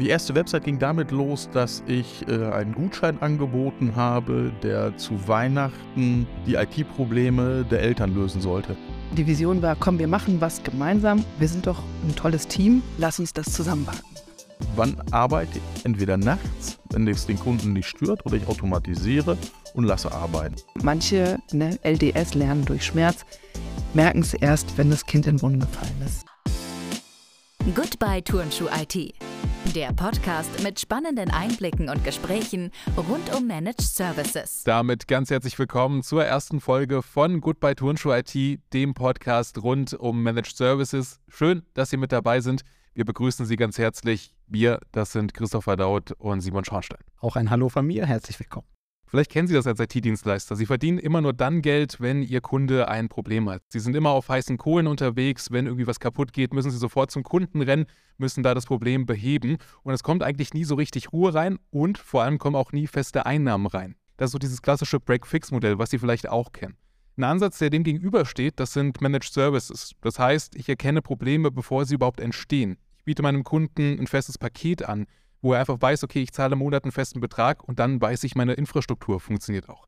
Die 0.00 0.08
erste 0.08 0.34
Website 0.34 0.64
ging 0.64 0.80
damit 0.80 1.12
los, 1.12 1.48
dass 1.52 1.84
ich 1.86 2.26
äh, 2.26 2.46
einen 2.46 2.74
Gutschein 2.74 3.22
angeboten 3.22 3.94
habe, 3.94 4.52
der 4.64 4.96
zu 4.96 5.28
Weihnachten 5.28 6.26
die 6.46 6.54
IT-Probleme 6.54 7.64
der 7.70 7.80
Eltern 7.80 8.12
lösen 8.12 8.40
sollte. 8.40 8.76
Die 9.12 9.24
Vision 9.24 9.62
war, 9.62 9.76
komm, 9.76 10.00
wir 10.00 10.08
machen 10.08 10.40
was 10.40 10.60
gemeinsam. 10.64 11.24
Wir 11.38 11.46
sind 11.46 11.68
doch 11.68 11.80
ein 12.04 12.16
tolles 12.16 12.48
Team. 12.48 12.82
Lass 12.98 13.20
uns 13.20 13.32
das 13.32 13.46
zusammenpacken. 13.52 14.02
Wann 14.74 14.96
arbeite 15.12 15.58
ich? 15.58 15.84
Entweder 15.84 16.16
nachts, 16.16 16.78
wenn 16.90 17.06
es 17.06 17.26
den 17.26 17.38
Kunden 17.38 17.72
nicht 17.72 17.86
stört, 17.86 18.26
oder 18.26 18.34
ich 18.34 18.48
automatisiere 18.48 19.38
und 19.74 19.84
lasse 19.84 20.10
arbeiten. 20.10 20.56
Manche 20.82 21.38
ne, 21.52 21.78
LDS 21.84 22.34
lernen 22.34 22.64
durch 22.64 22.84
Schmerz, 22.84 23.24
merken 23.92 24.20
es 24.22 24.34
erst, 24.34 24.76
wenn 24.76 24.90
das 24.90 25.06
Kind 25.06 25.26
in 25.26 25.36
den 25.36 25.40
Brunnen 25.40 25.60
gefallen 25.60 26.02
ist. 26.04 26.26
Goodbye 27.74 28.22
Turnschuh 28.22 28.66
IT. 28.66 29.14
Der 29.74 29.92
Podcast 29.92 30.62
mit 30.62 30.78
spannenden 30.78 31.30
Einblicken 31.30 31.88
und 31.88 32.04
Gesprächen 32.04 32.70
rund 32.96 33.34
um 33.36 33.46
Managed 33.46 33.80
Services. 33.82 34.62
Damit 34.64 35.08
ganz 35.08 35.30
herzlich 35.30 35.58
willkommen 35.58 36.02
zur 36.02 36.24
ersten 36.24 36.60
Folge 36.60 37.02
von 37.02 37.40
Goodbye 37.40 37.74
Turnschuh 37.74 38.12
IT, 38.12 38.60
dem 38.72 38.94
Podcast 38.94 39.62
rund 39.62 39.94
um 39.94 40.22
Managed 40.22 40.56
Services. 40.56 41.20
Schön, 41.28 41.62
dass 41.74 41.90
Sie 41.90 41.96
mit 41.96 42.12
dabei 42.12 42.40
sind. 42.40 42.62
Wir 42.94 43.04
begrüßen 43.04 43.46
Sie 43.46 43.56
ganz 43.56 43.78
herzlich. 43.78 44.34
Wir, 44.46 44.80
das 44.92 45.12
sind 45.12 45.34
Christopher 45.34 45.76
Daut 45.76 46.12
und 46.12 46.40
Simon 46.40 46.64
Schornstein. 46.64 47.00
Auch 47.18 47.36
ein 47.36 47.50
Hallo 47.50 47.68
von 47.68 47.86
mir, 47.86 48.06
herzlich 48.06 48.38
willkommen. 48.38 48.73
Vielleicht 49.14 49.30
kennen 49.30 49.46
Sie 49.46 49.54
das 49.54 49.68
als 49.68 49.78
IT-Dienstleister. 49.78 50.56
Sie 50.56 50.66
verdienen 50.66 50.98
immer 50.98 51.20
nur 51.20 51.32
dann 51.32 51.62
Geld, 51.62 52.00
wenn 52.00 52.24
Ihr 52.24 52.40
Kunde 52.40 52.88
ein 52.88 53.08
Problem 53.08 53.48
hat. 53.48 53.62
Sie 53.68 53.78
sind 53.78 53.94
immer 53.94 54.10
auf 54.10 54.28
heißen 54.28 54.56
Kohlen 54.56 54.88
unterwegs. 54.88 55.52
Wenn 55.52 55.66
irgendwie 55.66 55.86
was 55.86 56.00
kaputt 56.00 56.32
geht, 56.32 56.52
müssen 56.52 56.72
Sie 56.72 56.78
sofort 56.78 57.12
zum 57.12 57.22
Kunden 57.22 57.62
rennen, 57.62 57.86
müssen 58.18 58.42
da 58.42 58.54
das 58.54 58.66
Problem 58.66 59.06
beheben. 59.06 59.58
Und 59.84 59.94
es 59.94 60.02
kommt 60.02 60.24
eigentlich 60.24 60.52
nie 60.52 60.64
so 60.64 60.74
richtig 60.74 61.12
Ruhe 61.12 61.32
rein 61.32 61.60
und 61.70 61.96
vor 61.96 62.24
allem 62.24 62.38
kommen 62.38 62.56
auch 62.56 62.72
nie 62.72 62.88
feste 62.88 63.24
Einnahmen 63.24 63.68
rein. 63.68 63.94
Das 64.16 64.30
ist 64.30 64.32
so 64.32 64.38
dieses 64.38 64.62
klassische 64.62 64.98
Break-Fix-Modell, 64.98 65.78
was 65.78 65.90
Sie 65.90 66.00
vielleicht 66.00 66.28
auch 66.28 66.50
kennen. 66.50 66.74
Ein 67.16 67.22
Ansatz, 67.22 67.58
der 67.58 67.70
dem 67.70 67.84
gegenübersteht, 67.84 68.54
das 68.58 68.72
sind 68.72 69.00
Managed 69.00 69.32
Services. 69.32 69.92
Das 70.00 70.18
heißt, 70.18 70.56
ich 70.56 70.68
erkenne 70.68 71.02
Probleme, 71.02 71.52
bevor 71.52 71.84
sie 71.84 71.94
überhaupt 71.94 72.18
entstehen. 72.18 72.78
Ich 72.98 73.04
biete 73.04 73.22
meinem 73.22 73.44
Kunden 73.44 73.96
ein 74.00 74.08
festes 74.08 74.38
Paket 74.38 74.84
an, 74.84 75.06
wo 75.44 75.52
er 75.52 75.60
einfach 75.60 75.80
weiß, 75.80 76.02
okay, 76.04 76.22
ich 76.22 76.32
zahle 76.32 76.54
im 76.54 76.60
Monat 76.60 76.84
einen 76.84 76.92
festen 76.92 77.20
Betrag 77.20 77.62
und 77.62 77.78
dann 77.78 78.00
weiß 78.00 78.24
ich, 78.24 78.34
meine 78.34 78.54
Infrastruktur 78.54 79.20
funktioniert 79.20 79.68
auch. 79.68 79.86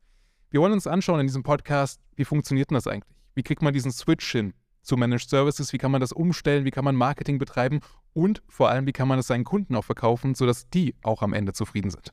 Wir 0.51 0.61
wollen 0.61 0.75
uns 0.75 0.87
anschauen 0.87 1.19
in 1.19 1.27
diesem 1.27 1.43
Podcast, 1.43 1.99
wie 2.15 2.27
funktioniert 2.27 2.71
denn 2.71 2.75
das 2.75 2.87
eigentlich? 2.87 3.17
Wie 3.35 3.43
kriegt 3.43 3.63
man 3.63 3.73
diesen 3.73 3.91
Switch 3.91 4.31
hin 4.31 4.53
zu 4.83 4.99
Managed 4.99 5.31
Services? 5.31 5.73
Wie 5.73 5.79
kann 5.79 5.91
man 5.91 6.03
das 6.03 6.13
umstellen? 6.13 6.67
Wie 6.67 6.71
kann 6.71 6.85
man 6.85 6.95
Marketing 6.95 7.39
betreiben? 7.39 7.81
Und 8.13 8.43
vor 8.49 8.69
allem, 8.69 8.87
wie 8.87 8.93
kann 8.93 9.09
man 9.09 9.19
es 9.19 9.29
seinen 9.29 9.45
Kunden 9.45 9.75
auch 9.77 9.85
verkaufen, 9.85 10.35
sodass 10.35 10.69
die 10.69 10.95
auch 11.03 11.23
am 11.23 11.33
Ende 11.33 11.55
zufrieden 11.55 11.91
sind? 11.91 12.13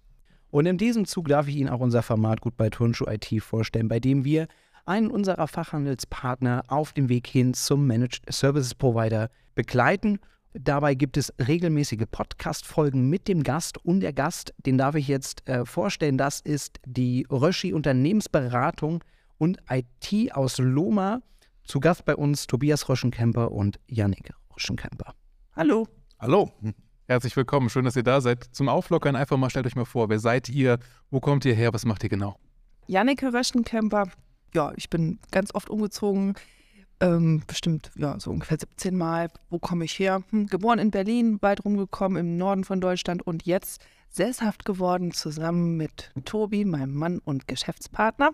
Und 0.49 0.65
in 0.65 0.77
diesem 0.77 1.03
Zug 1.03 1.27
darf 1.27 1.49
ich 1.49 1.57
Ihnen 1.57 1.69
auch 1.69 1.81
unser 1.81 2.01
Format 2.01 2.39
Gut 2.39 2.55
bei 2.55 2.69
Turnschuh 2.69 3.07
IT 3.07 3.43
vorstellen, 3.43 3.89
bei 3.89 3.99
dem 3.99 4.23
wir 4.23 4.47
einen 4.85 5.11
unserer 5.11 5.49
Fachhandelspartner 5.49 6.63
auf 6.69 6.93
dem 6.93 7.09
Weg 7.09 7.27
hin 7.27 7.53
zum 7.53 7.87
Managed 7.87 8.21
Services 8.29 8.73
Provider 8.73 9.29
begleiten 9.53 10.19
Dabei 10.55 10.93
gibt 10.93 11.17
es 11.17 11.33
regelmäßige 11.39 12.03
Podcast-Folgen 12.11 13.09
mit 13.09 13.27
dem 13.27 13.41
Gast 13.41 13.83
und 13.83 14.01
der 14.01 14.13
Gast, 14.13 14.53
den 14.63 14.77
darf 14.77 14.93
ich 14.93 15.07
jetzt 15.07 15.47
äh, 15.49 15.65
vorstellen, 15.65 16.15
das 16.15 16.41
ist 16.41 16.79
die 16.85 17.25
Röschi 17.31 17.73
Unternehmensberatung 17.73 19.03
und 19.39 19.57
IT 19.67 20.35
aus 20.35 20.59
Loma. 20.59 21.21
Zu 21.63 21.79
Gast 21.79 22.05
bei 22.05 22.15
uns 22.15 22.45
Tobias 22.45 22.87
Röschenkemper 22.87 23.51
und 23.51 23.79
Yannick 23.87 24.31
Röschenkemper. 24.53 25.15
Hallo. 25.55 25.87
Hallo. 26.19 26.51
Herzlich 27.07 27.35
willkommen, 27.35 27.69
schön, 27.69 27.85
dass 27.85 27.95
ihr 27.95 28.03
da 28.03 28.21
seid. 28.21 28.43
Zum 28.51 28.69
Auflockern 28.69 29.15
einfach 29.15 29.37
mal 29.37 29.49
stellt 29.49 29.65
euch 29.65 29.75
mal 29.75 29.85
vor, 29.85 30.09
wer 30.09 30.19
seid 30.19 30.49
ihr, 30.49 30.77
wo 31.09 31.19
kommt 31.19 31.45
ihr 31.45 31.55
her, 31.55 31.73
was 31.73 31.83
macht 31.83 32.03
ihr 32.03 32.09
genau? 32.09 32.37
Yannick 32.85 33.23
Röschenkemper, 33.23 34.03
ja, 34.53 34.71
ich 34.75 34.91
bin 34.91 35.17
ganz 35.31 35.55
oft 35.55 35.71
umgezogen 35.71 36.35
ähm, 37.03 37.43
bestimmt 37.45 37.91
ja, 37.95 38.19
so 38.19 38.31
ungefähr 38.31 38.57
17 38.59 38.97
Mal. 38.97 39.29
Wo 39.49 39.59
komme 39.59 39.85
ich 39.85 39.99
her? 39.99 40.23
Hm, 40.29 40.47
geboren 40.47 40.79
in 40.79 40.91
Berlin, 40.91 41.37
weit 41.41 41.65
rumgekommen 41.65 42.17
im 42.17 42.37
Norden 42.37 42.63
von 42.63 42.79
Deutschland 42.79 43.25
und 43.25 43.45
jetzt 43.45 43.81
sesshaft 44.09 44.63
geworden 44.63 45.11
zusammen 45.11 45.75
mit 45.75 46.11
Tobi, 46.25 46.65
meinem 46.65 46.93
Mann 46.93 47.19
und 47.19 47.47
Geschäftspartner, 47.47 48.31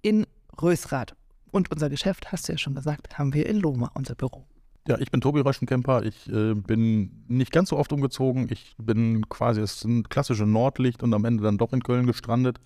in 0.00 0.26
Rösrath. 0.60 1.14
Und 1.50 1.70
unser 1.70 1.90
Geschäft, 1.90 2.32
hast 2.32 2.48
du 2.48 2.52
ja 2.52 2.58
schon 2.58 2.74
gesagt, 2.74 3.18
haben 3.18 3.34
wir 3.34 3.46
in 3.46 3.58
Loma, 3.58 3.90
unser 3.94 4.14
Büro. 4.14 4.46
Ja, 4.88 4.98
ich 4.98 5.10
bin 5.10 5.20
Tobi 5.20 5.40
Röschenkemper. 5.40 6.02
Ich 6.04 6.28
äh, 6.28 6.54
bin 6.54 7.24
nicht 7.28 7.52
ganz 7.52 7.68
so 7.68 7.76
oft 7.76 7.92
umgezogen. 7.92 8.48
Ich 8.50 8.74
bin 8.78 9.28
quasi, 9.28 9.64
sind 9.66 10.08
klassische 10.08 10.46
Nordlicht 10.46 11.02
und 11.02 11.12
am 11.14 11.24
Ende 11.24 11.44
dann 11.44 11.58
doch 11.58 11.72
in 11.72 11.82
Köln 11.82 12.06
gestrandet. 12.06 12.58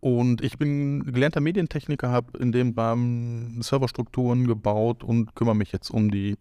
Und 0.00 0.42
ich 0.42 0.56
bin 0.56 1.04
gelernter 1.04 1.40
Medientechniker, 1.40 2.08
habe 2.08 2.38
in 2.38 2.52
dem 2.52 2.72
Rahmen 2.72 3.60
Serverstrukturen 3.60 4.46
gebaut 4.46 5.04
und 5.04 5.34
kümmere 5.34 5.54
mich 5.54 5.72
jetzt 5.72 5.90
um 5.90 6.10
die 6.10 6.36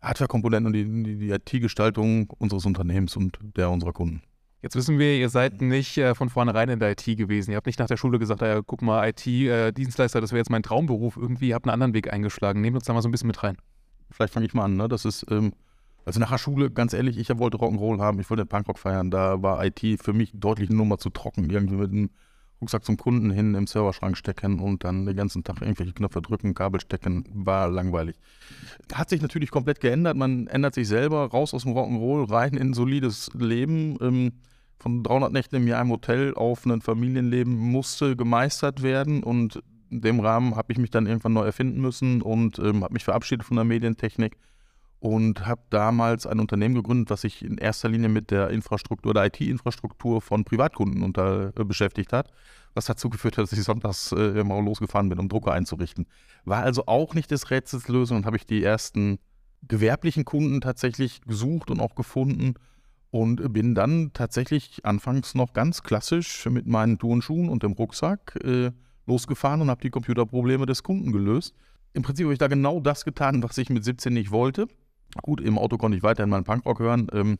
Hardware-Komponenten 0.00 0.66
und 0.66 0.72
die, 0.72 1.02
die, 1.02 1.18
die 1.18 1.30
IT-Gestaltung 1.30 2.30
unseres 2.38 2.64
Unternehmens 2.64 3.16
und 3.16 3.38
der 3.56 3.70
unserer 3.70 3.92
Kunden. 3.92 4.22
Jetzt 4.62 4.74
wissen 4.74 4.98
wir, 4.98 5.16
ihr 5.16 5.28
seid 5.28 5.60
nicht 5.60 5.98
äh, 5.98 6.14
von 6.14 6.30
vornherein 6.30 6.68
in 6.68 6.80
der 6.80 6.92
IT 6.92 7.04
gewesen. 7.04 7.52
Ihr 7.52 7.56
habt 7.56 7.66
nicht 7.66 7.78
nach 7.78 7.86
der 7.86 7.96
Schule 7.96 8.18
gesagt, 8.18 8.40
ja, 8.40 8.60
guck 8.60 8.82
mal, 8.82 9.08
IT-Dienstleister, 9.08 10.18
äh, 10.18 10.20
das 10.20 10.32
wäre 10.32 10.38
jetzt 10.38 10.50
mein 10.50 10.64
Traumberuf. 10.64 11.16
Irgendwie, 11.16 11.48
ihr 11.48 11.54
habt 11.54 11.66
einen 11.66 11.74
anderen 11.74 11.94
Weg 11.94 12.12
eingeschlagen. 12.12 12.60
Nehmt 12.60 12.74
uns 12.74 12.86
da 12.86 12.92
mal 12.92 13.02
so 13.02 13.08
ein 13.08 13.12
bisschen 13.12 13.28
mit 13.28 13.42
rein. 13.42 13.56
Vielleicht 14.10 14.32
fange 14.32 14.46
ich 14.46 14.54
mal 14.54 14.64
an. 14.64 14.76
Ne? 14.76 14.88
Das 14.88 15.04
ist, 15.04 15.26
ähm, 15.30 15.52
also 16.04 16.18
nach 16.18 16.30
der 16.30 16.38
Schule, 16.38 16.70
ganz 16.70 16.92
ehrlich, 16.92 17.18
ich 17.18 17.28
wollte 17.38 17.58
Rock'n'Roll 17.58 18.00
haben, 18.00 18.18
ich 18.18 18.28
wollte 18.30 18.46
Punkrock 18.46 18.78
feiern. 18.78 19.12
Da 19.12 19.42
war 19.42 19.64
IT 19.64 19.80
für 20.02 20.12
mich 20.12 20.32
deutlich 20.34 20.70
eine 20.70 20.78
Nummer 20.78 20.98
zu 20.98 21.10
trocken. 21.10 21.50
Irgendwie 21.50 21.76
mit 21.76 21.92
einem 21.92 22.10
Rucksack 22.60 22.84
zum 22.84 22.96
Kunden 22.96 23.30
hin 23.30 23.54
im 23.54 23.66
Serverschrank 23.66 24.16
stecken 24.16 24.58
und 24.58 24.84
dann 24.84 25.06
den 25.06 25.16
ganzen 25.16 25.44
Tag 25.44 25.60
irgendwelche 25.60 25.92
Knöpfe 25.92 26.20
drücken, 26.20 26.54
Kabel 26.54 26.80
stecken, 26.80 27.24
war 27.32 27.68
langweilig. 27.68 28.16
Hat 28.92 29.10
sich 29.10 29.22
natürlich 29.22 29.50
komplett 29.50 29.80
geändert. 29.80 30.16
Man 30.16 30.48
ändert 30.48 30.74
sich 30.74 30.88
selber 30.88 31.26
raus 31.26 31.54
aus 31.54 31.62
dem 31.62 31.72
Rock'n'Roll, 31.72 32.30
rein 32.30 32.54
in 32.54 32.70
ein 32.70 32.74
solides 32.74 33.30
Leben. 33.34 33.96
Ähm, 34.00 34.32
von 34.78 35.02
300 35.02 35.32
Nächten 35.32 35.56
im 35.56 35.66
Jahr 35.66 35.82
im 35.82 35.90
Hotel 35.90 36.34
auf 36.34 36.64
ein 36.64 36.80
Familienleben 36.80 37.56
musste 37.56 38.16
gemeistert 38.16 38.82
werden 38.82 39.22
und 39.22 39.60
in 39.90 40.02
dem 40.02 40.20
Rahmen 40.20 40.54
habe 40.54 40.72
ich 40.72 40.78
mich 40.78 40.90
dann 40.90 41.06
irgendwann 41.06 41.32
neu 41.32 41.44
erfinden 41.44 41.80
müssen 41.80 42.22
und 42.22 42.58
ähm, 42.58 42.84
habe 42.84 42.92
mich 42.92 43.04
verabschiedet 43.04 43.44
von 43.44 43.56
der 43.56 43.64
Medientechnik 43.64 44.36
und 45.00 45.46
habe 45.46 45.62
damals 45.70 46.26
ein 46.26 46.40
Unternehmen 46.40 46.74
gegründet, 46.74 47.10
was 47.10 47.20
sich 47.20 47.44
in 47.44 47.58
erster 47.58 47.88
Linie 47.88 48.08
mit 48.08 48.30
der 48.30 48.50
Infrastruktur 48.50 49.10
oder 49.10 49.26
IT-Infrastruktur 49.26 50.20
von 50.20 50.44
Privatkunden 50.44 51.02
unter, 51.02 51.52
äh, 51.56 51.64
beschäftigt 51.64 52.12
hat, 52.12 52.30
was 52.74 52.86
dazu 52.86 53.08
geführt 53.08 53.38
hat, 53.38 53.44
dass 53.44 53.52
ich 53.52 53.62
sonntags 53.62 54.12
äh, 54.12 54.40
immer 54.40 54.60
losgefahren 54.60 55.08
bin, 55.08 55.18
um 55.18 55.28
Drucker 55.28 55.52
einzurichten. 55.52 56.06
War 56.44 56.62
also 56.62 56.86
auch 56.86 57.14
nicht 57.14 57.30
des 57.30 57.50
Rätsels 57.50 57.88
Lösung 57.88 58.18
und 58.18 58.26
habe 58.26 58.36
ich 58.36 58.46
die 58.46 58.62
ersten 58.62 59.18
gewerblichen 59.66 60.24
Kunden 60.24 60.60
tatsächlich 60.60 61.20
gesucht 61.22 61.70
und 61.70 61.80
auch 61.80 61.94
gefunden 61.94 62.54
und 63.10 63.52
bin 63.52 63.74
dann 63.74 64.12
tatsächlich 64.12 64.84
anfangs 64.84 65.34
noch 65.34 65.52
ganz 65.52 65.82
klassisch 65.82 66.46
mit 66.46 66.66
meinen 66.66 66.98
Turnschuhen 66.98 67.48
und 67.48 67.62
dem 67.62 67.72
Rucksack 67.72 68.38
äh, 68.44 68.70
losgefahren 69.06 69.62
und 69.62 69.70
habe 69.70 69.80
die 69.80 69.90
Computerprobleme 69.90 70.66
des 70.66 70.82
Kunden 70.82 71.12
gelöst. 71.12 71.54
Im 71.94 72.02
Prinzip 72.02 72.24
habe 72.24 72.34
ich 72.34 72.38
da 72.38 72.48
genau 72.48 72.80
das 72.80 73.04
getan, 73.04 73.42
was 73.42 73.56
ich 73.58 73.70
mit 73.70 73.84
17 73.84 74.12
nicht 74.12 74.30
wollte. 74.30 74.68
Gut, 75.22 75.40
im 75.40 75.58
Auto 75.58 75.78
konnte 75.78 75.96
ich 75.96 76.02
weiterhin 76.02 76.30
meinen 76.30 76.44
Punkrock 76.44 76.78
hören. 76.80 77.08
Ähm, 77.12 77.38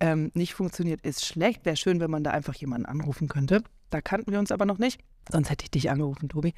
ähm, 0.00 0.32
nicht 0.34 0.52
funktioniert, 0.52 1.00
ist 1.00 1.24
schlecht. 1.24 1.64
Wäre 1.64 1.76
schön, 1.76 1.98
wenn 1.98 2.10
man 2.10 2.24
da 2.24 2.32
einfach 2.32 2.54
jemanden 2.54 2.84
anrufen 2.84 3.28
könnte. 3.28 3.62
Da 3.88 4.02
kannten 4.02 4.30
wir 4.30 4.38
uns 4.38 4.52
aber 4.52 4.66
noch 4.66 4.76
nicht. 4.76 5.00
Sonst 5.32 5.48
hätte 5.48 5.64
ich 5.64 5.70
dich 5.70 5.88
angerufen, 5.88 6.28
Tobi. 6.28 6.52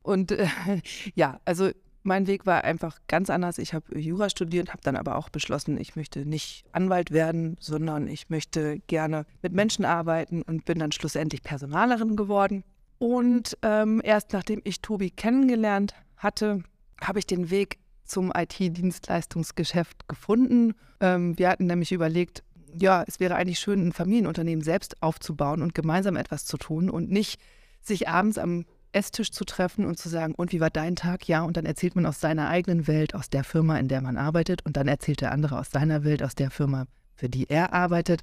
Und 0.00 0.32
äh, 0.32 0.48
ja, 1.14 1.40
also 1.44 1.72
mein 2.02 2.26
Weg 2.26 2.46
war 2.46 2.64
einfach 2.64 2.98
ganz 3.08 3.30
anders. 3.30 3.58
Ich 3.58 3.74
habe 3.74 3.98
Jura 3.98 4.28
studiert, 4.28 4.70
habe 4.70 4.82
dann 4.82 4.96
aber 4.96 5.16
auch 5.16 5.28
beschlossen, 5.28 5.78
ich 5.78 5.96
möchte 5.96 6.26
nicht 6.26 6.64
Anwalt 6.72 7.10
werden, 7.10 7.56
sondern 7.60 8.08
ich 8.08 8.28
möchte 8.30 8.80
gerne 8.86 9.24
mit 9.42 9.52
Menschen 9.52 9.84
arbeiten 9.84 10.42
und 10.42 10.64
bin 10.64 10.78
dann 10.78 10.92
schlussendlich 10.92 11.42
Personalerin 11.42 12.16
geworden. 12.16 12.64
Und 12.98 13.56
ähm, 13.62 14.00
erst 14.04 14.32
nachdem 14.32 14.60
ich 14.64 14.80
Tobi 14.80 15.10
kennengelernt 15.10 15.94
hatte, 16.16 16.62
habe 17.00 17.18
ich 17.18 17.26
den 17.26 17.50
Weg 17.50 17.78
zum 18.04 18.32
IT-Dienstleistungsgeschäft 18.34 20.08
gefunden. 20.08 20.74
Ähm, 21.00 21.38
wir 21.38 21.48
hatten 21.48 21.66
nämlich 21.66 21.92
überlegt, 21.92 22.42
ja, 22.78 23.04
es 23.06 23.20
wäre 23.20 23.34
eigentlich 23.34 23.58
schön, 23.58 23.88
ein 23.88 23.92
Familienunternehmen 23.92 24.62
selbst 24.62 25.02
aufzubauen 25.02 25.62
und 25.62 25.74
gemeinsam 25.74 26.16
etwas 26.16 26.44
zu 26.44 26.56
tun 26.56 26.90
und 26.90 27.10
nicht 27.10 27.40
sich 27.80 28.08
abends 28.08 28.38
am 28.38 28.64
Esstisch 28.92 29.30
zu 29.30 29.44
treffen 29.44 29.86
und 29.86 29.98
zu 29.98 30.08
sagen, 30.08 30.34
und 30.34 30.52
wie 30.52 30.60
war 30.60 30.70
dein 30.70 30.96
Tag? 30.96 31.26
Ja, 31.28 31.42
und 31.42 31.56
dann 31.56 31.64
erzählt 31.64 31.96
man 31.96 32.06
aus 32.06 32.20
seiner 32.20 32.48
eigenen 32.48 32.86
Welt, 32.86 33.14
aus 33.14 33.30
der 33.30 33.44
Firma, 33.44 33.78
in 33.78 33.88
der 33.88 34.00
man 34.00 34.16
arbeitet, 34.16 34.64
und 34.64 34.76
dann 34.76 34.88
erzählt 34.88 35.20
der 35.20 35.32
andere 35.32 35.58
aus 35.58 35.70
seiner 35.70 36.04
Welt, 36.04 36.22
aus 36.22 36.34
der 36.34 36.50
Firma, 36.50 36.86
für 37.14 37.28
die 37.28 37.48
er 37.48 37.72
arbeitet. 37.72 38.22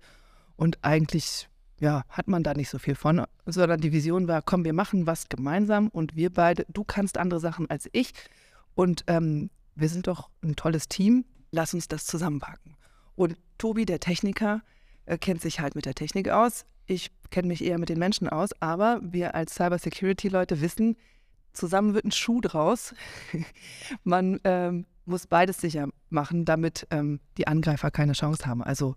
Und 0.55 0.77
eigentlich, 0.83 1.49
ja, 1.79 2.03
hat 2.09 2.27
man 2.27 2.43
da 2.43 2.53
nicht 2.53 2.69
so 2.69 2.77
viel 2.77 2.95
von, 2.95 3.25
sondern 3.45 3.81
die 3.81 3.91
Vision 3.91 4.27
war, 4.27 4.41
komm, 4.41 4.63
wir 4.65 4.73
machen 4.73 5.07
was 5.07 5.29
gemeinsam 5.29 5.87
und 5.87 6.15
wir 6.15 6.31
beide, 6.31 6.65
du 6.69 6.83
kannst 6.83 7.17
andere 7.17 7.39
Sachen 7.39 7.69
als 7.69 7.89
ich 7.91 8.13
und 8.75 9.03
ähm, 9.07 9.49
wir 9.75 9.89
sind 9.89 10.07
doch 10.07 10.29
ein 10.43 10.55
tolles 10.55 10.87
Team, 10.87 11.25
lass 11.51 11.73
uns 11.73 11.87
das 11.87 12.05
zusammenpacken. 12.05 12.75
Und 13.15 13.37
Tobi, 13.57 13.85
der 13.85 13.99
Techniker, 13.99 14.61
äh, 15.05 15.17
kennt 15.17 15.41
sich 15.41 15.59
halt 15.59 15.75
mit 15.75 15.85
der 15.85 15.95
Technik 15.95 16.29
aus. 16.29 16.65
Ich 16.89 17.11
kenne 17.29 17.49
mich 17.49 17.63
eher 17.63 17.77
mit 17.77 17.89
den 17.89 17.99
Menschen 17.99 18.27
aus, 18.27 18.49
aber 18.61 18.99
wir 19.03 19.35
als 19.35 19.53
Cybersecurity-Leute 19.53 20.59
wissen, 20.59 20.97
zusammen 21.53 21.93
wird 21.93 22.05
ein 22.05 22.11
Schuh 22.11 22.41
draus. 22.41 22.95
Man 24.03 24.39
ähm, 24.43 24.87
muss 25.05 25.27
beides 25.27 25.61
sicher 25.61 25.89
machen, 26.09 26.45
damit 26.45 26.87
ähm, 26.89 27.19
die 27.37 27.45
Angreifer 27.45 27.91
keine 27.91 28.13
Chance 28.13 28.47
haben. 28.47 28.63
Also 28.63 28.95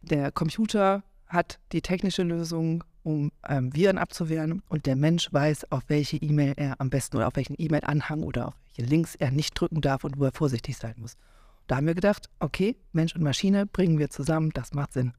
der 0.00 0.32
Computer 0.32 1.02
hat 1.26 1.58
die 1.72 1.82
technische 1.82 2.22
Lösung, 2.22 2.82
um 3.02 3.30
ähm, 3.46 3.74
Viren 3.74 3.98
abzuwehren 3.98 4.62
und 4.70 4.86
der 4.86 4.96
Mensch 4.96 5.30
weiß, 5.30 5.70
auf 5.70 5.82
welche 5.88 6.16
E-Mail 6.16 6.54
er 6.56 6.80
am 6.80 6.88
besten 6.88 7.18
oder 7.18 7.26
auf 7.26 7.36
welchen 7.36 7.56
E-Mail-Anhang 7.58 8.22
oder 8.22 8.48
auf 8.48 8.54
welche 8.74 8.88
Links 8.88 9.16
er 9.16 9.30
nicht 9.30 9.52
drücken 9.52 9.82
darf 9.82 10.04
und 10.04 10.18
wo 10.18 10.24
er 10.24 10.32
vorsichtig 10.32 10.78
sein 10.78 10.94
muss. 10.96 11.18
Da 11.66 11.76
haben 11.76 11.86
wir 11.86 11.94
gedacht, 11.94 12.30
okay, 12.40 12.74
Mensch 12.92 13.14
und 13.14 13.22
Maschine 13.22 13.66
bringen 13.66 13.98
wir 13.98 14.08
zusammen, 14.08 14.48
das 14.54 14.72
macht 14.72 14.94
Sinn 14.94 15.12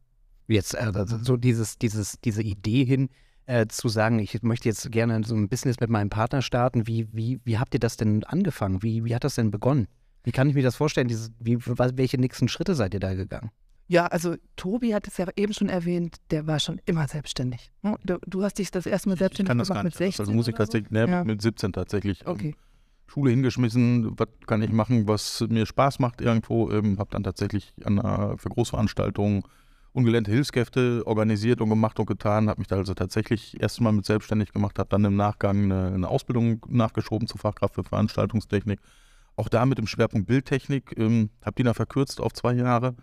jetzt 0.47 0.73
äh, 0.75 0.91
so 1.21 1.37
dieses, 1.37 1.77
dieses, 1.77 2.19
diese 2.21 2.43
Idee 2.43 2.85
hin, 2.85 3.09
äh, 3.47 3.67
zu 3.67 3.89
sagen, 3.89 4.19
ich 4.19 4.41
möchte 4.41 4.69
jetzt 4.69 4.91
gerne 4.91 5.23
so 5.23 5.35
ein 5.35 5.49
Business 5.49 5.79
mit 5.79 5.89
meinem 5.89 6.09
Partner 6.09 6.41
starten. 6.41 6.87
Wie, 6.87 7.07
wie, 7.11 7.39
wie 7.43 7.57
habt 7.57 7.73
ihr 7.73 7.79
das 7.79 7.97
denn 7.97 8.23
angefangen? 8.23 8.81
Wie, 8.81 9.05
wie 9.05 9.13
hat 9.13 9.23
das 9.23 9.35
denn 9.35 9.51
begonnen? 9.51 9.87
Wie 10.23 10.31
kann 10.31 10.49
ich 10.49 10.55
mir 10.55 10.63
das 10.63 10.75
vorstellen? 10.75 11.07
Dieses, 11.07 11.31
wie, 11.39 11.57
welche 11.59 12.17
nächsten 12.17 12.47
Schritte 12.47 12.73
seid 12.73 12.93
ihr 12.93 12.99
da 12.99 13.13
gegangen? 13.13 13.51
Ja, 13.87 14.07
also 14.07 14.35
Tobi 14.55 14.95
hat 14.95 15.07
es 15.07 15.17
ja 15.17 15.27
eben 15.35 15.53
schon 15.53 15.69
erwähnt, 15.69 16.15
der 16.31 16.47
war 16.47 16.59
schon 16.59 16.81
immer 16.85 17.07
selbstständig. 17.07 17.71
Ne? 17.83 17.95
Du, 18.03 18.17
du 18.25 18.43
hast 18.43 18.57
dich 18.57 18.71
das 18.71 18.87
erste 18.87 19.09
Mal 19.09 19.17
selbstständig 19.17 19.67
gemacht 19.67 19.83
mit 19.83 19.99
nicht. 19.99 20.17
16 20.17 20.23
Also 20.23 20.33
Musik 20.33 20.55
tatsächlich, 20.55 20.89
ne, 20.89 21.07
ja. 21.07 21.23
mit 21.23 21.41
17 21.41 21.71
tatsächlich. 21.71 22.21
Ähm, 22.21 22.27
okay. 22.27 22.55
Schule 23.05 23.29
hingeschmissen, 23.29 24.17
was 24.17 24.29
kann 24.47 24.63
ich 24.63 24.71
machen, 24.71 25.07
was 25.07 25.45
mir 25.47 25.67
Spaß 25.67 25.99
macht 25.99 26.21
irgendwo. 26.21 26.71
Ähm, 26.71 26.97
habe 26.97 27.11
dann 27.11 27.23
tatsächlich 27.23 27.73
an, 27.83 27.99
äh, 27.99 28.37
für 28.37 28.49
Großveranstaltungen 28.49 29.43
ungelernte 29.95 30.31
Hilfskräfte 30.31 31.03
organisiert 31.05 31.61
und 31.61 31.69
gemacht 31.69 31.99
und 31.99 32.05
getan, 32.05 32.49
habe 32.49 32.59
mich 32.59 32.67
da 32.67 32.75
also 32.75 32.93
tatsächlich 32.93 33.61
erstmal 33.61 33.93
mit 33.93 34.05
selbstständig 34.05 34.51
gemacht, 34.51 34.77
habe 34.77 34.89
dann 34.89 35.05
im 35.05 35.15
Nachgang 35.15 35.63
eine, 35.71 35.93
eine, 35.93 36.07
Ausbildung 36.09 36.61
nachgeschoben 36.67 37.27
zur 37.27 37.39
Fachkraft 37.39 37.75
für 37.75 37.83
Veranstaltungstechnik. 37.83 38.79
Auch 39.37 39.47
da 39.47 39.65
mit 39.65 39.77
dem 39.77 39.87
Schwerpunkt 39.87 40.27
Bildtechnik, 40.27 40.93
ähm, 40.97 41.29
habe 41.43 41.55
die 41.55 41.63
dann 41.63 41.73
verkürzt 41.73 42.19
auf 42.19 42.33
zwei 42.33 42.53
Jahre 42.53 42.95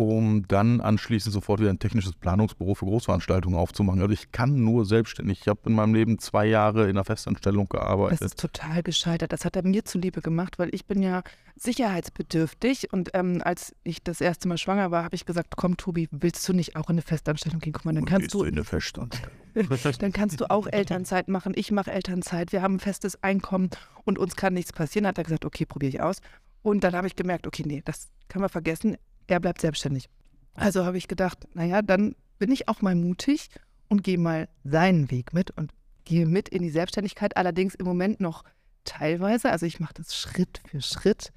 um 0.00 0.46
dann 0.48 0.80
anschließend 0.80 1.32
sofort 1.32 1.60
wieder 1.60 1.70
ein 1.70 1.78
technisches 1.78 2.14
Planungsbüro 2.14 2.74
für 2.74 2.86
Großveranstaltungen 2.86 3.58
aufzumachen. 3.58 4.00
Also 4.00 4.12
ich 4.12 4.32
kann 4.32 4.62
nur 4.62 4.84
selbstständig. 4.84 5.40
Ich 5.42 5.48
habe 5.48 5.60
in 5.66 5.74
meinem 5.74 5.94
Leben 5.94 6.18
zwei 6.18 6.46
Jahre 6.46 6.84
in 6.84 6.90
einer 6.90 7.04
Festanstellung 7.04 7.66
gearbeitet. 7.68 8.20
Das 8.20 8.32
ist 8.32 8.40
total 8.40 8.82
gescheitert. 8.82 9.32
Das 9.32 9.44
hat 9.44 9.56
er 9.56 9.62
mir 9.62 9.84
zuliebe 9.84 10.20
gemacht, 10.20 10.58
weil 10.58 10.74
ich 10.74 10.86
bin 10.86 11.02
ja 11.02 11.22
sicherheitsbedürftig 11.56 12.92
und 12.92 13.10
ähm, 13.14 13.42
als 13.44 13.74
ich 13.82 14.02
das 14.02 14.20
erste 14.20 14.48
Mal 14.48 14.58
schwanger 14.58 14.90
war, 14.90 15.04
habe 15.04 15.14
ich 15.14 15.26
gesagt, 15.26 15.56
komm 15.56 15.76
Tobi, 15.76 16.08
willst 16.10 16.48
du 16.48 16.52
nicht 16.52 16.76
auch 16.76 16.88
in 16.88 16.94
eine 16.94 17.02
Festanstellung 17.02 17.60
gehen? 17.60 17.72
Guck 17.72 17.84
mal, 17.84 17.94
dann 17.94 18.06
kannst 18.06 18.32
du 18.32 18.44
in 18.44 18.54
eine 18.54 18.64
Festanstellung. 18.64 19.36
dann 19.98 20.12
kannst 20.12 20.40
du 20.40 20.50
auch 20.50 20.66
Elternzeit 20.66 21.28
machen. 21.28 21.52
Ich 21.56 21.70
mache 21.70 21.90
Elternzeit. 21.90 22.52
Wir 22.52 22.62
haben 22.62 22.76
ein 22.76 22.80
festes 22.80 23.22
Einkommen 23.22 23.70
und 24.04 24.18
uns 24.18 24.36
kann 24.36 24.54
nichts 24.54 24.72
passieren. 24.72 25.06
Hat 25.06 25.18
er 25.18 25.24
gesagt, 25.24 25.44
okay, 25.44 25.66
probiere 25.66 25.90
ich 25.90 26.00
aus. 26.00 26.20
Und 26.62 26.84
dann 26.84 26.94
habe 26.94 27.06
ich 27.06 27.16
gemerkt, 27.16 27.46
okay, 27.46 27.64
nee, 27.66 27.82
das 27.84 28.08
kann 28.28 28.40
man 28.40 28.50
vergessen 28.50 28.96
er 29.30 29.40
bleibt 29.40 29.60
selbstständig. 29.60 30.08
Also 30.54 30.84
habe 30.84 30.98
ich 30.98 31.08
gedacht, 31.08 31.46
naja, 31.54 31.82
dann 31.82 32.14
bin 32.38 32.50
ich 32.50 32.68
auch 32.68 32.82
mal 32.82 32.94
mutig 32.94 33.48
und 33.88 34.02
gehe 34.02 34.18
mal 34.18 34.48
seinen 34.64 35.10
Weg 35.10 35.32
mit 35.32 35.50
und 35.52 35.72
gehe 36.04 36.26
mit 36.26 36.48
in 36.48 36.62
die 36.62 36.70
Selbstständigkeit. 36.70 37.36
Allerdings 37.36 37.74
im 37.74 37.86
Moment 37.86 38.20
noch 38.20 38.44
teilweise. 38.84 39.50
Also 39.50 39.66
ich 39.66 39.80
mache 39.80 39.94
das 39.94 40.16
Schritt 40.16 40.60
für 40.68 40.80
Schritt. 40.80 41.32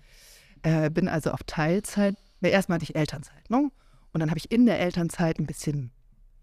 Äh, 0.64 0.90
bin 0.90 1.08
also 1.08 1.32
auf 1.32 1.44
Teilzeit. 1.46 2.16
Erstmal 2.42 2.78
hatte 2.78 2.84
ich 2.84 2.96
Elternzeit. 2.96 3.50
Ne? 3.50 3.70
Und 4.12 4.20
dann 4.20 4.30
habe 4.30 4.38
ich 4.38 4.52
in 4.52 4.66
der 4.66 4.80
Elternzeit 4.80 5.40
ein 5.40 5.46
bisschen 5.46 5.92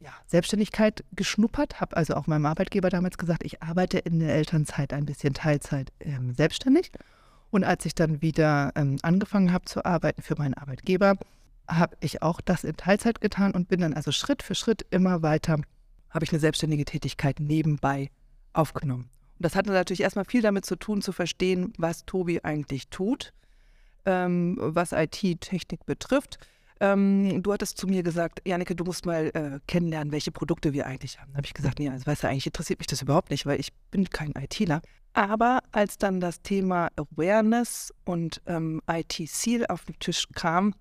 ja, 0.00 0.12
Selbstständigkeit 0.26 1.04
geschnuppert. 1.12 1.80
Habe 1.80 1.96
also 1.96 2.14
auch 2.14 2.26
meinem 2.26 2.46
Arbeitgeber 2.46 2.88
damals 2.88 3.18
gesagt, 3.18 3.44
ich 3.44 3.62
arbeite 3.62 3.98
in 3.98 4.18
der 4.18 4.34
Elternzeit 4.34 4.92
ein 4.92 5.06
bisschen 5.06 5.34
Teilzeit 5.34 5.92
ähm, 6.00 6.34
selbstständig. 6.34 6.90
Und 7.50 7.64
als 7.64 7.84
ich 7.84 7.94
dann 7.94 8.22
wieder 8.22 8.72
ähm, 8.76 8.98
angefangen 9.02 9.52
habe 9.52 9.64
zu 9.64 9.84
arbeiten 9.84 10.22
für 10.22 10.36
meinen 10.36 10.54
Arbeitgeber, 10.54 11.16
habe 11.70 11.96
ich 12.00 12.22
auch 12.22 12.40
das 12.40 12.64
in 12.64 12.76
Teilzeit 12.76 13.20
getan 13.20 13.52
und 13.52 13.68
bin 13.68 13.80
dann 13.80 13.94
also 13.94 14.12
Schritt 14.12 14.42
für 14.42 14.54
Schritt 14.54 14.84
immer 14.90 15.22
weiter, 15.22 15.58
habe 16.10 16.24
ich 16.24 16.32
eine 16.32 16.40
selbstständige 16.40 16.84
Tätigkeit 16.84 17.40
nebenbei 17.40 18.10
aufgenommen. 18.52 19.08
Und 19.38 19.44
das 19.44 19.56
hatte 19.56 19.70
natürlich 19.70 20.02
erstmal 20.02 20.24
viel 20.24 20.42
damit 20.42 20.66
zu 20.66 20.76
tun, 20.76 21.02
zu 21.02 21.12
verstehen, 21.12 21.72
was 21.78 22.04
Tobi 22.04 22.40
eigentlich 22.42 22.88
tut, 22.88 23.32
ähm, 24.04 24.56
was 24.60 24.92
IT-Technik 24.92 25.86
betrifft. 25.86 26.38
Ähm, 26.80 27.42
du 27.42 27.52
hattest 27.52 27.76
zu 27.78 27.86
mir 27.86 28.02
gesagt, 28.02 28.40
Janneke, 28.46 28.74
du 28.74 28.84
musst 28.84 29.06
mal 29.06 29.30
äh, 29.34 29.60
kennenlernen, 29.66 30.12
welche 30.12 30.32
Produkte 30.32 30.72
wir 30.72 30.86
eigentlich 30.86 31.20
haben. 31.20 31.30
Da 31.32 31.38
habe 31.38 31.46
ich 31.46 31.54
gesagt, 31.54 31.78
nee, 31.78 31.88
also 31.88 32.06
weißt 32.06 32.24
du, 32.24 32.28
eigentlich 32.28 32.46
interessiert 32.46 32.80
mich 32.80 32.86
das 32.86 33.02
überhaupt 33.02 33.30
nicht, 33.30 33.46
weil 33.46 33.60
ich 33.60 33.72
bin 33.90 34.08
kein 34.08 34.32
ITler. 34.32 34.80
Aber 35.12 35.60
als 35.72 35.98
dann 35.98 36.20
das 36.20 36.40
Thema 36.40 36.88
Awareness 36.96 37.92
und 38.04 38.40
ähm, 38.46 38.80
IT-Seal 38.90 39.66
auf 39.66 39.84
den 39.84 39.98
Tisch 39.98 40.26
kam, 40.34 40.74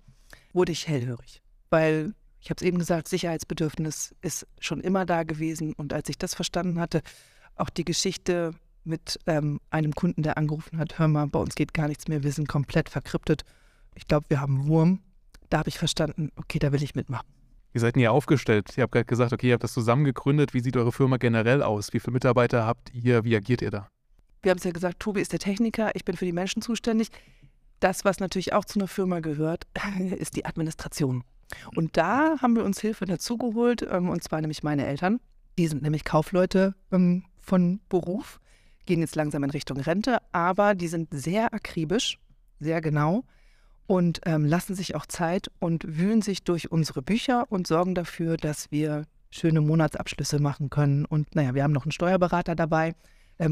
wurde 0.52 0.72
ich 0.72 0.88
hellhörig, 0.88 1.42
weil 1.70 2.14
ich 2.40 2.50
habe 2.50 2.56
es 2.58 2.66
eben 2.66 2.78
gesagt, 2.78 3.08
Sicherheitsbedürfnis 3.08 4.14
ist 4.22 4.46
schon 4.58 4.80
immer 4.80 5.04
da 5.04 5.24
gewesen. 5.24 5.74
Und 5.74 5.92
als 5.92 6.08
ich 6.08 6.16
das 6.16 6.34
verstanden 6.34 6.80
hatte, 6.80 7.02
auch 7.56 7.68
die 7.68 7.84
Geschichte 7.84 8.52
mit 8.84 9.18
ähm, 9.26 9.60
einem 9.70 9.94
Kunden, 9.94 10.22
der 10.22 10.38
angerufen 10.38 10.78
hat, 10.78 10.98
hör 10.98 11.08
mal, 11.08 11.26
bei 11.26 11.38
uns 11.38 11.54
geht 11.54 11.74
gar 11.74 11.88
nichts 11.88 12.08
mehr, 12.08 12.22
wir 12.22 12.32
sind 12.32 12.48
komplett 12.48 12.88
verkryptet. 12.88 13.42
Ich 13.94 14.08
glaube, 14.08 14.26
wir 14.28 14.40
haben 14.40 14.66
Wurm. 14.66 15.00
Da 15.50 15.58
habe 15.58 15.68
ich 15.68 15.78
verstanden, 15.78 16.30
okay, 16.36 16.58
da 16.58 16.72
will 16.72 16.82
ich 16.82 16.94
mitmachen. 16.94 17.26
Wie 17.72 17.78
seid 17.78 17.96
ihr 17.96 18.10
aufgestellt? 18.10 18.76
Ihr 18.76 18.82
habt 18.82 18.92
gerade 18.92 19.04
gesagt, 19.04 19.32
okay, 19.32 19.48
ihr 19.48 19.52
habt 19.54 19.64
das 19.64 19.74
zusammen 19.74 20.04
gegründet. 20.04 20.54
Wie 20.54 20.60
sieht 20.60 20.76
eure 20.76 20.92
Firma 20.92 21.18
generell 21.18 21.62
aus? 21.62 21.92
Wie 21.92 22.00
viele 22.00 22.14
Mitarbeiter 22.14 22.64
habt 22.64 22.92
ihr? 22.94 23.24
Wie 23.24 23.36
agiert 23.36 23.62
ihr 23.62 23.70
da? 23.70 23.88
Wir 24.42 24.50
haben 24.50 24.58
es 24.58 24.64
ja 24.64 24.70
gesagt, 24.70 25.00
Tobi 25.00 25.20
ist 25.20 25.32
der 25.32 25.38
Techniker, 25.38 25.90
ich 25.94 26.04
bin 26.04 26.16
für 26.16 26.24
die 26.24 26.32
Menschen 26.32 26.62
zuständig. 26.62 27.08
Das, 27.80 28.04
was 28.04 28.20
natürlich 28.20 28.52
auch 28.52 28.64
zu 28.64 28.78
einer 28.78 28.88
Firma 28.88 29.20
gehört, 29.20 29.66
ist 30.18 30.36
die 30.36 30.44
Administration. 30.44 31.24
Und 31.74 31.96
da 31.96 32.36
haben 32.40 32.54
wir 32.54 32.64
uns 32.64 32.80
Hilfe 32.80 33.06
dazugeholt, 33.06 33.86
ähm, 33.90 34.08
und 34.08 34.22
zwar 34.22 34.40
nämlich 34.40 34.62
meine 34.62 34.86
Eltern. 34.86 35.20
Die 35.58 35.66
sind 35.66 35.82
nämlich 35.82 36.04
Kaufleute 36.04 36.74
ähm, 36.92 37.24
von 37.40 37.80
Beruf, 37.88 38.38
gehen 38.86 39.00
jetzt 39.00 39.16
langsam 39.16 39.42
in 39.42 39.50
Richtung 39.50 39.78
Rente, 39.78 40.18
aber 40.32 40.74
die 40.74 40.88
sind 40.88 41.08
sehr 41.12 41.52
akribisch, 41.52 42.18
sehr 42.60 42.80
genau 42.80 43.24
und 43.86 44.20
ähm, 44.26 44.44
lassen 44.44 44.76
sich 44.76 44.94
auch 44.94 45.06
Zeit 45.06 45.50
und 45.58 45.84
wühlen 45.98 46.22
sich 46.22 46.44
durch 46.44 46.70
unsere 46.70 47.02
Bücher 47.02 47.50
und 47.50 47.66
sorgen 47.66 47.94
dafür, 47.94 48.36
dass 48.36 48.70
wir 48.70 49.06
schöne 49.30 49.60
Monatsabschlüsse 49.60 50.38
machen 50.38 50.70
können. 50.70 51.04
Und 51.04 51.34
naja, 51.34 51.54
wir 51.54 51.62
haben 51.62 51.72
noch 51.72 51.84
einen 51.84 51.92
Steuerberater 51.92 52.54
dabei. 52.54 52.94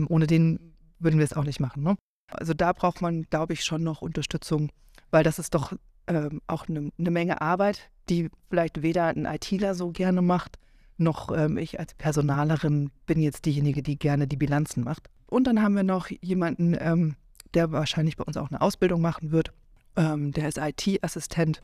Ohne 0.09 0.27
den 0.27 0.75
würden 0.99 1.19
wir 1.19 1.25
es 1.25 1.33
auch 1.33 1.45
nicht 1.45 1.61
machen. 1.61 1.83
Ne? 1.83 1.97
Also 2.29 2.55
da 2.55 2.73
braucht 2.73 3.01
man, 3.03 3.23
glaube 3.23 3.53
ich, 3.53 3.65
schon 3.65 3.83
noch 3.83 4.03
Unterstützung, 4.03 4.71
weil 5.11 5.25
das 5.25 5.39
ist 5.39 5.55
doch 5.55 5.73
ähm, 6.07 6.41
auch 6.47 6.69
eine 6.69 6.91
ne 6.97 7.11
Menge 7.11 7.41
Arbeit, 7.41 7.91
die 8.09 8.31
vielleicht 8.49 8.83
weder 8.83 9.07
ein 9.07 9.25
ITler 9.25 9.75
so 9.75 9.91
gerne 9.91 10.23
macht, 10.23 10.59
noch 10.97 11.31
ähm, 11.37 11.57
ich 11.59 11.79
als 11.79 11.95
Personalerin 11.95 12.91
bin 13.07 13.21
jetzt 13.21 13.45
diejenige, 13.45 13.83
die 13.83 13.99
gerne 13.99 14.27
die 14.27 14.37
Bilanzen 14.37 14.85
macht. 14.85 15.09
Und 15.27 15.47
dann 15.47 15.63
haben 15.63 15.75
wir 15.75 15.83
noch 15.83 16.09
jemanden, 16.09 16.77
ähm, 16.79 17.17
der 17.55 17.73
wahrscheinlich 17.73 18.17
bei 18.17 18.25
uns 18.25 18.37
auch 18.37 18.51
eine 18.51 18.61
Ausbildung 18.61 19.01
machen 19.01 19.31
wird. 19.31 19.53
Ähm, 19.97 20.33
der 20.33 20.49
ist 20.49 20.59
IT-Assistent 20.59 21.63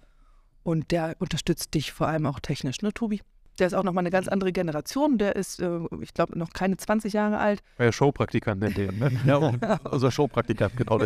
und 0.63 0.91
der 0.91 1.17
unterstützt 1.19 1.75
dich 1.75 1.93
vor 1.93 2.09
allem 2.09 2.27
auch 2.27 2.41
technisch, 2.41 2.81
ne, 2.83 2.93
Tobi? 2.93 3.21
Der 3.59 3.69
ist 3.69 3.75
auch 3.75 3.85
nochmal 3.85 4.03
eine 4.03 4.11
ganz 4.11 4.27
andere 4.27 4.53
Generation. 4.53 5.19
Der 5.19 5.37
ist, 5.37 5.61
äh, 5.61 5.81
ich 6.01 6.13
glaube, 6.13 6.37
noch 6.39 6.51
keine 6.53 6.77
20 6.77 7.13
Jahre 7.13 7.39
alt. 7.39 7.63
War 7.77 7.87
ja 7.87 7.93
Showpraktikant 7.93 8.61
nennt 8.61 8.77
den, 8.77 8.99
ne? 8.99 9.13
Ja, 9.25 9.53
also 9.85 10.11
Showpraktikant, 10.11 10.77
genau. 10.77 11.01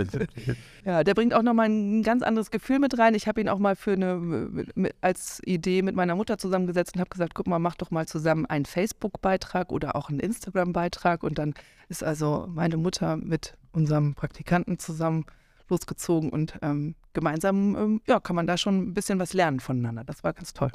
ja, 0.85 1.05
der 1.05 1.14
bringt 1.14 1.35
auch 1.35 1.43
nochmal 1.43 1.69
ein 1.69 2.02
ganz 2.02 2.23
anderes 2.23 2.50
Gefühl 2.50 2.78
mit 2.78 2.99
rein. 2.99 3.14
Ich 3.14 3.28
habe 3.28 3.40
ihn 3.40 3.49
auch 3.49 3.59
mal 3.59 3.76
für 3.76 3.93
eine, 3.93 4.71
als 5.00 5.43
Idee 5.45 5.83
mit 5.83 5.95
meiner 5.95 6.17
Mutter 6.17 6.38
zusammengesetzt 6.38 6.95
und 6.95 7.00
habe 7.00 7.11
gesagt, 7.11 7.35
guck 7.35 7.47
mal, 7.47 7.59
mach 7.59 7.75
doch 7.75 7.90
mal 7.90 8.07
zusammen 8.07 8.47
einen 8.47 8.64
Facebook-Beitrag 8.64 9.71
oder 9.71 9.95
auch 9.95 10.09
einen 10.09 10.21
Instagram-Beitrag. 10.21 11.23
Und 11.23 11.38
dann 11.38 11.55
ist 11.88 12.02
also 12.02 12.47
meine 12.49 12.78
Mutter 12.78 13.17
mit 13.17 13.57
unserem 13.73 14.14
Praktikanten 14.14 14.78
zusammen 14.78 15.26
losgezogen 15.69 16.31
und 16.31 16.59
ähm, 16.62 16.95
gemeinsam 17.12 17.76
ähm, 17.76 18.00
ja, 18.07 18.21
kann 18.21 18.35
man 18.37 18.47
da 18.47 18.57
schon 18.57 18.78
ein 18.78 18.95
bisschen 18.95 19.19
was 19.19 19.35
lernen 19.35 19.61
voneinander. 19.61 20.02
Das 20.02 20.25
war 20.25 20.33
ganz 20.33 20.55
toll 20.55 20.71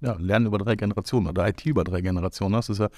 ja, 0.00 0.16
Lernen 0.18 0.46
über 0.46 0.58
drei 0.58 0.76
Generationen 0.76 1.28
oder 1.28 1.48
IT 1.48 1.64
über 1.66 1.84
drei 1.84 2.00
Generationen. 2.00 2.54
Das 2.54 2.68
ist 2.68 2.78
ja, 2.78 2.88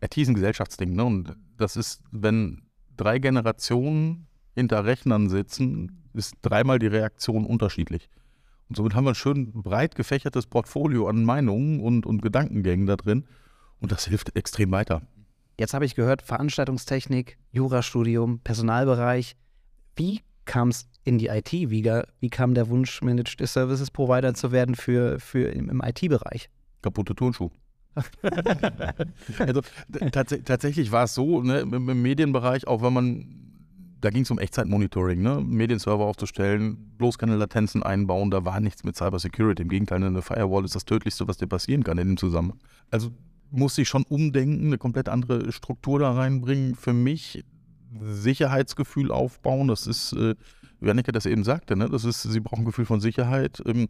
IT 0.00 0.16
ist 0.16 0.28
ein 0.28 0.34
Gesellschaftsding. 0.34 0.94
Ne? 0.94 1.04
Und 1.04 1.36
das 1.56 1.76
ist, 1.76 2.02
wenn 2.10 2.62
drei 2.96 3.18
Generationen 3.18 4.26
hinter 4.54 4.84
Rechnern 4.84 5.28
sitzen, 5.28 6.02
ist 6.14 6.34
dreimal 6.42 6.78
die 6.78 6.88
Reaktion 6.88 7.46
unterschiedlich. 7.46 8.08
Und 8.68 8.76
somit 8.76 8.94
haben 8.94 9.04
wir 9.04 9.12
ein 9.12 9.14
schön 9.14 9.52
breit 9.52 9.94
gefächertes 9.94 10.46
Portfolio 10.46 11.08
an 11.08 11.24
Meinungen 11.24 11.80
und, 11.80 12.04
und 12.04 12.22
Gedankengängen 12.22 12.86
da 12.86 12.96
drin. 12.96 13.24
Und 13.80 13.92
das 13.92 14.06
hilft 14.06 14.36
extrem 14.36 14.70
weiter. 14.72 15.02
Jetzt 15.58 15.74
habe 15.74 15.84
ich 15.84 15.94
gehört, 15.94 16.22
Veranstaltungstechnik, 16.22 17.38
Jurastudium, 17.50 18.40
Personalbereich. 18.40 19.36
Wie 19.96 20.20
kam 20.48 20.70
es 20.70 20.88
in 21.04 21.18
die 21.18 21.28
IT? 21.28 21.52
Wie, 21.52 21.84
wie 22.20 22.30
kam 22.30 22.54
der 22.54 22.68
Wunsch, 22.68 23.00
Managed 23.02 23.46
Services 23.46 23.92
Provider 23.92 24.34
zu 24.34 24.50
werden 24.50 24.74
für, 24.74 25.20
für 25.20 25.50
im, 25.50 25.70
im 25.70 25.80
IT-Bereich? 25.84 26.50
Kaputte 26.82 27.14
Turnschuh. 27.14 27.50
also 29.38 29.60
tats 30.12 30.34
tatsächlich 30.44 30.92
war 30.92 31.04
es 31.04 31.14
so, 31.14 31.42
ne, 31.42 31.60
im, 31.60 31.88
im, 31.88 32.02
Medienbereich, 32.02 32.66
auch 32.66 32.82
wenn 32.82 32.92
man, 32.92 33.26
da 34.00 34.10
ging 34.10 34.22
es 34.22 34.30
um 34.30 34.38
Echtzeitmonitoring, 34.38 35.20
ne, 35.20 35.40
Medienserver 35.40 36.04
aufzustellen, 36.04 36.94
bloß 36.96 37.18
keine 37.18 37.36
Latenzen 37.36 37.82
einbauen, 37.82 38.30
da 38.30 38.44
war 38.44 38.60
nichts 38.60 38.84
mit 38.84 38.96
Cybersecurity. 38.96 39.62
Im 39.62 39.68
Gegenteil, 39.68 40.02
eine 40.02 40.22
Firewall 40.22 40.64
ist 40.64 40.76
das 40.76 40.84
Tödlichste, 40.84 41.26
was 41.26 41.38
dir 41.38 41.48
passieren 41.48 41.82
kann 41.82 41.98
in 41.98 42.08
dem 42.08 42.16
Zusammenhang. 42.16 42.60
Also 42.90 43.10
musste 43.50 43.82
ich 43.82 43.88
schon 43.88 44.04
umdenken, 44.04 44.66
eine 44.66 44.78
komplett 44.78 45.08
andere 45.08 45.50
Struktur 45.52 45.98
da 45.98 46.12
reinbringen. 46.12 46.74
Für 46.74 46.92
mich 46.92 47.44
Sicherheitsgefühl 48.00 49.10
aufbauen. 49.10 49.68
Das 49.68 49.86
ist, 49.86 50.12
äh, 50.12 50.34
wie 50.80 50.90
Anneke 50.90 51.12
das 51.12 51.26
eben 51.26 51.44
sagte, 51.44 51.76
ne? 51.76 51.88
das 51.88 52.04
ist, 52.04 52.22
sie 52.22 52.40
brauchen 52.40 52.62
ein 52.62 52.66
Gefühl 52.66 52.86
von 52.86 53.00
Sicherheit. 53.00 53.62
Ähm, 53.66 53.88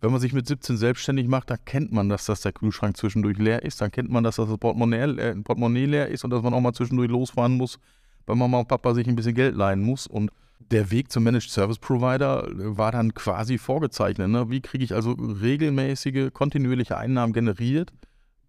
wenn 0.00 0.12
man 0.12 0.20
sich 0.20 0.34
mit 0.34 0.46
17 0.46 0.76
selbstständig 0.76 1.28
macht, 1.28 1.50
dann 1.50 1.64
kennt 1.64 1.92
man, 1.92 2.08
dass 2.08 2.26
das 2.26 2.42
der 2.42 2.52
Kühlschrank 2.52 2.96
zwischendurch 2.96 3.38
leer 3.38 3.62
ist. 3.62 3.80
Dann 3.80 3.90
kennt 3.90 4.10
man, 4.10 4.22
dass 4.22 4.36
das 4.36 4.48
Portemonnaie, 4.58 5.16
äh, 5.16 5.34
Portemonnaie 5.36 5.86
leer 5.86 6.08
ist 6.08 6.24
und 6.24 6.30
dass 6.30 6.42
man 6.42 6.52
auch 6.52 6.60
mal 6.60 6.74
zwischendurch 6.74 7.10
losfahren 7.10 7.56
muss, 7.56 7.78
weil 8.26 8.36
Mama 8.36 8.58
und 8.58 8.68
Papa 8.68 8.92
sich 8.94 9.08
ein 9.08 9.16
bisschen 9.16 9.34
Geld 9.34 9.56
leihen 9.56 9.82
muss. 9.82 10.06
Und 10.06 10.30
der 10.70 10.90
Weg 10.90 11.10
zum 11.10 11.24
Managed 11.24 11.50
Service 11.50 11.78
Provider 11.78 12.46
äh, 12.48 12.76
war 12.76 12.92
dann 12.92 13.14
quasi 13.14 13.58
vorgezeichnet. 13.58 14.28
Ne? 14.28 14.50
Wie 14.50 14.60
kriege 14.60 14.84
ich 14.84 14.94
also 14.94 15.12
regelmäßige, 15.12 16.32
kontinuierliche 16.32 16.98
Einnahmen 16.98 17.32
generiert 17.32 17.92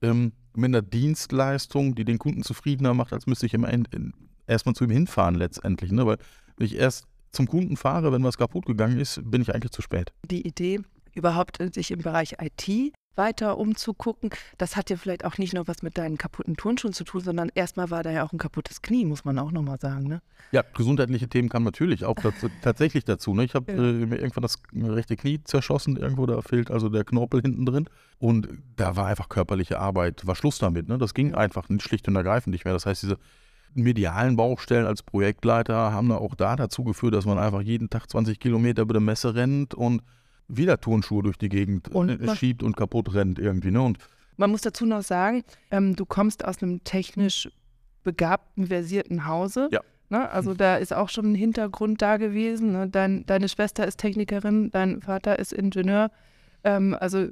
ähm, 0.02 0.34
mit 0.56 0.70
einer 0.70 0.82
Dienstleistung, 0.82 1.96
die 1.96 2.06
den 2.06 2.20
Kunden 2.20 2.44
zufriedener 2.44 2.94
macht, 2.94 3.14
als 3.14 3.28
müsste 3.28 3.46
ich 3.46 3.54
im, 3.54 3.66
erstmal 4.48 4.76
zu 4.76 4.84
ihm 4.86 4.92
hinfahren 4.92 5.36
letztendlich. 5.36 5.92
Ne? 5.92 6.06
Weil 6.06 6.18
wenn 6.58 6.66
ich 6.66 6.76
erst 6.76 7.06
zum 7.32 7.48
Kunden 7.48 7.78
fahre, 7.78 8.12
wenn 8.12 8.24
was 8.24 8.38
kaputt 8.38 8.66
gegangen 8.66 9.00
ist, 9.00 9.22
bin 9.24 9.42
ich 9.42 9.54
eigentlich 9.54 9.72
zu 9.72 9.82
spät. 9.82 10.14
Die 10.30 10.48
Idee, 10.48 10.82
überhaupt 11.14 11.60
sich 11.74 11.92
im 11.92 12.00
Bereich 12.00 12.38
IT 12.40 12.94
weiter 13.18 13.58
umzugucken, 13.58 14.30
das 14.58 14.76
hat 14.76 14.90
ja 14.90 14.98
vielleicht 14.98 15.26
auch 15.26 15.38
nicht 15.38 15.54
nur 15.54 15.68
was 15.68 15.82
mit 15.82 15.98
deinen 15.98 16.18
kaputten 16.18 16.58
Turnschuhen 16.58 16.94
zu 16.94 17.04
tun, 17.04 17.22
sondern 17.22 17.50
erstmal 17.56 17.90
war 17.90 18.04
da 18.04 18.12
ja 18.12 18.26
auch 18.26 18.34
ein 18.34 18.38
kaputtes 18.38 18.82
Knie, 18.82 19.06
muss 19.06 19.26
man 19.26 19.40
auch 19.40 19.52
nochmal 19.52 19.80
sagen. 19.80 20.08
Ne? 20.08 20.22
Ja, 20.52 20.64
gesundheitliche 20.74 21.28
Themen 21.28 21.50
kamen 21.50 21.66
natürlich 21.66 22.06
auch 22.06 22.16
dazu, 22.16 22.50
tatsächlich 22.62 23.06
dazu. 23.06 23.34
Ne? 23.34 23.46
Ich 23.46 23.56
habe 23.56 23.72
ja. 23.72 23.78
äh, 23.78 24.06
mir 24.06 24.18
irgendwann 24.18 24.42
das 24.42 24.62
rechte 24.74 25.16
Knie 25.16 25.42
zerschossen, 25.44 25.98
irgendwo 25.98 26.26
da 26.26 26.42
fehlt 26.42 26.72
also 26.72 26.90
der 26.90 27.04
Knorpel 27.04 27.42
hinten 27.42 27.66
drin. 27.66 27.90
Und 28.20 28.50
da 28.76 28.96
war 28.96 29.08
einfach 29.08 29.30
körperliche 29.30 29.80
Arbeit, 29.80 30.28
war 30.28 30.36
Schluss 30.36 30.58
damit. 30.58 30.88
Ne? 30.88 30.98
Das 30.98 31.14
ging 31.14 31.34
einfach 31.34 31.68
schlicht 31.80 32.08
und 32.08 32.16
ergreifend 32.16 32.54
nicht 32.54 32.66
mehr. 32.66 32.74
Das 32.74 32.86
heißt, 32.86 33.04
diese 33.04 33.18
medialen 33.76 34.36
Baustellen 34.36 34.86
als 34.86 35.04
Projektleiter 35.04 35.92
haben 35.92 36.10
da 36.10 36.16
auch 36.16 36.36
da 36.36 36.56
dazu 36.56 36.84
geführt, 36.84 37.14
dass 37.14 37.26
man 37.26 37.38
einfach 37.38 37.62
jeden 37.62 37.90
Tag 37.90 38.10
20 38.10 38.40
Kilometer 38.40 38.84
über 38.84 38.94
der 38.94 39.02
Messe 39.02 39.36
rennt 39.36 39.74
und 39.74 40.02
wieder 40.48 40.80
Turnschuhe 40.80 41.24
durch 41.24 41.38
die 41.38 41.50
Gegend 41.50 41.90
und 41.90 42.10
äh, 42.10 42.36
schiebt 42.36 42.64
und 42.64 42.78
kaputt 42.78 43.14
rennt 43.14 43.40
irgendwie. 43.40 43.72
Ne? 43.72 43.82
Und 43.82 43.98
man 44.38 44.52
muss 44.52 44.62
dazu 44.62 44.86
noch 44.86 45.02
sagen, 45.02 45.44
ähm, 45.72 45.96
du 45.96 46.06
kommst 46.06 46.46
aus 46.46 46.62
einem 46.62 46.84
technisch 46.84 47.50
begabten, 48.04 48.68
versierten 48.68 49.26
Hause. 49.26 49.70
Ja. 49.72 49.82
Ne? 50.10 50.30
Also 50.30 50.54
da 50.54 50.78
ist 50.78 50.94
auch 50.94 51.10
schon 51.10 51.32
ein 51.32 51.36
Hintergrund 51.36 52.02
da 52.02 52.18
gewesen. 52.18 52.74
Ne? 52.74 52.88
Dein, 52.90 53.26
deine 53.26 53.50
Schwester 53.50 53.88
ist 53.88 53.98
Technikerin, 53.98 54.72
dein 54.72 55.02
Vater 55.02 55.40
ist 55.40 55.52
Ingenieur. 55.52 56.12
Ähm, 56.64 56.96
also 57.00 57.28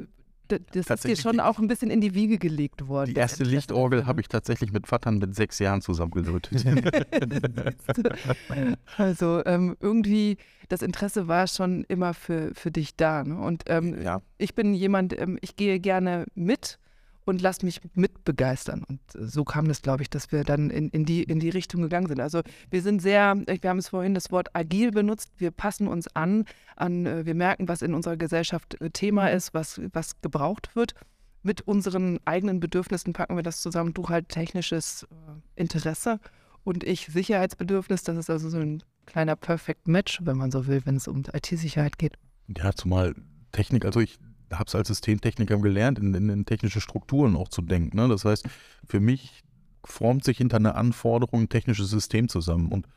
das 0.47 0.89
ist 0.89 1.03
dir 1.05 1.15
schon 1.15 1.39
auch 1.39 1.59
ein 1.59 1.67
bisschen 1.67 1.89
in 1.89 2.01
die 2.01 2.13
Wiege 2.13 2.37
gelegt 2.37 2.87
worden. 2.87 3.13
Die 3.13 3.19
erste 3.19 3.43
Lichtorgel 3.43 4.05
habe 4.05 4.21
ich 4.21 4.27
tatsächlich 4.27 4.71
mit 4.71 4.91
Vattern 4.91 5.17
mit 5.17 5.35
sechs 5.35 5.59
Jahren 5.59 5.81
zusammengelötet. 5.81 6.65
also 8.97 9.43
ähm, 9.45 9.75
irgendwie, 9.79 10.37
das 10.69 10.81
Interesse 10.81 11.27
war 11.27 11.47
schon 11.47 11.85
immer 11.87 12.13
für, 12.13 12.51
für 12.53 12.71
dich 12.71 12.95
da. 12.95 13.23
Ne? 13.23 13.39
Und 13.39 13.63
ähm, 13.67 14.01
ja. 14.01 14.21
ich 14.37 14.53
bin 14.53 14.73
jemand, 14.73 15.19
ähm, 15.19 15.37
ich 15.41 15.55
gehe 15.55 15.79
gerne 15.79 16.25
mit 16.35 16.79
und 17.25 17.41
lass 17.41 17.63
mich 17.63 17.81
mitbegeistern. 17.93 18.83
Und 18.83 18.99
so 19.13 19.43
kam 19.43 19.69
es, 19.69 19.81
glaube 19.81 20.03
ich, 20.03 20.09
dass 20.09 20.31
wir 20.31 20.43
dann 20.43 20.69
in, 20.69 20.89
in, 20.89 21.05
die, 21.05 21.23
in 21.23 21.39
die 21.39 21.49
Richtung 21.49 21.81
gegangen 21.81 22.07
sind. 22.07 22.19
Also 22.19 22.41
wir 22.69 22.81
sind 22.81 23.01
sehr, 23.01 23.35
wir 23.35 23.69
haben 23.69 23.79
es 23.79 23.89
vorhin 23.89 24.13
das 24.13 24.31
Wort 24.31 24.49
agil 24.53 24.91
benutzt, 24.91 25.31
wir 25.37 25.51
passen 25.51 25.87
uns 25.87 26.07
an, 26.15 26.45
an 26.75 27.05
äh, 27.05 27.25
wir 27.25 27.35
merken, 27.35 27.67
was 27.67 27.81
in 27.81 27.93
unserer 27.93 28.17
Gesellschaft 28.17 28.79
äh, 28.81 28.89
Thema 28.89 29.29
mhm. 29.29 29.37
ist, 29.37 29.53
was, 29.53 29.81
was 29.93 30.21
gebraucht 30.21 30.75
wird. 30.75 30.93
Mit 31.41 31.61
unseren 31.61 32.19
eigenen 32.25 32.59
Bedürfnissen 32.59 33.13
packen 33.13 33.35
wir 33.35 33.43
das 33.43 33.61
zusammen. 33.61 33.93
Du 33.93 34.07
halt 34.09 34.29
technisches 34.29 35.03
äh, 35.03 35.61
Interesse 35.61 36.19
und 36.63 36.83
ich 36.83 37.07
Sicherheitsbedürfnis. 37.07 38.03
Das 38.03 38.17
ist 38.17 38.29
also 38.29 38.49
so 38.49 38.57
ein 38.57 38.83
kleiner 39.05 39.35
Perfect 39.35 39.87
Match, 39.87 40.19
wenn 40.23 40.37
man 40.37 40.51
so 40.51 40.67
will, 40.67 40.81
wenn 40.85 40.95
es 40.95 41.07
um 41.07 41.23
IT-Sicherheit 41.33 41.97
geht. 41.97 42.17
Ja, 42.47 42.73
zumal 42.73 43.13
Technik, 43.51 43.85
also 43.85 43.99
ich 43.99 44.17
habe 44.53 44.65
es 44.67 44.75
als 44.75 44.87
Systemtechniker 44.87 45.57
gelernt, 45.57 45.99
in, 45.99 46.13
in, 46.13 46.29
in, 46.29 46.45
technische 46.45 46.81
Strukturen 46.81 47.35
auch 47.35 47.49
zu 47.49 47.61
denken. 47.61 47.97
Ne? 47.97 48.07
Das 48.07 48.25
heißt, 48.25 48.47
für 48.85 48.99
mich 48.99 49.43
formt 49.85 50.23
sich 50.23 50.37
hinter 50.37 50.57
einer 50.57 50.75
Anforderung 50.75 51.41
ein 51.43 51.49
technisches 51.49 51.89
System 51.89 52.29
zusammen. 52.29 52.69
Und 52.71 52.87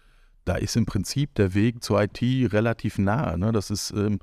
da 0.44 0.56
ist 0.56 0.76
im 0.76 0.86
Prinzip 0.86 1.34
der 1.34 1.54
Weg 1.54 1.82
zur 1.82 2.02
IT 2.02 2.22
relativ 2.22 2.98
nahe. 2.98 3.38
Ne? 3.38 3.52
Das 3.52 3.70
ist, 3.70 3.90
ähm, 3.90 4.20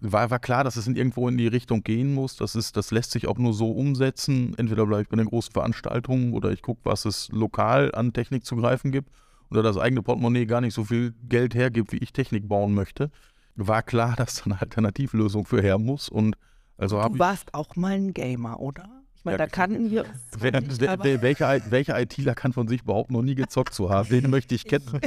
war, 0.00 0.30
war 0.30 0.38
klar, 0.38 0.64
dass 0.64 0.76
es 0.76 0.86
in 0.86 0.96
irgendwo 0.96 1.28
in 1.28 1.38
die 1.38 1.46
Richtung 1.46 1.82
gehen 1.82 2.14
muss. 2.14 2.36
Das, 2.36 2.54
ist, 2.54 2.76
das 2.76 2.90
lässt 2.90 3.10
sich 3.10 3.26
auch 3.26 3.38
nur 3.38 3.54
so 3.54 3.70
umsetzen. 3.70 4.54
Entweder 4.56 4.86
bleibe 4.86 5.02
ich 5.02 5.08
bei 5.08 5.16
den 5.16 5.26
großen 5.26 5.52
Veranstaltungen 5.52 6.32
oder 6.34 6.50
ich 6.50 6.62
gucke, 6.62 6.80
was 6.84 7.04
es 7.04 7.28
lokal 7.32 7.94
an 7.94 8.12
Technik 8.12 8.44
zu 8.44 8.56
greifen 8.56 8.92
gibt. 8.92 9.10
Oder 9.50 9.62
das 9.62 9.78
eigene 9.78 10.02
Portemonnaie 10.02 10.46
gar 10.46 10.60
nicht 10.60 10.74
so 10.74 10.84
viel 10.84 11.14
Geld 11.26 11.54
hergibt, 11.54 11.92
wie 11.92 11.98
ich 11.98 12.12
Technik 12.12 12.48
bauen 12.48 12.74
möchte. 12.74 13.10
War 13.56 13.82
klar, 13.82 14.14
dass 14.16 14.36
da 14.36 14.44
eine 14.44 14.60
Alternativlösung 14.60 15.44
für 15.44 15.62
her 15.62 15.78
muss. 15.78 16.08
Und 16.08 16.36
also 16.78 17.02
du 17.02 17.18
warst 17.18 17.52
auch 17.54 17.76
mal 17.76 17.92
ein 17.92 18.14
Gamer, 18.14 18.60
oder? 18.60 18.88
Ich 19.16 19.24
meine, 19.24 19.36
ja, 19.36 19.46
da 19.46 19.50
kannten 19.50 19.90
wir 19.90 20.04
uns. 20.04 20.10
Wer, 20.38 20.52
wer, 21.02 21.22
welcher, 21.22 21.60
welcher 21.70 22.00
ITler 22.00 22.36
kann 22.36 22.52
von 22.52 22.68
sich 22.68 22.84
behaupten, 22.84 23.14
noch 23.14 23.22
nie 23.22 23.34
gezockt 23.34 23.74
zu 23.74 23.90
haben? 23.90 24.08
Den 24.08 24.30
möchte 24.30 24.54
ich 24.54 24.64
kennen. 24.64 25.00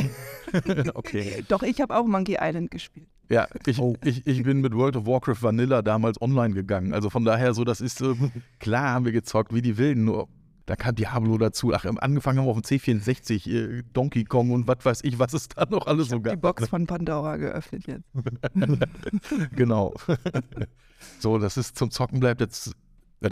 okay. 0.95 1.45
Doch, 1.47 1.63
ich 1.63 1.79
habe 1.79 1.95
auch 1.95 2.05
Monkey 2.05 2.37
Island 2.39 2.71
gespielt. 2.71 3.07
Ja, 3.29 3.47
ich, 3.65 3.79
oh. 3.79 3.95
ich, 4.03 4.27
ich 4.27 4.43
bin 4.43 4.59
mit 4.59 4.75
World 4.75 4.97
of 4.97 5.05
Warcraft 5.05 5.41
Vanilla 5.41 5.81
damals 5.81 6.21
online 6.21 6.53
gegangen. 6.53 6.93
Also 6.93 7.09
von 7.09 7.23
daher 7.23 7.53
so, 7.53 7.63
das 7.63 7.79
ist 7.79 7.99
so, 7.99 8.17
klar 8.59 8.89
haben 8.89 9.05
wir 9.05 9.13
gezockt 9.13 9.53
wie 9.53 9.61
die 9.61 9.77
Wilden, 9.77 10.03
nur 10.03 10.27
Da 10.71 10.77
kam 10.77 10.95
Diablo 10.95 11.37
dazu. 11.37 11.73
Ach, 11.73 11.83
angefangen 11.83 12.39
haben 12.39 12.45
wir 12.45 12.51
auf 12.51 12.61
dem 12.61 12.63
C64, 12.63 13.49
äh, 13.51 13.83
Donkey 13.91 14.23
Kong 14.23 14.51
und 14.51 14.69
was 14.69 14.85
weiß 14.85 15.03
ich, 15.03 15.19
was 15.19 15.33
es 15.33 15.49
da 15.49 15.65
noch 15.65 15.85
alles 15.85 16.07
so 16.07 16.19
Die 16.19 16.23
gab. 16.23 16.39
Box 16.39 16.69
von 16.69 16.87
Pandora 16.87 17.35
geöffnet 17.35 17.87
jetzt. 17.87 18.07
genau. 19.57 19.93
so, 21.19 21.39
das 21.39 21.57
ist 21.57 21.77
zum 21.77 21.91
Zocken 21.91 22.21
bleibt 22.21 22.39
jetzt 22.39 22.73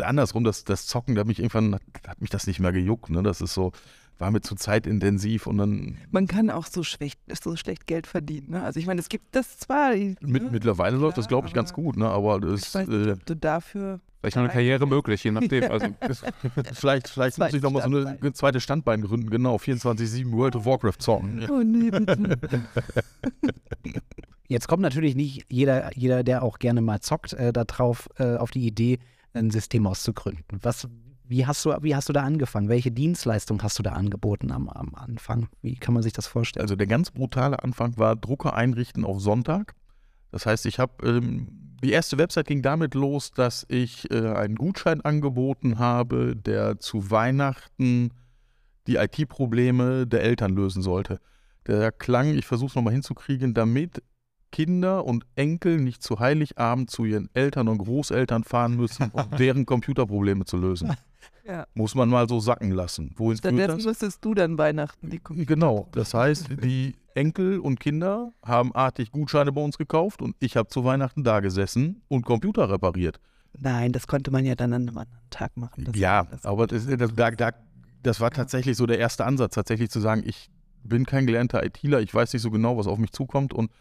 andersrum, 0.01 0.43
das, 0.43 0.65
das 0.65 0.85
Zocken, 0.85 1.15
da 1.15 1.21
hat 1.21 1.27
mich 1.27 1.39
irgendwann, 1.39 1.75
hat, 1.75 1.81
hat 2.05 2.19
mich 2.19 2.29
das 2.29 2.45
nicht 2.45 2.59
mehr 2.59 2.73
gejuckt. 2.73 3.09
Ne? 3.09 3.23
Das 3.23 3.39
ist 3.39 3.53
so, 3.53 3.71
war 4.19 4.31
mir 4.31 4.41
zu 4.41 4.55
zeitintensiv 4.55 5.47
und 5.47 5.57
dann 5.57 5.97
Man 6.11 6.27
kann 6.27 6.49
auch 6.49 6.67
so 6.67 6.83
schlecht, 6.83 7.19
so 7.41 7.55
schlecht 7.55 7.87
Geld 7.87 8.05
verdienen. 8.05 8.51
Ne? 8.51 8.63
Also 8.63 8.79
ich 8.79 8.85
meine, 8.85 8.99
es 8.99 9.09
gibt 9.09 9.35
das 9.35 9.57
zwar. 9.57 9.95
mit, 9.95 10.21
ne? 10.21 10.49
mittlerweile 10.51 10.97
läuft 10.97 11.17
das, 11.17 11.27
glaube 11.27 11.47
ich, 11.47 11.53
ganz 11.53 11.73
gut, 11.73 11.97
ne? 11.97 12.07
Aber 12.09 12.35
Ich 12.37 12.61
das, 12.61 12.75
weiß 12.75 12.87
nicht, 12.87 13.07
äh, 13.07 13.15
du 13.25 13.35
dafür. 13.35 14.01
Vielleicht 14.19 14.35
noch 14.35 14.43
eine 14.43 14.51
Karriere 14.51 14.85
möglich, 14.85 15.23
je 15.23 15.31
nachdem. 15.31 15.63
Also, 15.71 15.87
vielleicht, 16.73 17.07
vielleicht 17.07 17.37
muss 17.37 17.53
ich 17.53 17.61
noch 17.61 17.71
mal 17.71 17.83
so 17.83 17.97
eine, 17.97 18.33
zweites 18.33 18.63
Standbein 18.63 19.01
gründen, 19.01 19.29
genau, 19.29 19.55
24-7 19.55 20.31
World 20.33 20.57
of 20.57 20.65
Warcraft 20.65 20.99
zocken. 20.99 21.41
Ja. 21.41 21.49
Oh 21.59 21.63
nee, 21.63 21.89
bitte. 21.89 22.39
Jetzt 24.47 24.67
kommt 24.67 24.81
natürlich 24.81 25.15
nicht 25.15 25.45
jeder, 25.49 25.95
jeder 25.95 26.23
der 26.23 26.43
auch 26.43 26.59
gerne 26.59 26.81
mal 26.81 26.99
zockt, 26.99 27.33
äh, 27.33 27.53
darauf 27.53 28.09
äh, 28.17 28.35
auf 28.35 28.51
die 28.51 28.65
Idee, 28.65 28.99
ein 29.33 29.51
System 29.51 29.85
auszugründen. 29.87 30.43
Was, 30.61 30.87
wie, 31.29 31.45
hast 31.45 31.63
du, 31.63 31.75
wie 31.81 31.95
hast 31.95 32.09
du 32.09 32.13
da 32.13 32.23
angefangen? 32.23 32.69
Welche 32.69 32.91
Dienstleistung 32.91 33.61
hast 33.61 33.77
du 33.77 33.83
da 33.83 33.91
angeboten 33.91 34.51
am, 34.51 34.67
am 34.67 34.95
Anfang? 34.95 35.47
Wie 35.61 35.75
kann 35.75 35.93
man 35.93 36.01
sich 36.01 36.11
das 36.11 36.25
vorstellen? 36.25 36.63
Also 36.63 36.75
der 36.75 36.87
ganz 36.87 37.11
brutale 37.11 37.63
Anfang 37.63 37.97
war 37.97 38.15
Drucker 38.15 38.55
einrichten 38.55 39.05
auf 39.05 39.21
Sonntag. 39.21 39.75
Das 40.31 40.47
heißt, 40.47 40.65
ich 40.65 40.79
habe 40.79 41.07
ähm, 41.07 41.47
die 41.83 41.91
erste 41.91 42.17
Website 42.17 42.47
ging 42.47 42.63
damit 42.63 42.95
los, 42.95 43.31
dass 43.31 43.63
ich 43.69 44.09
äh, 44.11 44.27
einen 44.27 44.55
Gutschein 44.55 45.01
angeboten 45.01 45.77
habe, 45.77 46.35
der 46.35 46.79
zu 46.79 47.11
Weihnachten 47.11 48.11
die 48.87 48.95
IT-Probleme 48.95 50.07
der 50.07 50.23
Eltern 50.23 50.55
lösen 50.55 50.81
sollte. 50.81 51.19
Der 51.67 51.91
klang, 51.91 52.33
ich 52.33 52.47
versuche 52.47 52.69
es 52.69 52.75
nochmal 52.75 52.93
hinzukriegen, 52.93 53.53
damit 53.53 54.01
Kinder 54.51 55.05
und 55.05 55.27
Enkel 55.35 55.79
nicht 55.79 56.01
zu 56.01 56.19
Heiligabend 56.19 56.89
zu 56.89 57.05
ihren 57.05 57.29
Eltern 57.35 57.67
und 57.67 57.77
Großeltern 57.77 58.43
fahren 58.43 58.75
müssen, 58.75 59.11
um 59.11 59.29
deren 59.37 59.67
Computerprobleme 59.67 60.45
zu 60.45 60.57
lösen. 60.57 60.95
Ja. 61.49 61.65
Muss 61.73 61.95
man 61.95 62.09
mal 62.09 62.29
so 62.29 62.39
sacken 62.39 62.69
lassen. 62.71 63.13
Wohin 63.17 63.37
Stattdessen 63.37 63.77
das? 63.77 63.85
müsstest 63.85 64.23
du 64.23 64.35
dann 64.35 64.57
Weihnachten 64.59 65.09
die 65.09 65.17
Computer. 65.17 65.55
Genau, 65.55 65.87
das 65.93 66.13
heißt, 66.13 66.47
die 66.63 66.95
Enkel 67.15 67.59
und 67.59 67.79
Kinder 67.79 68.31
haben 68.45 68.73
artig 68.75 69.11
Gutscheine 69.11 69.51
bei 69.51 69.61
uns 69.61 69.77
gekauft 69.77 70.21
und 70.21 70.35
ich 70.39 70.55
habe 70.55 70.69
zu 70.69 70.85
Weihnachten 70.85 71.23
da 71.23 71.39
gesessen 71.39 72.03
und 72.07 72.23
Computer 72.23 72.69
repariert. 72.69 73.19
Nein, 73.57 73.93
das 73.93 74.05
konnte 74.05 74.29
man 74.29 74.45
ja 74.45 74.53
dann 74.53 74.73
an 74.73 74.83
einem 74.83 74.97
anderen 74.97 75.29
Tag 75.31 75.57
machen. 75.57 75.85
Das, 75.85 75.95
ja, 75.95 76.25
das, 76.25 76.45
aber 76.45 76.67
das, 76.67 76.85
das, 76.85 77.15
da, 77.15 77.31
da, 77.31 77.51
das 78.03 78.19
war 78.19 78.29
tatsächlich 78.29 78.77
so 78.77 78.85
der 78.85 78.99
erste 78.99 79.25
Ansatz, 79.25 79.55
tatsächlich 79.55 79.89
zu 79.89 79.99
sagen, 79.99 80.21
ich 80.23 80.51
bin 80.83 81.05
kein 81.05 81.25
gelernter 81.25 81.65
ITler, 81.65 81.99
ich 81.99 82.13
weiß 82.13 82.31
nicht 82.31 82.43
so 82.43 82.51
genau, 82.51 82.77
was 82.77 82.85
auf 82.85 82.99
mich 82.99 83.11
zukommt 83.11 83.53
und 83.53 83.71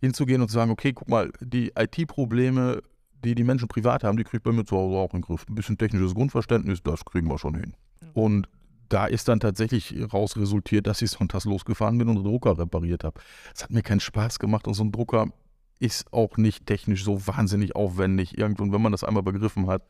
hinzugehen 0.00 0.42
und 0.42 0.48
zu 0.48 0.54
sagen, 0.54 0.72
okay, 0.72 0.92
guck 0.92 1.08
mal, 1.08 1.30
die 1.40 1.72
IT-Probleme, 1.78 2.82
die 3.24 3.34
die 3.34 3.44
Menschen 3.44 3.68
privat 3.68 4.04
haben, 4.04 4.16
die 4.16 4.24
kriegt 4.24 4.44
bei 4.44 4.52
mir 4.52 4.64
zu 4.64 4.76
Hause 4.76 4.96
auch 4.96 5.14
in 5.14 5.20
den 5.20 5.22
Griff. 5.22 5.46
Ein 5.48 5.54
bisschen 5.54 5.78
technisches 5.78 6.14
Grundverständnis, 6.14 6.82
das 6.82 7.04
kriegen 7.04 7.28
wir 7.28 7.38
schon 7.38 7.54
hin. 7.54 7.74
Und 8.14 8.48
da 8.88 9.06
ist 9.06 9.28
dann 9.28 9.40
tatsächlich 9.40 9.94
raus 10.12 10.36
resultiert, 10.36 10.86
dass 10.86 11.00
ich 11.00 11.10
sonntags 11.10 11.44
losgefahren 11.44 11.96
bin 11.96 12.08
und 12.08 12.16
einen 12.16 12.24
Drucker 12.24 12.58
repariert 12.58 13.04
habe. 13.04 13.20
Es 13.54 13.62
hat 13.62 13.70
mir 13.70 13.82
keinen 13.82 14.00
Spaß 14.00 14.38
gemacht 14.38 14.66
und 14.66 14.74
so 14.74 14.84
ein 14.84 14.92
Drucker 14.92 15.28
ist 15.78 16.12
auch 16.12 16.36
nicht 16.36 16.66
technisch 16.66 17.02
so 17.02 17.26
wahnsinnig 17.26 17.74
aufwendig. 17.74 18.38
Irgendwann, 18.38 18.72
wenn 18.72 18.82
man 18.82 18.92
das 18.92 19.02
einmal 19.02 19.22
begriffen 19.22 19.66
hat, 19.66 19.82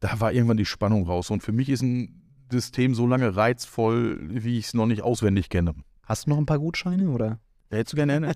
da 0.00 0.20
war 0.20 0.32
irgendwann 0.32 0.56
die 0.56 0.64
Spannung 0.64 1.06
raus. 1.06 1.30
Und 1.30 1.42
für 1.42 1.52
mich 1.52 1.68
ist 1.68 1.82
ein 1.82 2.22
System 2.50 2.94
so 2.94 3.06
lange 3.06 3.36
reizvoll, 3.36 4.20
wie 4.22 4.58
ich 4.58 4.66
es 4.66 4.74
noch 4.74 4.86
nicht 4.86 5.02
auswendig 5.02 5.50
kenne. 5.50 5.74
Hast 6.04 6.26
du 6.26 6.30
noch 6.30 6.38
ein 6.38 6.46
paar 6.46 6.58
Gutscheine 6.58 7.10
oder? 7.10 7.40
Hättest 7.70 7.92
du 7.92 7.96
gerne 7.96 8.14
eine? 8.14 8.28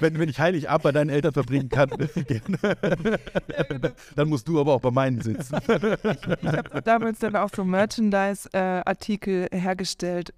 wenn, 0.00 0.18
wenn, 0.18 0.28
ich 0.28 0.38
Heiligabend 0.38 0.82
bei 0.82 0.92
deinen 0.92 1.08
Eltern 1.08 1.32
verbringen 1.32 1.70
kann, 1.70 1.88
dann 4.16 4.28
musst 4.28 4.46
du 4.46 4.60
aber 4.60 4.74
auch 4.74 4.80
bei 4.80 4.90
meinen 4.90 5.22
sitzen. 5.22 5.56
Ich 5.56 6.48
habe 6.48 6.82
damals 6.82 7.20
dann 7.20 7.36
auch 7.36 7.48
so 7.54 7.64
Merchandise-Artikel 7.64 9.48
hergestellt 9.52 10.34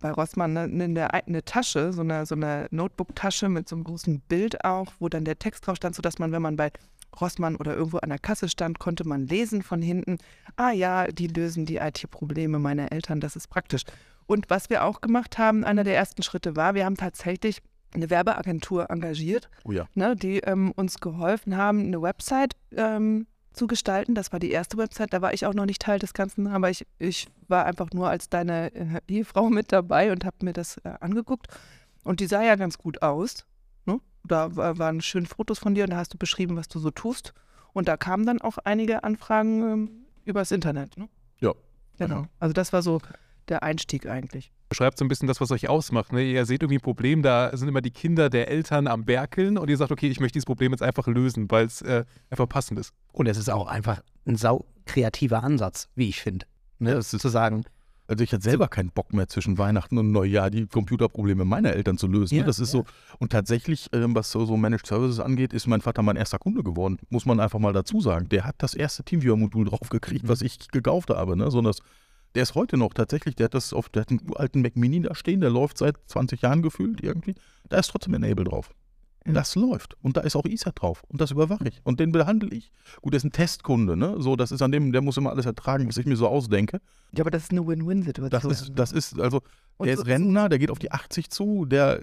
bei 0.00 0.10
Rossmann 0.10 0.52
ne, 0.52 0.84
in 0.84 0.94
der 0.94 1.14
eine 1.14 1.44
Tasche, 1.44 1.92
so 1.92 2.02
eine, 2.02 2.26
so 2.26 2.34
eine 2.34 2.66
Notebook-Tasche 2.70 3.48
mit 3.48 3.68
so 3.68 3.76
einem 3.76 3.84
großen 3.84 4.20
Bild 4.20 4.64
auch, 4.64 4.92
wo 4.98 5.08
dann 5.08 5.24
der 5.24 5.38
Text 5.38 5.66
drauf 5.66 5.76
stand, 5.76 5.94
sodass 5.94 6.18
man, 6.18 6.32
wenn 6.32 6.42
man 6.42 6.56
bei 6.56 6.70
Rossmann 7.20 7.56
oder 7.56 7.74
irgendwo 7.74 7.98
an 7.98 8.10
der 8.10 8.18
Kasse 8.18 8.48
stand, 8.48 8.78
konnte 8.78 9.06
man 9.06 9.26
lesen 9.26 9.62
von 9.62 9.80
hinten, 9.80 10.18
ah 10.56 10.70
ja, 10.70 11.06
die 11.06 11.28
lösen 11.28 11.66
die 11.66 11.76
IT-Probleme 11.76 12.58
meiner 12.58 12.92
Eltern, 12.92 13.20
das 13.20 13.36
ist 13.36 13.48
praktisch. 13.48 13.82
Und 14.26 14.50
was 14.50 14.70
wir 14.70 14.84
auch 14.84 15.00
gemacht 15.00 15.38
haben, 15.38 15.64
einer 15.64 15.84
der 15.84 15.96
ersten 15.96 16.22
Schritte 16.22 16.56
war, 16.56 16.74
wir 16.74 16.84
haben 16.84 16.96
tatsächlich 16.96 17.62
eine 17.94 18.10
Werbeagentur 18.10 18.90
engagiert, 18.90 19.48
Oh 19.64 19.72
ja. 19.72 19.86
ne, 19.94 20.16
die 20.16 20.38
ähm, 20.38 20.72
uns 20.72 20.98
geholfen 21.00 21.56
haben, 21.56 21.80
eine 21.80 22.02
Website 22.02 22.54
ähm, 22.72 23.26
zu 23.52 23.66
gestalten. 23.66 24.14
Das 24.14 24.32
war 24.32 24.38
die 24.40 24.50
erste 24.50 24.76
Website, 24.76 25.12
da 25.12 25.22
war 25.22 25.32
ich 25.32 25.46
auch 25.46 25.54
noch 25.54 25.64
nicht 25.64 25.80
Teil 25.80 25.98
des 25.98 26.12
Ganzen, 26.12 26.46
aber 26.48 26.68
ich, 26.70 26.86
ich 26.98 27.28
war 27.48 27.64
einfach 27.64 27.88
nur 27.92 28.08
als 28.10 28.28
deine 28.28 28.74
äh, 28.74 29.00
Ehefrau 29.08 29.48
mit 29.50 29.72
dabei 29.72 30.12
und 30.12 30.24
habe 30.24 30.36
mir 30.42 30.52
das 30.52 30.76
äh, 30.78 30.92
angeguckt. 31.00 31.46
Und 32.04 32.20
die 32.20 32.26
sah 32.26 32.42
ja 32.42 32.56
ganz 32.56 32.78
gut 32.78 33.02
aus. 33.02 33.46
Ne? 33.84 34.00
Da 34.24 34.54
war, 34.56 34.78
waren 34.78 35.00
schöne 35.00 35.26
Fotos 35.26 35.58
von 35.58 35.74
dir 35.74 35.84
und 35.84 35.90
da 35.90 35.96
hast 35.96 36.12
du 36.12 36.18
beschrieben, 36.18 36.56
was 36.56 36.68
du 36.68 36.78
so 36.78 36.90
tust. 36.90 37.32
Und 37.72 37.88
da 37.88 37.96
kamen 37.96 38.26
dann 38.26 38.40
auch 38.40 38.58
einige 38.58 39.04
Anfragen 39.04 39.62
ähm, 39.62 39.90
übers 40.24 40.50
Internet. 40.50 40.96
Ne? 40.96 41.08
Ja. 41.40 41.52
Genau. 41.98 42.26
Also 42.38 42.52
das 42.52 42.72
war 42.72 42.82
so 42.82 43.00
der 43.48 43.62
Einstieg 43.62 44.06
eigentlich. 44.06 44.50
beschreibt 44.68 44.98
so 44.98 45.04
ein 45.04 45.08
bisschen 45.08 45.28
das, 45.28 45.40
was 45.40 45.50
euch 45.52 45.68
ausmacht. 45.68 46.12
Ne? 46.12 46.22
Ihr 46.24 46.44
seht 46.46 46.62
irgendwie 46.62 46.78
ein 46.78 46.82
Problem, 46.82 47.22
da 47.22 47.56
sind 47.56 47.68
immer 47.68 47.80
die 47.82 47.90
Kinder 47.92 48.28
der 48.30 48.48
Eltern 48.48 48.86
am 48.88 49.06
Werkeln 49.06 49.58
und 49.58 49.70
ihr 49.70 49.76
sagt, 49.76 49.92
okay, 49.92 50.08
ich 50.08 50.18
möchte 50.20 50.34
dieses 50.34 50.46
Problem 50.46 50.72
jetzt 50.72 50.82
einfach 50.82 51.06
lösen, 51.06 51.50
weil 51.50 51.66
es 51.66 51.82
äh, 51.82 52.04
einfach 52.30 52.48
passend 52.48 52.78
ist. 52.80 52.92
Und 53.12 53.26
es 53.26 53.36
ist 53.38 53.48
auch 53.48 53.66
einfach 53.68 54.02
ein 54.26 54.36
sau 54.36 54.64
kreativer 54.86 55.42
Ansatz, 55.44 55.88
wie 55.94 56.08
ich 56.08 56.20
finde. 56.20 56.46
Ne? 56.78 56.90
Ja, 56.90 56.98
es 56.98 57.12
ist- 57.14 57.20
zu 57.22 57.28
sagen, 57.28 57.64
Also 58.08 58.22
ich 58.22 58.32
hatte 58.32 58.42
selber 58.44 58.68
keinen 58.68 58.90
Bock 58.90 59.12
mehr 59.12 59.26
zwischen 59.28 59.58
Weihnachten 59.58 59.98
und 59.98 60.12
Neujahr 60.12 60.48
die 60.50 60.66
Computerprobleme 60.68 61.44
meiner 61.44 61.72
Eltern 61.72 61.98
zu 61.98 62.06
lösen. 62.06 62.34
Ja, 62.36 62.42
ne? 62.42 62.46
das 62.46 62.58
ist 62.60 62.70
so. 62.70 62.84
Und 63.18 63.32
tatsächlich, 63.32 63.88
ähm, 63.92 64.14
was 64.14 64.30
so, 64.30 64.44
so 64.46 64.56
Managed 64.56 64.86
Services 64.86 65.18
angeht, 65.20 65.52
ist 65.52 65.66
mein 65.66 65.80
Vater 65.80 66.02
mein 66.02 66.14
erster 66.16 66.38
Kunde 66.38 66.62
geworden. 66.62 66.98
Muss 67.08 67.24
man 67.26 67.40
einfach 67.40 67.58
mal 67.58 67.72
dazu 67.72 68.00
sagen. 68.00 68.28
Der 68.28 68.44
hat 68.44 68.54
das 68.58 68.74
erste 68.74 69.02
Teamviewer-Modul 69.04 69.64
draufgekriegt, 69.66 70.28
was 70.28 70.40
ich 70.42 70.68
gekauft 70.68 71.10
habe. 71.10 71.36
Ne? 71.36 71.50
So, 71.50 71.60
das, 71.62 71.78
der 72.36 72.42
ist 72.44 72.54
heute 72.54 72.76
noch 72.76 72.94
tatsächlich, 72.94 73.34
der 73.34 73.46
hat 73.46 73.54
das 73.54 73.72
auf, 73.72 73.88
der 73.88 74.02
hat 74.02 74.10
einen 74.10 74.20
uralten 74.30 74.62
Mac 74.62 74.76
Mini 74.76 75.00
da 75.00 75.14
stehen, 75.14 75.40
der 75.40 75.50
läuft 75.50 75.78
seit 75.78 75.96
20 76.06 76.42
Jahren 76.42 76.62
gefühlt 76.62 77.02
irgendwie. 77.02 77.34
Da 77.68 77.78
ist 77.78 77.88
trotzdem 77.88 78.14
Enable 78.14 78.44
drauf. 78.44 78.70
Das 79.28 79.56
läuft. 79.56 79.96
Und 80.02 80.16
da 80.16 80.20
ist 80.20 80.36
auch 80.36 80.44
ISA 80.44 80.70
drauf. 80.70 81.02
Und 81.08 81.20
das 81.20 81.32
überwache 81.32 81.66
ich. 81.66 81.80
Und 81.82 81.98
den 81.98 82.12
behandle 82.12 82.48
ich. 82.54 82.70
Gut, 83.02 83.12
der 83.12 83.16
ist 83.16 83.24
ein 83.24 83.32
Testkunde, 83.32 83.96
ne? 83.96 84.14
So, 84.18 84.36
das 84.36 84.52
ist 84.52 84.62
an 84.62 84.70
dem, 84.70 84.92
der 84.92 85.02
muss 85.02 85.16
immer 85.16 85.30
alles 85.30 85.46
ertragen, 85.46 85.88
was 85.88 85.96
ich 85.96 86.06
mir 86.06 86.14
so 86.16 86.28
ausdenke. 86.28 86.80
Ja, 87.12 87.22
aber 87.24 87.32
das 87.32 87.42
ist 87.42 87.50
eine 87.50 87.66
Win-Win-Situation. 87.66 88.30
Das 88.30 88.44
ist, 88.44 88.72
das 88.76 88.92
ist, 88.92 89.18
also, 89.18 89.40
der 89.82 89.96
so- 89.96 90.02
ist 90.02 90.06
Rentner, 90.08 90.48
der 90.48 90.60
geht 90.60 90.70
auf 90.70 90.78
die 90.78 90.92
80 90.92 91.28
zu, 91.30 91.64
der 91.64 92.02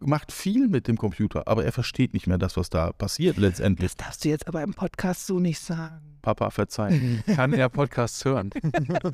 macht 0.00 0.32
viel 0.32 0.68
mit 0.68 0.88
dem 0.88 0.96
Computer, 0.96 1.46
aber 1.48 1.64
er 1.64 1.72
versteht 1.72 2.14
nicht 2.14 2.26
mehr 2.26 2.38
das, 2.38 2.56
was 2.56 2.70
da 2.70 2.92
passiert 2.92 3.36
letztendlich. 3.36 3.94
Das 3.94 4.06
darfst 4.06 4.24
du 4.24 4.28
jetzt 4.28 4.46
aber 4.46 4.62
im 4.62 4.74
Podcast 4.74 5.26
so 5.26 5.40
nicht 5.40 5.60
sagen. 5.60 6.18
Papa, 6.22 6.50
verzeih. 6.50 7.22
Kann 7.34 7.52
er 7.52 7.68
Podcasts 7.68 8.24
hören? 8.24 8.50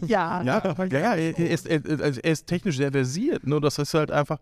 Ja. 0.07 0.43
ja, 0.43 0.75
ja, 0.77 0.87
ja, 0.87 1.15
er, 1.15 1.51
ist, 1.51 1.67
er, 1.67 1.83
also 2.01 2.21
er 2.21 2.33
ist 2.33 2.47
technisch 2.47 2.77
sehr 2.77 2.91
versiert, 2.91 3.47
nur 3.47 3.61
das 3.61 3.79
ist 3.79 3.95
halt 3.95 4.11
einfach, 4.11 4.39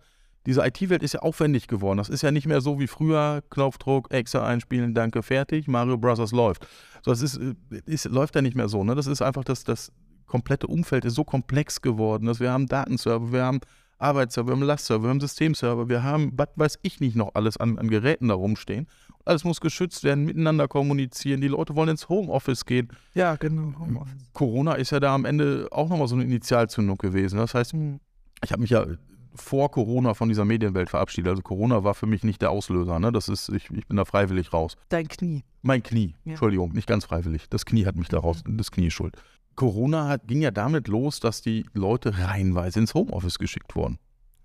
diese 0.46 0.64
IT-Welt 0.64 1.02
ist 1.02 1.14
ja 1.14 1.20
aufwendig 1.20 1.66
geworden. 1.66 1.98
Das 1.98 2.08
ist 2.08 2.22
ja 2.22 2.30
nicht 2.30 2.46
mehr 2.46 2.60
so 2.60 2.78
wie 2.78 2.86
früher, 2.86 3.42
Knopfdruck, 3.50 4.10
Exe 4.10 4.42
einspielen, 4.42 4.94
danke, 4.94 5.22
fertig, 5.22 5.68
Mario 5.68 5.98
Bros. 5.98 6.32
läuft. 6.32 6.66
So, 7.02 7.10
das 7.10 7.22
ist, 7.22 7.36
äh, 7.38 7.54
ist, 7.86 8.06
läuft 8.06 8.36
ja 8.36 8.42
nicht 8.42 8.56
mehr 8.56 8.68
so. 8.68 8.84
Ne? 8.84 8.94
Das 8.94 9.06
ist 9.06 9.20
einfach, 9.20 9.44
das, 9.44 9.64
das 9.64 9.92
komplette 10.26 10.66
Umfeld 10.66 11.04
ist 11.04 11.14
so 11.14 11.24
komplex 11.24 11.82
geworden, 11.82 12.26
dass 12.26 12.40
wir 12.40 12.52
haben 12.52 12.66
Datenserver, 12.66 13.32
wir 13.32 13.44
haben 13.44 13.60
Arbeitsserver, 14.00 14.48
wir 14.48 14.52
haben 14.54 14.62
Lastserver, 14.62 15.02
wir 15.04 15.10
haben 15.10 15.20
Systemserver, 15.20 15.88
wir 15.88 16.02
haben, 16.02 16.32
was 16.36 16.48
weiß 16.56 16.78
ich 16.82 17.00
nicht 17.00 17.16
noch 17.16 17.34
alles 17.34 17.56
an, 17.56 17.78
an 17.78 17.88
Geräten 17.88 18.28
da 18.28 18.34
rumstehen. 18.34 18.86
Alles 19.24 19.44
muss 19.44 19.60
geschützt 19.60 20.02
werden, 20.02 20.24
miteinander 20.24 20.66
kommunizieren. 20.66 21.40
Die 21.40 21.48
Leute 21.48 21.76
wollen 21.76 21.90
ins 21.90 22.08
Homeoffice 22.08 22.64
gehen. 22.64 22.88
Ja, 23.14 23.36
genau. 23.36 23.78
Homeoffice. 23.78 24.14
Corona 24.32 24.74
ist 24.74 24.90
ja 24.90 25.00
da 25.00 25.14
am 25.14 25.24
Ende 25.26 25.68
auch 25.70 25.88
nochmal 25.90 26.08
so 26.08 26.14
eine 26.14 26.24
Initialzündung 26.24 26.96
gewesen. 26.96 27.36
Das 27.38 27.54
heißt, 27.54 27.72
Hm. 27.74 28.00
ich 28.42 28.50
habe 28.52 28.62
mich 28.62 28.70
ja 28.70 28.86
vor 29.34 29.70
Corona 29.70 30.14
von 30.14 30.28
dieser 30.28 30.44
Medienwelt 30.44 30.90
verabschiedet. 30.90 31.30
Also 31.30 31.42
Corona 31.42 31.84
war 31.84 31.94
für 31.94 32.06
mich 32.06 32.24
nicht 32.24 32.42
der 32.42 32.50
Auslöser. 32.50 32.98
Ne? 32.98 33.12
Das 33.12 33.28
ist, 33.28 33.48
ich, 33.50 33.70
ich 33.70 33.86
bin 33.86 33.96
da 33.96 34.04
freiwillig 34.04 34.52
raus. 34.52 34.76
Dein 34.88 35.06
Knie. 35.06 35.44
Mein 35.62 35.82
Knie, 35.82 36.14
Ja. 36.24 36.32
Entschuldigung, 36.32 36.72
nicht 36.72 36.88
ganz 36.88 37.04
freiwillig. 37.04 37.46
Das 37.50 37.64
Knie 37.66 37.86
hat 37.86 37.94
mich 37.96 38.08
da 38.08 38.18
raus, 38.18 38.42
das 38.46 38.70
Knie 38.72 38.86
ist 38.88 38.94
schuld. 38.94 39.14
Corona 39.56 40.08
hat, 40.08 40.26
ging 40.26 40.40
ja 40.40 40.50
damit 40.50 40.88
los, 40.88 41.20
dass 41.20 41.42
die 41.42 41.66
Leute 41.74 42.18
reihenweise 42.18 42.80
ins 42.80 42.94
Homeoffice 42.94 43.38
geschickt 43.38 43.74
wurden. 43.74 43.98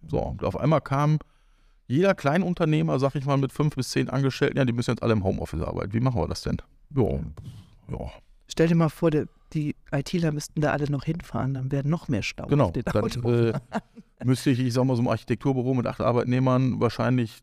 So, 0.08 0.20
und 0.20 0.44
auf 0.44 0.58
einmal 0.58 0.82
kam 0.82 1.20
jeder 1.88 2.15
Kleinunternehmer, 2.15 3.00
sag 3.00 3.15
ich 3.15 3.26
mal, 3.26 3.38
mit 3.38 3.52
fünf 3.52 3.76
bis 3.76 3.91
zehn 3.91 4.10
Angestellten, 4.10 4.58
ja, 4.58 4.65
die 4.65 4.74
müssen 4.74 4.91
jetzt 4.91 5.04
alle 5.04 5.13
im 5.13 5.24
Homeoffice 5.24 5.62
arbeiten. 5.62 5.94
Wie 5.94 6.00
machen 6.00 6.20
wir 6.20 6.28
das 6.28 6.41
denn? 6.41 6.58
Ja, 6.96 7.20
ja. 7.91 8.12
Stell 8.48 8.68
dir 8.68 8.76
mal 8.76 8.89
vor, 8.89 9.12
die, 9.12 9.26
die 9.54 9.76
ITler 9.91 10.32
müssten 10.32 10.62
da 10.62 10.72
alle 10.72 10.89
noch 10.89 11.04
hinfahren, 11.04 11.54
dann 11.54 11.72
wäre 11.72 11.88
noch 11.88 12.08
mehr 12.08 12.24
Stau. 12.24 12.48
Genau, 12.48 12.65
auf 12.65 12.72
den 12.72 12.84
dann 12.86 13.34
äh, 13.34 13.54
müsste 14.24 14.50
ich, 14.50 14.60
ich 14.60 14.74
sag 14.74 14.86
mal, 14.86 14.96
so 14.96 15.02
ein 15.02 15.08
Architekturbüro 15.08 15.74
mit 15.74 15.88
acht 15.88 16.02
Arbeitnehmern 16.02 16.80
wahrscheinlich 16.80 17.41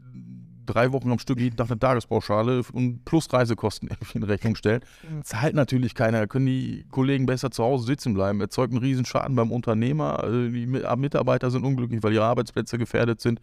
drei 0.66 0.92
Wochen 0.92 1.10
am 1.10 1.18
Stück 1.18 1.38
jeden 1.40 1.56
Tag 1.56 1.70
eine 1.70 1.78
Tagespauschale 1.78 2.62
und 2.72 3.04
plus 3.04 3.32
Reisekosten 3.32 3.88
irgendwie 3.90 4.18
in 4.18 4.24
Rechnung 4.24 4.54
stellen. 4.56 4.80
Mhm. 5.08 5.22
Zahlt 5.24 5.54
natürlich 5.54 5.94
keiner. 5.94 6.20
Da 6.20 6.26
können 6.26 6.46
die 6.46 6.84
Kollegen 6.90 7.26
besser 7.26 7.50
zu 7.50 7.62
Hause 7.64 7.86
sitzen 7.86 8.14
bleiben. 8.14 8.40
Erzeugt 8.40 8.72
einen 8.72 8.82
Riesenschaden 8.82 9.34
beim 9.36 9.50
Unternehmer. 9.52 10.24
Äh, 10.24 10.50
Die 10.50 10.66
Mi- 10.66 10.96
Mitarbeiter 10.96 11.50
sind 11.50 11.64
unglücklich, 11.64 12.02
weil 12.02 12.12
ihre 12.12 12.24
Arbeitsplätze 12.24 12.78
gefährdet 12.78 13.20
sind. 13.20 13.40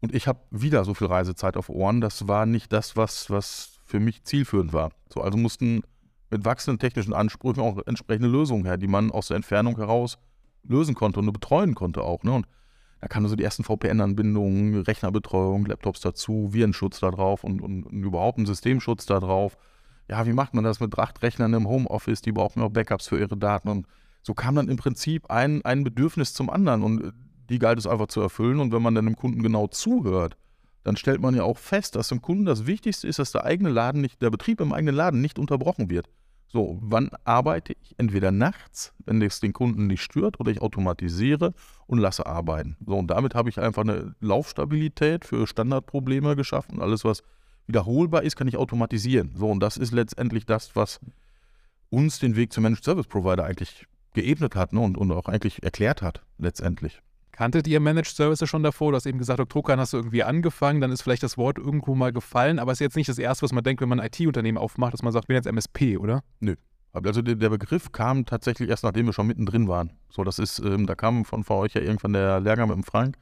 Und 0.00 0.14
ich 0.14 0.28
habe 0.28 0.40
wieder 0.50 0.84
so 0.84 0.94
viel 0.94 1.08
Reisezeit 1.08 1.56
auf 1.56 1.68
Ohren. 1.68 2.00
Das 2.00 2.28
war 2.28 2.46
nicht 2.46 2.72
das, 2.72 2.96
was, 2.96 3.30
was 3.30 3.78
für 3.84 3.98
mich 4.00 4.22
zielführend 4.24 4.72
war. 4.72 4.90
So, 5.12 5.20
also 5.22 5.36
mussten 5.36 5.82
mit 6.30 6.44
wachsenden 6.44 6.78
technischen 6.78 7.14
Ansprüchen 7.14 7.60
auch 7.60 7.78
entsprechende 7.86 8.28
Lösungen 8.28 8.64
her, 8.64 8.76
die 8.76 8.86
man 8.86 9.10
aus 9.10 9.28
der 9.28 9.36
Entfernung 9.36 9.76
heraus 9.76 10.18
lösen 10.62 10.94
konnte 10.94 11.20
und 11.20 11.32
betreuen 11.32 11.74
konnte 11.74 12.02
auch. 12.02 12.22
Ne? 12.22 12.32
Und 12.32 12.46
da 13.00 13.06
kamen 13.06 13.28
so 13.28 13.36
die 13.36 13.44
ersten 13.44 13.64
VPN-Anbindungen, 13.64 14.82
Rechnerbetreuung, 14.82 15.66
Laptops 15.66 16.00
dazu, 16.00 16.52
Virenschutz 16.52 17.00
da 17.00 17.10
drauf 17.10 17.44
und, 17.44 17.60
und, 17.60 17.84
und 17.84 18.02
überhaupt 18.02 18.38
ein 18.38 18.46
Systemschutz 18.46 19.06
da 19.06 19.20
drauf. 19.20 19.56
Ja, 20.08 20.26
wie 20.26 20.32
macht 20.32 20.54
man 20.54 20.64
das 20.64 20.80
mit 20.80 20.98
acht 20.98 21.22
Rechnern 21.22 21.54
im 21.54 21.68
Homeoffice? 21.68 22.22
Die 22.22 22.32
brauchen 22.32 22.62
auch 22.62 22.70
Backups 22.70 23.08
für 23.08 23.18
ihre 23.18 23.36
Daten. 23.36 23.68
Und 23.68 23.86
so 24.22 24.34
kam 24.34 24.56
dann 24.56 24.68
im 24.68 24.76
Prinzip 24.76 25.30
ein, 25.30 25.64
ein 25.64 25.84
Bedürfnis 25.84 26.32
zum 26.32 26.50
anderen 26.50 26.82
und 26.82 27.04
äh, 27.04 27.12
die 27.50 27.58
galt 27.58 27.78
es 27.78 27.86
einfach 27.86 28.08
zu 28.08 28.20
erfüllen. 28.20 28.58
Und 28.58 28.72
wenn 28.72 28.82
man 28.82 28.94
dann 28.94 29.06
dem 29.06 29.16
Kunden 29.16 29.42
genau 29.42 29.68
zuhört, 29.68 30.36
dann 30.82 30.96
stellt 30.96 31.20
man 31.20 31.34
ja 31.34 31.44
auch 31.44 31.58
fest, 31.58 31.96
dass 31.96 32.08
dem 32.08 32.22
Kunden 32.22 32.46
das 32.46 32.66
Wichtigste 32.66 33.06
ist, 33.06 33.18
dass 33.18 33.32
der 33.32 33.44
eigene 33.44 33.68
Laden 33.68 34.00
nicht, 34.00 34.20
der 34.22 34.30
Betrieb 34.30 34.60
im 34.60 34.72
eigenen 34.72 34.94
Laden 34.94 35.20
nicht 35.20 35.38
unterbrochen 35.38 35.90
wird. 35.90 36.08
So, 36.50 36.78
wann 36.80 37.10
arbeite 37.24 37.74
ich? 37.80 37.94
Entweder 37.98 38.32
nachts, 38.32 38.94
wenn 39.04 39.20
es 39.20 39.38
den 39.40 39.52
Kunden 39.52 39.86
nicht 39.86 40.02
stört, 40.02 40.40
oder 40.40 40.50
ich 40.50 40.62
automatisiere 40.62 41.52
und 41.86 41.98
lasse 41.98 42.26
arbeiten. 42.26 42.76
So, 42.86 42.96
und 42.96 43.08
damit 43.08 43.34
habe 43.34 43.50
ich 43.50 43.60
einfach 43.60 43.82
eine 43.82 44.14
Laufstabilität 44.20 45.26
für 45.26 45.46
Standardprobleme 45.46 46.36
geschaffen. 46.36 46.80
Alles, 46.80 47.04
was 47.04 47.22
wiederholbar 47.66 48.22
ist, 48.22 48.36
kann 48.36 48.48
ich 48.48 48.56
automatisieren. 48.56 49.32
So, 49.36 49.50
und 49.50 49.60
das 49.60 49.76
ist 49.76 49.92
letztendlich 49.92 50.46
das, 50.46 50.74
was 50.74 51.00
uns 51.90 52.18
den 52.18 52.34
Weg 52.34 52.52
zum 52.52 52.62
Managed 52.62 52.84
Service 52.84 53.06
Provider 53.06 53.44
eigentlich 53.44 53.86
geebnet 54.14 54.56
hat 54.56 54.72
ne, 54.72 54.80
und, 54.80 54.96
und 54.96 55.12
auch 55.12 55.26
eigentlich 55.26 55.62
erklärt 55.62 56.00
hat, 56.00 56.22
letztendlich. 56.38 57.02
Kanntet 57.38 57.68
ihr 57.68 57.78
Managed 57.78 58.16
Services 58.16 58.48
schon 58.48 58.64
davor? 58.64 58.90
Du 58.90 58.96
hast 58.96 59.06
eben 59.06 59.18
gesagt, 59.18 59.54
Druckern 59.54 59.78
hast 59.78 59.92
du 59.92 59.98
irgendwie 59.98 60.24
angefangen, 60.24 60.80
dann 60.80 60.90
ist 60.90 61.02
vielleicht 61.02 61.22
das 61.22 61.38
Wort 61.38 61.56
irgendwo 61.56 61.94
mal 61.94 62.12
gefallen, 62.12 62.58
aber 62.58 62.72
es 62.72 62.78
ist 62.78 62.80
jetzt 62.80 62.96
nicht 62.96 63.08
das 63.08 63.16
Erste, 63.16 63.44
was 63.44 63.52
man 63.52 63.62
denkt, 63.62 63.80
wenn 63.80 63.88
man 63.88 64.00
ein 64.00 64.10
IT-Unternehmen 64.12 64.58
aufmacht, 64.58 64.92
dass 64.92 65.02
man 65.02 65.12
sagt, 65.12 65.26
ich 65.26 65.28
bin 65.28 65.36
jetzt 65.36 65.46
MSP, 65.46 65.98
oder? 65.98 66.24
Also 66.92 67.22
der, 67.22 67.48
Begriff 67.48 67.92
kam 67.92 68.26
tatsächlich 68.26 68.68
erst, 68.68 68.82
nachdem 68.82 69.06
wir 69.06 69.12
schon 69.12 69.28
mittendrin 69.28 69.68
waren. 69.68 69.92
So, 70.10 70.24
das 70.24 70.40
ist, 70.40 70.58
ähm, 70.58 70.88
da 70.88 70.96
kam 70.96 71.24
von, 71.24 71.44
von 71.44 71.58
euch 71.58 71.74
ja 71.74 71.80
irgendwann 71.80 72.12
der 72.12 72.40
Lehrgang 72.40 72.70
mit 72.70 72.76
dem 72.76 72.82
Frank. 72.82 73.16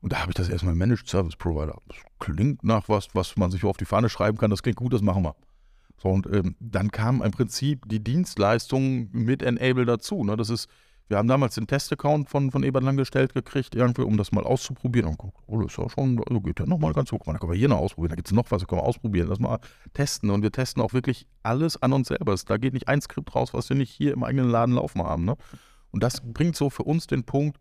Und 0.00 0.14
da 0.14 0.20
habe 0.20 0.30
ich 0.30 0.36
das 0.36 0.48
erstmal 0.48 0.74
Managed 0.74 1.06
Service 1.06 1.36
Provider. 1.36 1.76
Das 1.86 1.98
klingt 2.18 2.64
nach 2.64 2.88
was, 2.88 3.08
was 3.12 3.36
man 3.36 3.50
sich 3.50 3.62
auf 3.64 3.76
die 3.76 3.84
Fahne 3.84 4.08
schreiben 4.08 4.38
kann. 4.38 4.48
Das 4.50 4.62
klingt 4.62 4.78
gut, 4.78 4.94
das 4.94 5.02
machen 5.02 5.22
wir. 5.22 5.36
So, 5.98 6.08
und 6.08 6.26
ähm, 6.32 6.56
dann 6.60 6.90
kam 6.90 7.20
im 7.20 7.30
Prinzip 7.30 7.86
die 7.90 8.02
Dienstleistung 8.02 9.10
mit 9.12 9.42
Enable 9.42 9.84
dazu. 9.84 10.24
Ne? 10.24 10.38
Das 10.38 10.48
ist, 10.48 10.66
wir 11.10 11.18
haben 11.18 11.26
damals 11.26 11.56
den 11.56 11.66
Test-Account 11.66 12.30
von, 12.30 12.52
von 12.52 12.62
Ebert 12.62 12.84
gestellt 12.96 13.34
gekriegt, 13.34 13.74
irgendwie, 13.74 14.02
um 14.02 14.16
das 14.16 14.30
mal 14.30 14.44
auszuprobieren. 14.44 15.08
Und 15.10 15.18
guck, 15.18 15.34
oh, 15.48 15.60
das 15.60 15.72
ist 15.72 15.78
ja 15.78 15.88
schon, 15.90 16.22
also 16.24 16.40
geht 16.40 16.60
ja 16.60 16.66
nochmal 16.66 16.92
ganz 16.92 17.10
hoch. 17.10 17.18
Da 17.26 17.36
können 17.36 17.50
wir 17.50 17.58
hier 17.58 17.68
noch 17.68 17.78
ausprobieren, 17.78 18.10
da 18.10 18.14
gibt 18.14 18.28
es 18.28 18.32
noch 18.32 18.48
was, 18.50 18.60
da 18.60 18.66
können 18.66 18.80
wir 18.80 18.86
ausprobieren. 18.86 19.26
Lass 19.26 19.40
mal 19.40 19.58
testen. 19.92 20.30
Und 20.30 20.42
wir 20.42 20.52
testen 20.52 20.80
auch 20.80 20.92
wirklich 20.92 21.26
alles 21.42 21.82
an 21.82 21.92
uns 21.92 22.08
selber. 22.08 22.36
Da 22.46 22.56
geht 22.58 22.74
nicht 22.74 22.86
ein 22.86 23.00
Skript 23.00 23.34
raus, 23.34 23.52
was 23.52 23.68
wir 23.68 23.76
nicht 23.76 23.90
hier 23.90 24.12
im 24.12 24.22
eigenen 24.22 24.50
Laden 24.50 24.76
laufen 24.76 25.02
haben. 25.02 25.24
Ne? 25.24 25.36
Und 25.90 26.04
das 26.04 26.22
bringt 26.24 26.54
so 26.54 26.70
für 26.70 26.84
uns 26.84 27.08
den 27.08 27.24
Punkt, 27.24 27.58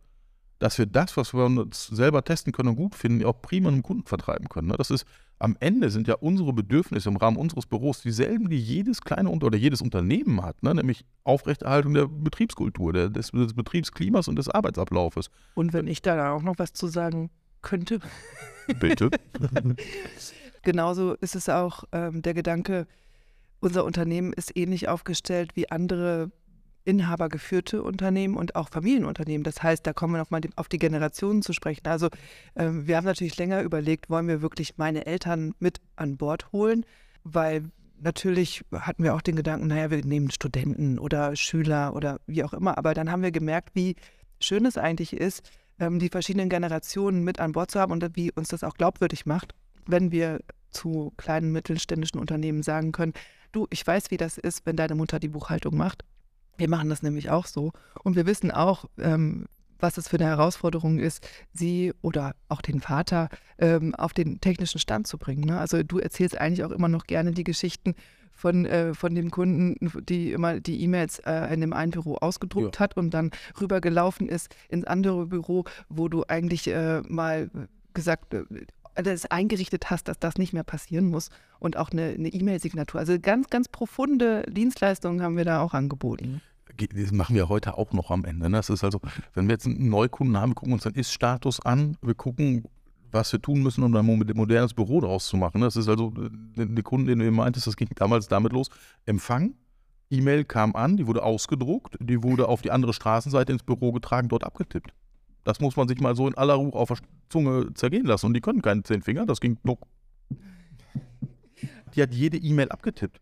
dass 0.60 0.78
wir 0.78 0.86
das, 0.86 1.16
was 1.18 1.34
wir 1.34 1.46
uns 1.46 1.88
selber 1.88 2.24
testen 2.24 2.52
können 2.54 2.70
und 2.70 2.76
gut 2.76 2.96
finden, 2.96 3.26
auch 3.26 3.42
prima 3.42 3.70
einem 3.70 3.82
Kunden 3.82 4.06
vertreiben 4.06 4.50
können. 4.50 4.68
Ne? 4.68 4.76
Das 4.78 4.92
ist, 4.92 5.06
am 5.40 5.56
Ende 5.60 5.90
sind 5.90 6.08
ja 6.08 6.16
unsere 6.16 6.52
Bedürfnisse 6.54 7.10
im 7.10 7.16
Rahmen 7.16 7.38
unseres 7.38 7.66
Büros 7.66 8.02
dieselben, 8.02 8.50
die 8.50 8.60
jedes 8.60 9.02
kleine 9.02 9.30
oder 9.30 9.58
jedes 9.58 9.82
Unternehmen 9.82 10.44
hat, 10.44 10.62
ne? 10.62 10.76
nämlich 10.76 11.06
Aufrechterhaltung 11.24 11.94
der 11.94 12.08
Betriebskultur, 12.08 12.92
der, 12.92 13.10
des, 13.10 13.32
des 13.32 13.54
Betriebsklimas 13.54 14.28
und 14.28 14.36
des 14.36 14.50
Arbeitsablaufes. 14.50 15.30
Und 15.56 15.72
wenn 15.72 15.88
ich 15.88 16.02
da 16.02 16.34
auch 16.34 16.44
noch 16.44 16.60
was 16.60 16.74
zu 16.74 16.88
sagen 16.88 17.30
könnte, 17.62 18.00
Bitte. 18.80 19.10
genauso 20.64 21.14
ist 21.16 21.36
es 21.36 21.50
auch 21.50 21.86
ähm, 21.92 22.22
der 22.22 22.34
Gedanke, 22.34 22.86
unser 23.62 23.84
Unternehmen 23.84 24.34
ist 24.34 24.56
ähnlich 24.56 24.88
aufgestellt 24.88 25.56
wie 25.56 25.70
andere 25.72 26.32
inhabergeführte 26.90 27.84
Unternehmen 27.84 28.36
und 28.36 28.56
auch 28.56 28.70
Familienunternehmen. 28.70 29.44
Das 29.44 29.62
heißt, 29.62 29.86
da 29.86 29.94
kommen 29.94 30.16
wir 30.16 30.18
nochmal 30.18 30.42
auf 30.56 30.68
die 30.68 30.80
Generationen 30.80 31.44
zu 31.44 31.54
sprechen. 31.54 31.86
Also 31.86 32.10
ähm, 32.56 32.88
wir 32.88 32.98
haben 32.98 33.06
natürlich 33.06 33.38
länger 33.38 33.62
überlegt, 33.62 34.10
wollen 34.10 34.28
wir 34.28 34.42
wirklich 34.42 34.78
meine 34.78 35.06
Eltern 35.06 35.54
mit 35.60 35.80
an 35.96 36.18
Bord 36.18 36.52
holen, 36.52 36.84
weil 37.24 37.66
natürlich 38.02 38.66
hatten 38.74 39.04
wir 39.04 39.14
auch 39.14 39.22
den 39.22 39.36
Gedanken, 39.36 39.68
naja, 39.68 39.92
wir 39.92 40.04
nehmen 40.04 40.32
Studenten 40.32 40.98
oder 40.98 41.36
Schüler 41.36 41.94
oder 41.96 42.20
wie 42.26 42.44
auch 42.44 42.54
immer, 42.54 42.76
aber 42.80 42.96
dann 42.96 43.12
haben 43.12 43.22
wir 43.22 43.32
gemerkt, 43.32 43.70
wie 43.76 43.96
schön 44.40 44.66
es 44.66 44.80
eigentlich 44.80 45.14
ist, 45.14 45.48
ähm, 45.80 46.00
die 46.00 46.10
verschiedenen 46.10 46.50
Generationen 46.50 47.24
mit 47.24 47.40
an 47.40 47.52
Bord 47.52 47.70
zu 47.70 47.80
haben 47.80 47.92
und 47.92 48.16
wie 48.16 48.32
uns 48.32 48.48
das 48.48 48.64
auch 48.64 48.74
glaubwürdig 48.74 49.28
macht, 49.28 49.54
wenn 49.86 50.12
wir 50.12 50.40
zu 50.72 51.14
kleinen 51.18 51.52
mittelständischen 51.52 52.20
Unternehmen 52.20 52.64
sagen 52.64 52.94
können, 52.94 53.14
du, 53.52 53.68
ich 53.70 53.86
weiß, 53.86 54.10
wie 54.10 54.18
das 54.18 54.40
ist, 54.40 54.66
wenn 54.66 54.76
deine 54.76 54.96
Mutter 54.96 55.20
die 55.20 55.28
Buchhaltung 55.28 55.78
macht. 55.78 56.04
Wir 56.60 56.70
machen 56.70 56.90
das 56.90 57.02
nämlich 57.02 57.30
auch 57.30 57.46
so. 57.46 57.72
Und 58.04 58.16
wir 58.16 58.26
wissen 58.26 58.52
auch, 58.52 58.86
ähm, 58.98 59.46
was 59.80 59.98
es 59.98 60.08
für 60.08 60.18
eine 60.18 60.26
Herausforderung 60.26 61.00
ist, 61.00 61.28
sie 61.54 61.94
oder 62.02 62.36
auch 62.50 62.62
den 62.62 62.82
Vater 62.82 63.30
ähm, 63.58 63.96
auf 63.96 64.14
den 64.14 64.42
technischen 64.42 64.80
Stand 64.80 65.08
zu 65.08 65.18
bringen. 65.18 65.46
Ne? 65.46 65.58
Also 65.58 65.84
du 65.84 66.00
erzählst 66.00 66.38
eigentlich 66.38 66.64
auch 66.64 66.72
immer 66.72 66.90
noch 66.90 67.06
gerne 67.06 67.32
die 67.32 67.44
Geschichten 67.44 67.96
von, 68.34 68.66
äh, 68.66 68.94
von 68.94 69.16
dem 69.16 69.32
Kunden, 69.32 69.78
die 70.04 70.32
immer 70.32 70.60
die 70.60 70.82
E-Mails 70.84 71.20
äh, 71.20 71.54
in 71.54 71.62
dem 71.62 71.74
einen 71.74 71.92
Büro 71.92 72.16
ausgedruckt 72.16 72.80
hat 72.80 72.96
und 72.98 73.14
dann 73.14 73.32
rübergelaufen 73.60 74.30
ist 74.30 74.56
ins 74.70 74.86
andere 74.86 75.26
Büro, 75.26 75.66
wo 75.90 76.08
du 76.08 76.24
eigentlich 76.28 76.68
äh, 76.68 77.02
mal 77.08 77.50
gesagt, 77.94 78.34
äh, 78.34 78.44
das 78.96 79.26
eingerichtet 79.26 79.90
hast, 79.90 80.08
dass 80.08 80.20
das 80.20 80.38
nicht 80.38 80.54
mehr 80.54 80.64
passieren 80.64 81.06
muss 81.06 81.30
und 81.60 81.78
auch 81.78 81.92
eine 81.92 82.10
eine 82.10 82.30
E-Mail-Signatur. 82.30 83.00
Also 83.00 83.18
ganz, 83.20 83.50
ganz 83.50 83.70
profunde 83.70 84.44
Dienstleistungen 84.50 85.22
haben 85.22 85.38
wir 85.38 85.46
da 85.46 85.62
auch 85.62 85.74
angeboten. 85.74 86.42
Das 86.88 87.12
machen 87.12 87.36
wir 87.36 87.50
heute 87.50 87.78
auch 87.78 87.92
noch 87.94 88.12
am 88.12 88.26
Ende. 88.26 88.50
Ne? 88.50 88.58
Das 88.58 88.70
ist 88.70 88.84
also, 88.84 89.02
wenn 89.34 89.48
wir 89.48 89.54
jetzt 89.54 89.66
einen 89.66 89.90
Neukunden 89.90 90.38
haben, 90.38 90.52
wir 90.52 90.56
gucken 90.56 90.74
uns 90.74 90.84
den 90.84 90.94
Ist-Status 90.96 91.60
an, 91.66 91.98
wir 92.02 92.16
gucken, 92.16 92.64
was 93.12 93.32
wir 93.32 93.42
tun 93.42 93.64
müssen, 93.64 93.84
um 93.84 93.96
ein 93.96 94.06
mo- 94.06 94.16
modernes 94.36 94.74
Büro 94.74 95.02
daraus 95.02 95.28
zu 95.28 95.36
machen. 95.38 95.62
Das 95.62 95.76
ist 95.76 95.88
also, 95.90 96.14
äh, 96.58 96.66
der 96.66 96.84
Kunden, 96.84 97.08
den 97.08 97.20
du 97.20 97.26
eben 97.26 97.36
meintest, 97.36 97.68
das 97.68 97.76
ging 97.76 97.90
damals 97.96 98.28
damit 98.28 98.54
los. 98.54 98.70
Empfang, 99.06 99.56
E-Mail 100.12 100.46
kam 100.46 100.76
an, 100.76 100.98
die 100.98 101.08
wurde 101.08 101.24
ausgedruckt, 101.24 101.98
die 102.00 102.24
wurde 102.24 102.48
auf 102.48 102.62
die 102.62 102.72
andere 102.72 102.94
Straßenseite 102.94 103.52
ins 103.52 103.64
Büro 103.64 103.92
getragen, 103.92 104.28
dort 104.28 104.44
abgetippt. 104.44 104.92
Das 105.44 105.60
muss 105.60 105.76
man 105.76 105.88
sich 105.88 106.00
mal 106.00 106.16
so 106.16 106.28
in 106.28 106.36
aller 106.36 106.56
Ruhe 106.56 106.74
auf 106.74 106.90
der 106.90 106.98
Zunge 107.30 107.74
zergehen 107.74 108.06
lassen. 108.06 108.28
Und 108.28 108.34
die 108.36 108.42
können 108.42 108.62
keinen 108.62 108.84
zehn 108.84 109.02
Finger, 109.02 109.26
das 109.26 109.40
ging 109.40 109.58
nuck. 109.64 109.88
Die 111.96 112.02
hat 112.02 112.14
jede 112.14 112.38
E-Mail 112.38 112.70
abgetippt. 112.70 113.20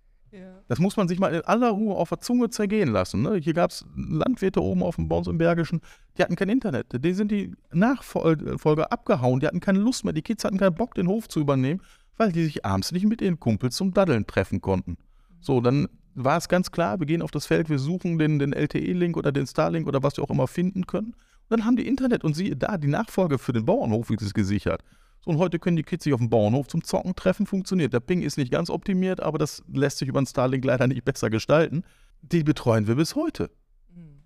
Das 0.68 0.80
muss 0.80 0.98
man 0.98 1.08
sich 1.08 1.20
mal 1.20 1.34
in 1.34 1.42
aller 1.42 1.70
Ruhe 1.70 1.96
auf 1.96 2.10
der 2.10 2.20
Zunge 2.20 2.50
zergehen 2.50 2.90
lassen. 2.90 3.22
Ne? 3.22 3.36
Hier 3.36 3.54
gab 3.54 3.72
es 3.72 3.86
Landwirte 3.96 4.62
oben 4.62 4.84
auf 4.84 4.96
dem, 4.96 5.08
bei 5.08 5.16
uns 5.16 5.28
im 5.28 5.38
Bergischen, 5.38 5.82
die 6.18 6.24
hatten 6.24 6.36
kein 6.36 6.50
Internet. 6.50 6.88
Die 7.04 7.14
sind 7.14 7.32
die 7.32 7.54
Nachfolger 7.72 8.92
abgehauen, 8.92 9.40
die 9.40 9.48
hatten 9.48 9.60
keine 9.60 9.80
Lust 9.80 10.04
mehr. 10.04 10.14
Die 10.14 10.22
Kids 10.22 10.44
hatten 10.44 10.58
keinen 10.58 10.76
Bock, 10.76 10.96
den 10.96 11.08
Hof 11.08 11.28
zu 11.28 11.40
übernehmen, 11.40 11.82
weil 12.18 12.32
die 12.32 12.44
sich 12.44 12.66
abends 12.66 12.92
nicht 12.92 13.06
mit 13.06 13.22
ihren 13.22 13.40
Kumpels 13.40 13.76
zum 13.76 13.94
Daddeln 13.94 14.28
treffen 14.28 14.62
konnten. 14.62 14.98
So, 15.40 15.62
dann 15.62 15.88
war 16.16 16.38
es 16.38 16.50
ganz 16.50 16.72
klar, 16.72 17.00
wir 17.00 17.06
gehen 17.06 17.22
auf 17.22 17.32
das 17.32 17.46
Feld, 17.46 17.70
wir 17.70 17.80
suchen 17.80 18.18
den, 18.18 18.40
den 18.40 18.52
LTE-Link 18.52 19.16
oder 19.18 19.32
den 19.32 19.46
Starlink 19.46 19.88
oder 19.88 20.02
was 20.02 20.18
wir 20.18 20.24
auch 20.24 20.32
immer 20.32 20.48
finden 20.48 20.88
können. 20.88 21.14
Und 21.50 21.60
dann 21.60 21.66
haben 21.66 21.76
die 21.78 21.88
Internet 21.88 22.24
und 22.24 22.36
siehe 22.36 22.56
da, 22.56 22.78
die 22.78 22.88
Nachfolge 22.88 23.38
für 23.38 23.54
den 23.54 23.66
Bauernhof 23.66 24.10
ist 24.10 24.34
gesichert. 24.34 24.84
So, 25.28 25.32
und 25.32 25.40
heute 25.40 25.60
können 25.60 25.76
die 25.76 25.84
Kids 25.84 26.06
sich 26.06 26.14
auf 26.14 26.20
dem 26.20 26.30
Bauernhof 26.30 26.68
zum 26.68 26.84
Zocken 26.84 27.16
treffen, 27.16 27.46
funktioniert. 27.46 27.94
Der 27.94 28.00
Ping 28.00 28.22
ist 28.22 28.38
nicht 28.38 28.52
ganz 28.52 28.70
optimiert, 28.70 29.20
aber 29.20 29.38
das 29.38 29.62
lässt 29.72 29.98
sich 29.98 30.08
über 30.08 30.22
den 30.22 30.26
Starlink 30.26 30.64
leider 30.64 30.88
nicht 30.88 31.04
besser 31.04 31.30
gestalten. 31.30 31.84
Die 32.22 32.44
betreuen 32.44 32.88
wir 32.88 32.96
bis 32.96 33.16
heute. 33.16 33.52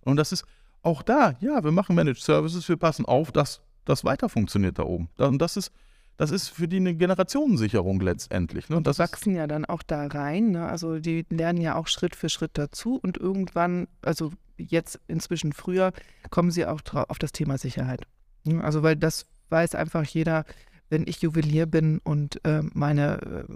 Und 0.06 0.18
das 0.18 0.32
ist 0.32 0.46
auch 0.84 1.02
da, 1.04 1.36
ja, 1.40 1.64
wir 1.64 1.72
machen 1.72 1.96
Managed 1.96 2.22
Services, 2.22 2.68
wir 2.70 2.78
passen 2.78 3.06
auf, 3.06 3.32
dass 3.32 3.62
das 3.86 4.04
weiter 4.04 4.30
funktioniert 4.30 4.80
da 4.80 4.84
oben. 4.84 5.10
Und 5.18 5.42
das 5.42 5.58
ist, 5.58 5.72
das 6.18 6.32
ist 6.32 6.50
für 6.50 6.68
die 6.68 6.78
eine 6.78 6.96
Generationensicherung 6.96 8.00
letztendlich. 8.00 8.70
Ne? 8.70 8.78
Und 8.78 8.88
das 8.88 8.98
ist, 8.98 9.00
wachsen 9.00 9.36
ja 9.36 9.48
dann 9.48 9.66
auch 9.66 9.84
da 9.84 10.08
rein. 10.08 10.52
Ne? 10.52 10.66
Also 10.66 11.00
die 11.00 11.26
lernen 11.30 11.62
ja 11.62 11.76
auch 11.76 11.88
Schritt 11.88 12.16
für 12.16 12.30
Schritt 12.30 12.52
dazu 12.54 13.00
und 13.02 13.18
irgendwann, 13.18 13.88
also 14.02 14.32
jetzt 14.58 15.00
inzwischen 15.08 15.54
früher, 15.54 15.94
kommen 16.30 16.52
sie 16.52 16.66
auch 16.66 16.82
auf 16.94 17.20
das 17.20 17.32
Thema 17.32 17.58
Sicherheit. 17.58 18.04
Also 18.62 18.84
weil 18.84 18.96
das 18.96 19.28
weiß 19.50 19.76
einfach 19.76 20.06
jeder, 20.06 20.46
wenn 20.92 21.08
ich 21.08 21.22
Juwelier 21.22 21.66
bin 21.66 22.00
und 22.04 22.44
äh, 22.46 22.62
meine, 22.74 23.22
äh, 23.22 23.54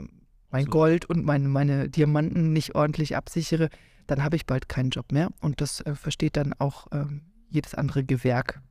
mein 0.50 0.65
So. 0.65 0.71
Gold 0.71 1.06
und 1.06 1.26
meine, 1.26 1.48
meine 1.50 1.89
Diamanten 1.89 2.54
nicht 2.54 2.76
ordentlich 2.76 3.15
absichere, 3.15 3.69
dann 4.08 4.24
habe 4.24 4.38
ich 4.38 4.45
bald 4.45 4.69
keinen 4.69 4.89
Job 4.89 5.12
mehr. 5.12 5.30
Und 5.41 5.62
das 5.62 5.82
äh, 5.82 5.95
versteht 5.95 6.38
dann 6.38 6.54
auch 6.54 6.88
ähm, 6.91 7.21
jedes 7.50 7.76
andere 7.76 8.04
Gewerk. 8.04 8.62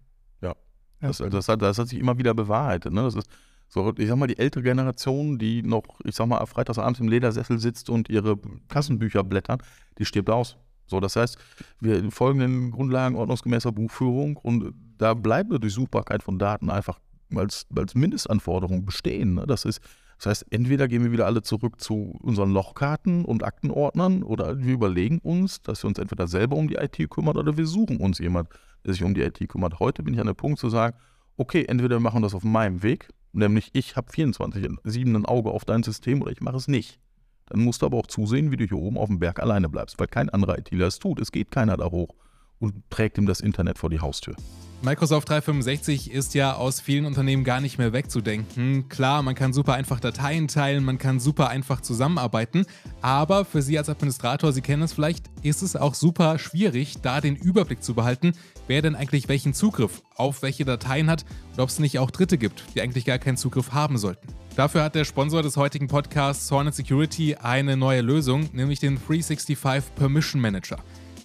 Ja. 0.40 0.54
Das, 1.00 1.18
das, 1.18 1.48
hat, 1.48 1.60
das 1.60 1.78
hat 1.78 1.88
sich 1.88 1.98
immer 1.98 2.18
wieder 2.18 2.34
bewahrheitet. 2.34 2.92
Ne? 2.92 3.02
Das 3.02 3.14
ist 3.14 3.28
so, 3.68 3.92
ich 3.98 4.08
sag 4.08 4.16
mal, 4.16 4.26
die 4.26 4.38
ältere 4.38 4.62
Generation, 4.62 5.38
die 5.38 5.62
noch, 5.62 5.82
ich 6.04 6.14
sag 6.14 6.26
mal, 6.26 6.44
freitagsabends 6.46 7.00
im 7.00 7.08
Ledersessel 7.08 7.58
sitzt 7.58 7.90
und 7.90 8.08
ihre 8.08 8.38
Kassenbücher 8.68 9.22
blättert, 9.24 9.62
die 9.98 10.06
stirbt 10.06 10.30
aus. 10.30 10.56
So, 10.86 11.00
das 11.00 11.16
heißt, 11.16 11.38
wir 11.80 12.10
folgen 12.10 12.38
den 12.40 12.70
Grundlagen 12.70 13.16
ordnungsgemäßer 13.16 13.72
Buchführung 13.72 14.36
und 14.36 14.74
da 14.98 15.14
bleibt 15.14 15.50
eine 15.50 15.60
Durchsuchbarkeit 15.60 16.22
von 16.22 16.38
Daten 16.38 16.70
einfach 16.70 16.98
als, 17.38 17.66
als 17.74 17.94
Mindestanforderung 17.94 18.84
bestehen. 18.84 19.34
Ne? 19.34 19.46
Das 19.46 19.64
ist, 19.64 19.80
das 20.18 20.26
heißt, 20.26 20.46
entweder 20.50 20.88
gehen 20.88 21.04
wir 21.04 21.12
wieder 21.12 21.26
alle 21.26 21.42
zurück 21.42 21.80
zu 21.80 22.16
unseren 22.22 22.52
Lochkarten 22.52 23.24
und 23.24 23.42
Aktenordnern 23.42 24.22
oder 24.22 24.58
wir 24.58 24.74
überlegen 24.74 25.18
uns, 25.18 25.62
dass 25.62 25.82
wir 25.82 25.88
uns 25.88 25.98
entweder 25.98 26.26
selber 26.28 26.56
um 26.56 26.68
die 26.68 26.76
IT 26.76 27.10
kümmern 27.10 27.36
oder 27.36 27.56
wir 27.56 27.66
suchen 27.66 27.98
uns 27.98 28.18
jemand, 28.18 28.48
der 28.84 28.94
sich 28.94 29.02
um 29.02 29.14
die 29.14 29.22
IT 29.22 29.48
kümmert. 29.48 29.80
Heute 29.80 30.02
bin 30.02 30.14
ich 30.14 30.20
an 30.20 30.26
der 30.26 30.34
Punkt 30.34 30.58
zu 30.58 30.68
sagen, 30.68 30.96
okay, 31.36 31.64
entweder 31.66 31.96
wir 31.96 32.00
machen 32.00 32.22
das 32.22 32.34
auf 32.34 32.44
meinem 32.44 32.82
Weg, 32.82 33.08
nämlich 33.32 33.70
ich 33.72 33.96
habe 33.96 34.10
24-7 34.10 35.16
ein 35.16 35.26
Auge 35.26 35.50
auf 35.50 35.64
dein 35.64 35.82
System 35.82 36.22
oder 36.22 36.30
ich 36.30 36.40
mache 36.40 36.56
es 36.56 36.68
nicht. 36.68 37.00
Dann 37.46 37.60
musst 37.60 37.82
du 37.82 37.86
aber 37.86 37.98
auch 37.98 38.06
zusehen, 38.06 38.50
wie 38.50 38.56
du 38.56 38.64
hier 38.64 38.78
oben 38.78 38.96
auf 38.96 39.08
dem 39.08 39.18
Berg 39.18 39.40
alleine 39.40 39.68
bleibst, 39.68 39.98
weil 39.98 40.06
kein 40.06 40.30
anderer 40.30 40.58
ITler 40.58 40.86
es 40.86 40.98
tut. 40.98 41.20
Es 41.20 41.32
geht 41.32 41.50
keiner 41.50 41.76
da 41.76 41.90
hoch 41.90 42.14
und 42.58 42.88
trägt 42.90 43.18
ihm 43.18 43.26
das 43.26 43.40
Internet 43.40 43.78
vor 43.78 43.90
die 43.90 44.00
Haustür. 44.00 44.36
Microsoft 44.84 45.30
365 45.30 46.10
ist 46.10 46.34
ja 46.34 46.56
aus 46.56 46.78
vielen 46.78 47.06
Unternehmen 47.06 47.42
gar 47.42 47.62
nicht 47.62 47.78
mehr 47.78 47.94
wegzudenken. 47.94 48.90
Klar, 48.90 49.22
man 49.22 49.34
kann 49.34 49.54
super 49.54 49.72
einfach 49.72 49.98
Dateien 49.98 50.46
teilen, 50.46 50.84
man 50.84 50.98
kann 50.98 51.20
super 51.20 51.48
einfach 51.48 51.80
zusammenarbeiten, 51.80 52.66
aber 53.00 53.46
für 53.46 53.62
Sie 53.62 53.78
als 53.78 53.88
Administrator, 53.88 54.52
Sie 54.52 54.60
kennen 54.60 54.82
es 54.82 54.92
vielleicht, 54.92 55.30
ist 55.42 55.62
es 55.62 55.74
auch 55.74 55.94
super 55.94 56.38
schwierig, 56.38 56.96
da 57.00 57.22
den 57.22 57.34
Überblick 57.34 57.82
zu 57.82 57.94
behalten, 57.94 58.32
wer 58.66 58.82
denn 58.82 58.94
eigentlich 58.94 59.26
welchen 59.26 59.54
Zugriff 59.54 60.02
auf 60.16 60.42
welche 60.42 60.66
Dateien 60.66 61.08
hat 61.08 61.24
und 61.52 61.60
ob 61.60 61.70
es 61.70 61.78
nicht 61.78 61.98
auch 61.98 62.10
Dritte 62.10 62.36
gibt, 62.36 62.64
die 62.74 62.82
eigentlich 62.82 63.06
gar 63.06 63.18
keinen 63.18 63.38
Zugriff 63.38 63.72
haben 63.72 63.96
sollten. 63.96 64.28
Dafür 64.54 64.82
hat 64.82 64.94
der 64.94 65.04
Sponsor 65.04 65.42
des 65.42 65.56
heutigen 65.56 65.88
Podcasts 65.88 66.50
Hornet 66.50 66.74
Security 66.74 67.36
eine 67.36 67.78
neue 67.78 68.02
Lösung, 68.02 68.50
nämlich 68.52 68.80
den 68.80 68.96
365 68.96 69.94
Permission 69.96 70.42
Manager. 70.42 70.76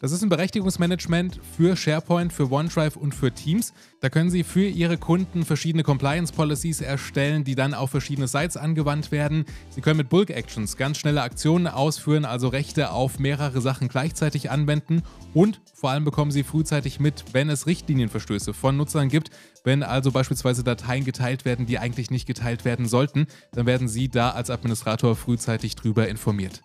Das 0.02 0.14
ist 0.14 0.24
ein 0.24 0.30
Berechtigungsmanagement 0.30 1.42
für 1.58 1.76
SharePoint, 1.76 2.32
für 2.32 2.50
OneDrive 2.50 2.96
und 2.96 3.14
für 3.14 3.34
Teams. 3.34 3.74
Da 4.00 4.10
können 4.10 4.30
Sie 4.30 4.46
für 4.46 4.66
Ihre 4.66 4.98
Kunden 4.98 5.44
verschiedene 5.44 5.84
Compliance 5.84 6.32
Policies 6.32 6.80
erstellen, 6.80 7.44
die 7.44 7.56
dann 7.56 7.74
auf 7.74 7.92
verschiedene 7.92 8.30
Sites 8.30 8.56
angewandt 8.56 9.12
werden. 9.12 9.44
Sie 9.72 9.82
können 9.82 9.98
mit 9.98 10.08
Bulk 10.08 10.30
Actions 10.30 10.78
ganz 10.78 11.00
schnelle 11.00 11.22
Aktionen 11.22 11.68
ausführen, 11.68 12.24
also 12.24 12.48
Rechte 12.48 12.92
auf 12.92 13.20
mehrere 13.20 13.60
Sachen 13.60 13.90
gleichzeitig 13.90 14.50
anwenden 14.50 15.04
und 15.34 15.60
vor 15.74 15.90
allem 15.90 16.06
bekommen 16.06 16.32
Sie 16.32 16.44
frühzeitig 16.44 17.02
mit, 17.02 17.26
wenn 17.34 17.50
es 17.50 17.68
Richtlinienverstöße 17.68 18.54
von 18.54 18.78
Nutzern 18.78 19.10
gibt, 19.10 19.32
wenn 19.66 19.84
also 19.84 20.14
beispielsweise 20.14 20.64
Dateien 20.64 21.04
geteilt 21.04 21.44
werden, 21.44 21.66
die 21.66 21.78
eigentlich 21.78 22.10
nicht 22.10 22.26
geteilt 22.26 22.64
werden 22.64 22.88
sollten, 22.88 23.28
dann 23.52 23.66
werden 23.66 23.90
Sie 23.90 24.08
da 24.08 24.30
als 24.30 24.50
Administrator 24.50 25.18
frühzeitig 25.18 25.76
drüber 25.76 26.08
informiert. 26.08 26.62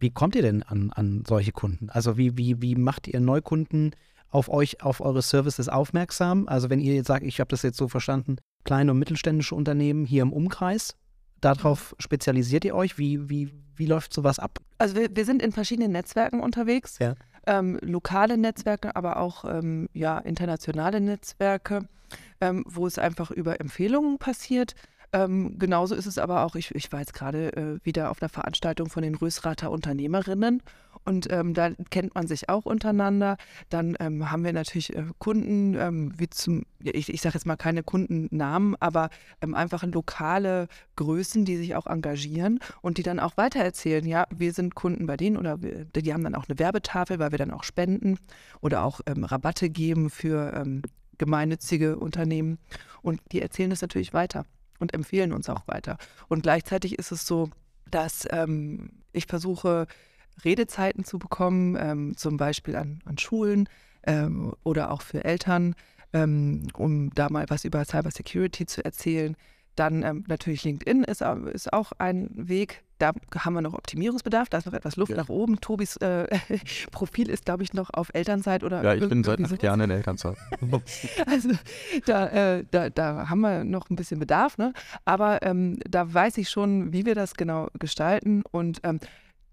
Wie 0.00 0.10
kommt 0.10 0.34
ihr 0.34 0.42
denn 0.42 0.64
an, 0.64 0.90
an 0.92 1.22
solche 1.24 1.52
Kunden? 1.52 1.88
Also 1.88 2.16
wie, 2.16 2.36
wie, 2.36 2.60
wie 2.60 2.74
macht 2.74 3.06
ihr 3.06 3.20
Neukunden 3.20 3.94
auf 4.28 4.48
euch, 4.48 4.82
auf 4.82 5.00
eure 5.00 5.22
Services 5.22 5.68
aufmerksam? 5.68 6.48
Also 6.48 6.68
wenn 6.68 6.80
ihr 6.80 6.96
jetzt 6.96 7.06
sagt, 7.06 7.24
ich 7.24 7.38
habe 7.38 7.46
das 7.46 7.62
jetzt 7.62 7.76
so 7.76 7.86
verstanden, 7.86 8.38
kleine 8.64 8.90
und 8.90 8.98
mittelständische 8.98 9.54
Unternehmen 9.54 10.04
hier 10.04 10.22
im 10.22 10.32
Umkreis, 10.32 10.96
darauf 11.40 11.94
spezialisiert 12.00 12.64
ihr 12.64 12.74
euch? 12.74 12.98
Wie, 12.98 13.30
wie, 13.30 13.52
wie 13.76 13.86
läuft 13.86 14.12
sowas 14.12 14.40
ab? 14.40 14.58
Also 14.78 14.96
wir, 14.96 15.14
wir 15.14 15.24
sind 15.24 15.42
in 15.42 15.52
verschiedenen 15.52 15.92
Netzwerken 15.92 16.40
unterwegs. 16.40 16.98
Ja. 16.98 17.14
Ähm, 17.46 17.78
lokale 17.82 18.36
Netzwerke, 18.36 18.96
aber 18.96 19.18
auch 19.18 19.44
ähm, 19.44 19.88
ja, 19.92 20.18
internationale 20.18 21.00
Netzwerke 21.00 21.86
ähm, 22.40 22.64
wo 22.66 22.86
es 22.86 22.98
einfach 22.98 23.30
über 23.30 23.60
Empfehlungen 23.60 24.18
passiert. 24.18 24.74
Ähm, 25.12 25.58
genauso 25.58 25.94
ist 25.94 26.06
es 26.06 26.18
aber 26.18 26.44
auch, 26.44 26.54
ich, 26.54 26.74
ich 26.74 26.92
war 26.92 27.00
jetzt 27.00 27.14
gerade 27.14 27.56
äh, 27.56 27.78
wieder 27.82 28.10
auf 28.10 28.20
einer 28.20 28.28
Veranstaltung 28.28 28.90
von 28.90 29.02
den 29.02 29.14
Rösrater 29.14 29.70
Unternehmerinnen 29.70 30.62
und 31.04 31.32
ähm, 31.32 31.54
da 31.54 31.70
kennt 31.88 32.14
man 32.14 32.26
sich 32.26 32.50
auch 32.50 32.66
untereinander. 32.66 33.38
Dann 33.70 33.96
ähm, 34.00 34.30
haben 34.30 34.44
wir 34.44 34.52
natürlich 34.52 34.94
äh, 34.94 35.04
Kunden, 35.18 35.74
ähm, 35.74 36.12
wie 36.18 36.28
zum, 36.28 36.64
ich, 36.82 37.08
ich 37.08 37.22
sage 37.22 37.34
jetzt 37.34 37.46
mal 37.46 37.56
keine 37.56 37.82
Kundennamen, 37.82 38.76
aber 38.80 39.08
ähm, 39.40 39.54
einfach 39.54 39.82
lokale 39.84 40.68
Größen, 40.96 41.46
die 41.46 41.56
sich 41.56 41.74
auch 41.74 41.86
engagieren 41.86 42.58
und 42.82 42.98
die 42.98 43.02
dann 43.02 43.20
auch 43.20 43.38
weitererzählen, 43.38 44.04
ja, 44.06 44.26
wir 44.36 44.52
sind 44.52 44.74
Kunden 44.74 45.06
bei 45.06 45.16
denen 45.16 45.38
oder 45.38 45.62
wir, 45.62 45.86
die 45.86 46.12
haben 46.12 46.24
dann 46.24 46.34
auch 46.34 46.48
eine 46.48 46.58
Werbetafel, 46.58 47.18
weil 47.18 47.30
wir 47.30 47.38
dann 47.38 47.52
auch 47.52 47.64
spenden 47.64 48.18
oder 48.60 48.84
auch 48.84 49.00
ähm, 49.06 49.24
Rabatte 49.24 49.70
geben 49.70 50.10
für 50.10 50.52
gemeinnützige 51.18 51.98
Unternehmen. 51.98 52.58
Und 53.02 53.20
die 53.32 53.42
erzählen 53.42 53.72
es 53.72 53.82
natürlich 53.82 54.12
weiter 54.12 54.46
und 54.78 54.94
empfehlen 54.94 55.32
uns 55.32 55.48
auch 55.48 55.66
weiter. 55.66 55.98
Und 56.28 56.42
gleichzeitig 56.42 56.98
ist 56.98 57.12
es 57.12 57.26
so, 57.26 57.50
dass 57.90 58.26
ähm, 58.30 58.90
ich 59.12 59.26
versuche, 59.26 59.86
Redezeiten 60.44 61.04
zu 61.04 61.18
bekommen, 61.18 61.76
ähm, 61.78 62.16
zum 62.16 62.36
Beispiel 62.36 62.76
an, 62.76 63.00
an 63.04 63.18
Schulen 63.18 63.68
ähm, 64.04 64.54
oder 64.62 64.90
auch 64.92 65.02
für 65.02 65.24
Eltern, 65.24 65.74
ähm, 66.12 66.68
um 66.74 67.10
da 67.14 67.28
mal 67.28 67.46
was 67.48 67.64
über 67.64 67.84
Cybersecurity 67.84 68.66
zu 68.66 68.84
erzählen. 68.84 69.36
Dann 69.78 70.02
ähm, 70.02 70.24
natürlich 70.26 70.64
LinkedIn 70.64 71.04
ist, 71.04 71.22
ist, 71.22 71.72
auch 71.72 71.92
ein 71.98 72.30
Weg. 72.34 72.82
Da 72.98 73.12
haben 73.36 73.54
wir 73.54 73.60
noch 73.60 73.74
Optimierungsbedarf. 73.74 74.48
Da 74.48 74.58
ist 74.58 74.66
noch 74.66 74.72
etwas 74.72 74.96
Luft 74.96 75.12
ja. 75.12 75.16
nach 75.16 75.28
oben. 75.28 75.60
Tobis 75.60 75.96
äh, 75.98 76.26
Profil 76.90 77.28
ist, 77.28 77.44
glaube 77.44 77.62
ich, 77.62 77.74
noch 77.74 77.90
auf 77.90 78.10
Elternzeit 78.12 78.64
oder. 78.64 78.82
Ja, 78.82 78.94
ich 78.94 79.08
bin 79.08 79.22
seit 79.22 79.40
acht 79.40 79.62
Jahren 79.62 79.80
in 79.82 79.90
Elternzeit. 79.90 80.36
also 81.26 81.50
da, 82.06 82.26
äh, 82.56 82.64
da, 82.68 82.90
da, 82.90 83.28
haben 83.28 83.40
wir 83.40 83.62
noch 83.62 83.88
ein 83.88 83.94
bisschen 83.94 84.18
Bedarf. 84.18 84.58
Ne? 84.58 84.72
Aber 85.04 85.42
ähm, 85.42 85.78
da 85.88 86.12
weiß 86.12 86.38
ich 86.38 86.50
schon, 86.50 86.92
wie 86.92 87.06
wir 87.06 87.14
das 87.14 87.34
genau 87.34 87.68
gestalten. 87.78 88.42
Und 88.50 88.80
ähm, 88.82 88.98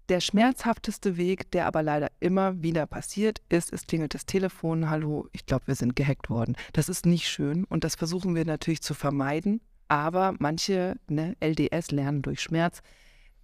der 0.08 0.20
schmerzhafteste 0.20 1.16
Weg, 1.16 1.52
der 1.52 1.66
aber 1.66 1.84
leider 1.84 2.08
immer 2.18 2.62
wieder 2.62 2.86
passiert, 2.86 3.42
ist, 3.48 3.72
es 3.72 3.86
klingelt 3.86 4.14
das 4.14 4.26
Telefon, 4.26 4.90
hallo, 4.90 5.28
ich 5.32 5.46
glaube, 5.46 5.68
wir 5.68 5.76
sind 5.76 5.94
gehackt 5.94 6.30
worden. 6.30 6.56
Das 6.72 6.88
ist 6.88 7.06
nicht 7.06 7.28
schön 7.28 7.64
und 7.64 7.84
das 7.84 7.94
versuchen 7.94 8.34
wir 8.34 8.44
natürlich 8.44 8.82
zu 8.82 8.94
vermeiden. 8.94 9.60
Aber 9.88 10.34
manche 10.38 10.96
ne, 11.08 11.36
LDS 11.40 11.90
lernen 11.90 12.22
durch 12.22 12.40
Schmerz, 12.40 12.82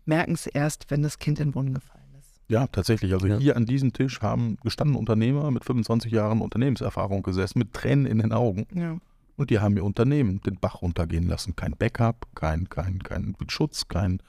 merken 0.05 0.33
es 0.33 0.47
erst, 0.47 0.91
wenn 0.91 1.03
das 1.03 1.19
Kind 1.19 1.39
in 1.39 1.49
den 1.49 1.53
Brunnen 1.53 1.75
gefallen 1.75 2.15
ist. 2.19 2.41
Ja, 2.49 2.67
tatsächlich. 2.67 3.13
Also 3.13 3.27
ja. 3.27 3.39
hier 3.39 3.57
an 3.57 3.67
diesem 3.67 3.93
Tisch 3.93 4.21
haben 4.21 4.57
gestandene 4.63 4.99
Unternehmer 4.99 5.51
mit 5.51 5.65
25 5.65 6.11
Jahren 6.11 6.41
Unternehmenserfahrung 6.41 7.23
gesessen, 7.23 7.61
mit 7.61 7.73
Tränen 7.73 8.07
in 8.07 8.19
den 8.19 8.33
Augen. 8.33 8.67
Ja. 8.75 8.99
Und 9.37 9.51
die 9.51 9.61
haben 9.61 9.77
ihr 9.77 9.85
Unternehmen 9.85 10.41
den 10.43 10.59
Bach 10.59 10.83
runtergehen 10.83 11.27
lassen. 11.27 11.57
Kein 11.57 11.73
Backup, 11.73 12.27
kein, 12.35 12.69
kein, 12.69 13.03
kein 13.03 13.35
Schutz, 13.49 13.89
kein 13.89 14.21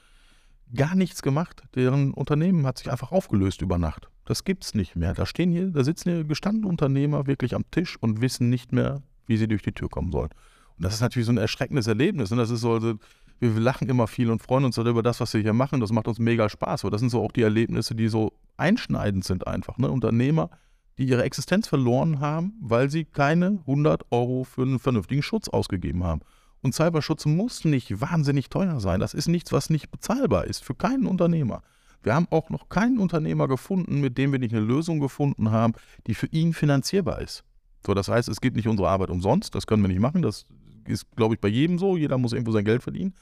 gar 0.74 0.94
nichts 0.94 1.22
gemacht. 1.22 1.62
Deren 1.74 2.12
Unternehmen 2.12 2.66
hat 2.66 2.78
sich 2.78 2.90
einfach 2.90 3.12
aufgelöst 3.12 3.62
über 3.62 3.78
Nacht. 3.78 4.08
Das 4.24 4.44
gibt's 4.44 4.74
nicht 4.74 4.96
mehr. 4.96 5.14
Da 5.14 5.26
stehen 5.26 5.50
hier, 5.50 5.70
da 5.70 5.84
sitzen 5.84 6.10
hier 6.10 6.24
gestandene 6.24 6.68
Unternehmer 6.68 7.26
wirklich 7.26 7.54
am 7.54 7.70
Tisch 7.70 7.96
und 8.00 8.20
wissen 8.20 8.48
nicht 8.48 8.72
mehr, 8.72 9.02
wie 9.26 9.36
sie 9.36 9.48
durch 9.48 9.62
die 9.62 9.72
Tür 9.72 9.88
kommen 9.88 10.12
sollen. 10.12 10.30
Und 10.76 10.84
das 10.84 10.94
ist 10.94 11.00
natürlich 11.00 11.26
so 11.26 11.32
ein 11.32 11.38
erschreckendes 11.38 11.86
Erlebnis. 11.86 12.32
Und 12.32 12.38
das 12.38 12.50
ist 12.50 12.60
so, 12.60 12.72
also, 12.72 12.94
wir 13.40 13.60
lachen 13.60 13.88
immer 13.88 14.06
viel 14.06 14.30
und 14.30 14.42
freuen 14.42 14.64
uns 14.64 14.78
über 14.78 15.02
das, 15.02 15.20
was 15.20 15.34
wir 15.34 15.40
hier 15.40 15.52
machen. 15.52 15.80
Das 15.80 15.92
macht 15.92 16.08
uns 16.08 16.18
mega 16.18 16.48
Spaß. 16.48 16.84
Aber 16.84 16.90
das 16.90 17.00
sind 17.00 17.10
so 17.10 17.22
auch 17.22 17.32
die 17.32 17.42
Erlebnisse, 17.42 17.94
die 17.94 18.08
so 18.08 18.32
einschneidend 18.56 19.24
sind 19.24 19.46
einfach. 19.46 19.78
Ne? 19.78 19.90
Unternehmer, 19.90 20.50
die 20.98 21.04
ihre 21.04 21.24
Existenz 21.24 21.68
verloren 21.68 22.20
haben, 22.20 22.54
weil 22.60 22.90
sie 22.90 23.04
keine 23.04 23.58
100 23.66 24.02
Euro 24.10 24.44
für 24.44 24.62
einen 24.62 24.78
vernünftigen 24.78 25.22
Schutz 25.22 25.48
ausgegeben 25.48 26.04
haben. 26.04 26.20
Und 26.62 26.74
Cyberschutz 26.74 27.26
muss 27.26 27.64
nicht 27.64 28.00
wahnsinnig 28.00 28.48
teuer 28.48 28.80
sein. 28.80 29.00
Das 29.00 29.12
ist 29.12 29.28
nichts, 29.28 29.52
was 29.52 29.68
nicht 29.68 29.90
bezahlbar 29.90 30.46
ist 30.46 30.64
für 30.64 30.74
keinen 30.74 31.06
Unternehmer. 31.06 31.62
Wir 32.02 32.14
haben 32.14 32.26
auch 32.30 32.50
noch 32.50 32.68
keinen 32.68 32.98
Unternehmer 32.98 33.48
gefunden, 33.48 34.00
mit 34.00 34.16
dem 34.18 34.32
wir 34.32 34.38
nicht 34.38 34.54
eine 34.54 34.64
Lösung 34.64 35.00
gefunden 35.00 35.50
haben, 35.50 35.74
die 36.06 36.14
für 36.14 36.26
ihn 36.26 36.52
finanzierbar 36.52 37.20
ist. 37.20 37.44
So, 37.84 37.92
das 37.92 38.08
heißt, 38.08 38.28
es 38.28 38.40
geht 38.40 38.56
nicht 38.56 38.68
unsere 38.68 38.88
Arbeit 38.88 39.10
umsonst. 39.10 39.54
Das 39.54 39.66
können 39.66 39.82
wir 39.82 39.88
nicht 39.88 40.00
machen. 40.00 40.22
Das 40.22 40.46
ist, 40.86 41.06
glaube 41.16 41.34
ich, 41.34 41.40
bei 41.40 41.48
jedem 41.48 41.78
so. 41.78 41.96
Jeder 41.96 42.18
muss 42.18 42.32
irgendwo 42.32 42.52
sein 42.52 42.64
Geld 42.64 42.82
verdienen. 42.82 43.14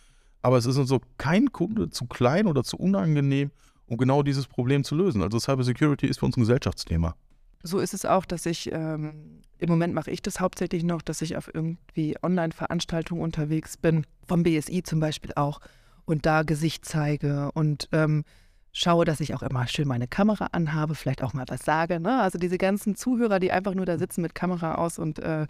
Aber 0.43 0.59
es 0.59 0.67
ist 0.67 0.77
uns 0.77 0.89
so 0.89 1.01
kein 1.19 1.53
Kunde 1.53 1.91
zu 1.91 2.07
klein 2.07 2.47
oder 2.47 2.65
zu 2.65 2.77
unangenehm, 2.77 3.51
um 3.87 3.97
genau 3.97 4.23
dieses 4.23 4.47
Problem 4.47 4.85
zu 4.85 4.95
lösen. 4.95 5.23
Also 5.23 5.39
Cybersecurity 5.39 6.07
ist 6.07 6.19
für 6.19 6.27
uns 6.27 6.37
ein 6.37 6.41
Gesellschaftsthema. 6.41 7.15
So 7.63 7.79
ist 7.79 7.95
es 7.95 8.05
auch, 8.05 8.25
dass 8.25 8.45
ich, 8.47 8.73
ähm, 8.73 9.41
im 9.59 9.69
Moment 9.69 9.95
mache 9.95 10.11
ich 10.11 10.21
das 10.21 10.41
hauptsächlich 10.41 10.83
noch, 10.83 11.01
dass 11.01 11.23
ich 11.23 11.37
auf 11.37 11.49
irgendwie 11.55 12.17
Online-Veranstaltungen 12.21 13.23
unterwegs 13.23 13.77
bin, 13.77 14.05
vom 14.27 14.43
BSI 14.43 14.83
zum 14.83 14.99
Beispiel 14.99 15.33
auch, 15.37 15.61
und 16.05 16.27
da 16.27 16.43
Gesicht 16.43 16.85
zeige 16.85 17.53
und 17.53 17.89
ähm, 17.93 18.25
schaue, 18.73 19.05
dass 19.05 19.21
ich 19.21 19.35
auch 19.35 19.43
immer 19.43 19.67
schön 19.69 19.87
meine 19.87 20.09
Kamera 20.09 20.47
anhabe, 20.53 20.95
vielleicht 20.95 21.23
auch 21.23 21.35
mal 21.35 21.45
was 21.49 21.65
sage. 21.65 22.01
Ne? 22.01 22.21
Also 22.21 22.39
diese 22.39 22.59
ganzen 22.59 22.97
Zuhörer, 22.97 23.39
die 23.39 23.53
einfach 23.53 23.75
nur 23.75 23.87
da 23.87 23.99
sitzen 23.99 24.23
mit 24.23 24.35
Kamera 24.35 24.77
aus 24.77 24.99
und 24.99 25.19
äh, 25.19 25.47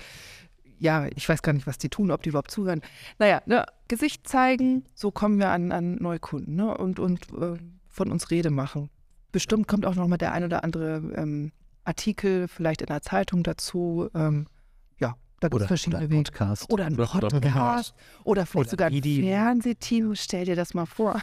ja, 0.82 1.06
ich 1.14 1.28
weiß 1.28 1.42
gar 1.42 1.52
nicht, 1.52 1.66
was 1.66 1.78
die 1.78 1.88
tun, 1.88 2.10
ob 2.10 2.22
die 2.22 2.30
überhaupt 2.30 2.50
zuhören. 2.50 2.82
Naja, 3.18 3.40
ne, 3.46 3.64
Gesicht 3.86 4.28
zeigen, 4.28 4.84
so 4.94 5.12
kommen 5.12 5.38
wir 5.38 5.50
an, 5.50 5.70
an 5.70 5.94
Neukunden 5.96 6.56
ne? 6.56 6.76
und, 6.76 6.98
und 6.98 7.20
äh, 7.40 7.56
von 7.88 8.10
uns 8.10 8.30
Rede 8.30 8.50
machen. 8.50 8.90
Bestimmt 9.30 9.68
kommt 9.68 9.86
auch 9.86 9.94
noch 9.94 10.08
mal 10.08 10.16
der 10.18 10.32
ein 10.32 10.42
oder 10.44 10.64
andere 10.64 10.96
ähm, 11.14 11.52
Artikel, 11.84 12.48
vielleicht 12.48 12.80
in 12.80 12.88
der 12.88 13.00
Zeitung 13.00 13.44
dazu. 13.44 14.08
Ähm, 14.14 14.46
ja, 14.98 15.14
da 15.38 15.48
gibt 15.48 15.62
es 15.62 15.68
verschiedene 15.68 16.02
oder 16.02 16.10
Wege. 16.10 16.22
Podcast. 16.24 16.70
Oder 16.72 16.86
ein 16.86 16.94
Oder- 16.94 17.14
oder 17.14 17.28
Podcast. 17.28 17.94
Oder 18.24 18.46
vielleicht 18.46 18.66
Oder 18.66 18.70
sogar 18.70 18.88
ein. 18.88 19.02
Fernsehteam. 19.02 20.14
Stell 20.16 20.46
dir 20.46 20.56
das 20.56 20.74
mal 20.74 20.86
vor. 20.86 21.20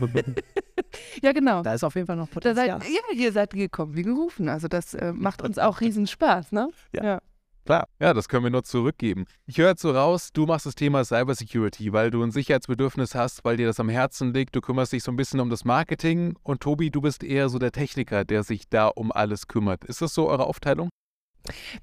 ja, 1.22 1.32
genau. 1.32 1.62
Da 1.62 1.74
ist 1.74 1.82
auf 1.82 1.96
jeden 1.96 2.06
Fall 2.06 2.16
noch 2.16 2.28
Da 2.28 2.54
seid, 2.54 2.70
Potenzial. 2.70 3.02
ja, 3.12 3.18
ihr 3.20 3.32
seid 3.32 3.50
gekommen 3.54 3.96
wie 3.96 4.02
gerufen. 4.02 4.48
Also 4.48 4.68
das 4.68 4.94
äh, 4.94 5.12
macht 5.12 5.42
uns 5.42 5.58
auch 5.58 5.80
riesen 5.80 6.06
Spaß, 6.06 6.52
ne? 6.52 6.70
Ja. 6.92 7.20
Klar, 7.64 7.88
ja, 8.00 8.14
das 8.14 8.28
können 8.28 8.44
wir 8.44 8.50
nur 8.50 8.64
zurückgeben. 8.64 9.26
Ich 9.46 9.58
höre 9.58 9.70
jetzt 9.70 9.82
so 9.82 9.90
raus, 9.90 10.30
du 10.32 10.46
machst 10.46 10.66
das 10.66 10.74
Thema 10.74 11.04
Cybersecurity, 11.04 11.92
weil 11.92 12.10
du 12.10 12.22
ein 12.22 12.30
Sicherheitsbedürfnis 12.30 13.14
hast, 13.14 13.44
weil 13.44 13.56
dir 13.56 13.66
das 13.66 13.78
am 13.78 13.88
Herzen 13.88 14.32
liegt. 14.32 14.56
Du 14.56 14.60
kümmerst 14.60 14.92
dich 14.92 15.02
so 15.02 15.12
ein 15.12 15.16
bisschen 15.16 15.40
um 15.40 15.50
das 15.50 15.64
Marketing 15.64 16.36
und 16.42 16.60
Tobi, 16.60 16.90
du 16.90 17.00
bist 17.00 17.22
eher 17.22 17.48
so 17.48 17.58
der 17.58 17.72
Techniker, 17.72 18.24
der 18.24 18.42
sich 18.42 18.68
da 18.68 18.88
um 18.88 19.12
alles 19.12 19.46
kümmert. 19.46 19.84
Ist 19.84 20.02
das 20.02 20.14
so 20.14 20.28
eure 20.28 20.46
Aufteilung? 20.46 20.88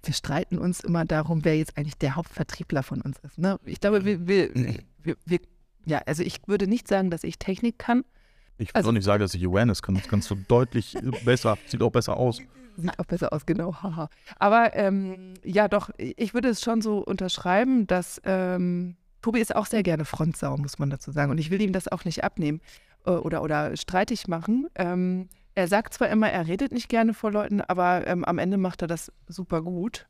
Wir 0.03 0.13
streiten 0.13 0.57
uns 0.57 0.81
immer 0.81 1.05
darum, 1.05 1.43
wer 1.43 1.57
jetzt 1.57 1.77
eigentlich 1.77 1.97
der 1.97 2.15
Hauptvertriebler 2.15 2.83
von 2.83 3.01
uns 3.01 3.19
ist. 3.19 3.37
Ne? 3.37 3.59
Ich 3.65 3.79
glaube, 3.79 4.05
wir, 4.05 4.27
wir, 4.27 4.53
wir, 5.03 5.15
wir, 5.25 5.39
ja, 5.85 6.01
also 6.05 6.23
ich 6.23 6.41
würde 6.47 6.67
nicht 6.67 6.87
sagen, 6.87 7.09
dass 7.09 7.23
ich 7.23 7.39
Technik 7.39 7.79
kann. 7.79 8.03
Ich 8.57 8.69
will 8.69 8.75
Also- 8.75 8.89
auch 8.89 8.93
nicht 8.93 9.03
sagen, 9.03 9.21
dass 9.21 9.33
ich 9.33 9.45
Awareness 9.45 9.81
kann. 9.81 9.95
Das 9.95 10.07
kannst 10.07 10.29
du 10.31 10.35
deutlich 10.35 10.97
besser. 11.25 11.57
Sieht 11.67 11.81
auch 11.81 11.91
besser 11.91 12.17
aus. 12.17 12.41
Sieht 12.77 12.99
auch 12.99 13.05
besser 13.05 13.33
aus, 13.33 13.45
genau. 13.45 13.73
Haha. 13.81 14.09
Aber 14.39 14.75
ähm, 14.75 15.33
ja, 15.43 15.67
doch, 15.67 15.89
ich 15.97 16.33
würde 16.33 16.49
es 16.49 16.61
schon 16.61 16.81
so 16.81 16.99
unterschreiben, 16.99 17.87
dass 17.87 18.21
ähm, 18.23 18.95
Tobi 19.21 19.39
ist 19.39 19.55
auch 19.55 19.65
sehr 19.65 19.83
gerne 19.83 20.05
Frontsau, 20.05 20.57
muss 20.57 20.77
man 20.79 20.89
dazu 20.89 21.11
sagen. 21.11 21.31
Und 21.31 21.37
ich 21.39 21.49
will 21.49 21.61
ihm 21.61 21.73
das 21.73 21.87
auch 21.87 22.05
nicht 22.05 22.23
abnehmen 22.23 22.61
äh, 23.05 23.11
oder, 23.11 23.41
oder 23.41 23.75
streitig 23.77 24.27
machen. 24.27 24.67
Ähm, 24.75 25.27
er 25.55 25.67
sagt 25.67 25.95
zwar 25.95 26.09
immer, 26.09 26.29
er 26.29 26.45
redet 26.47 26.71
nicht 26.71 26.87
gerne 26.87 27.15
vor 27.15 27.31
Leuten, 27.31 27.61
aber 27.61 28.05
ähm, 28.05 28.23
am 28.23 28.37
Ende 28.37 28.57
macht 28.57 28.83
er 28.83 28.87
das 28.87 29.11
super 29.27 29.63
gut. 29.63 30.05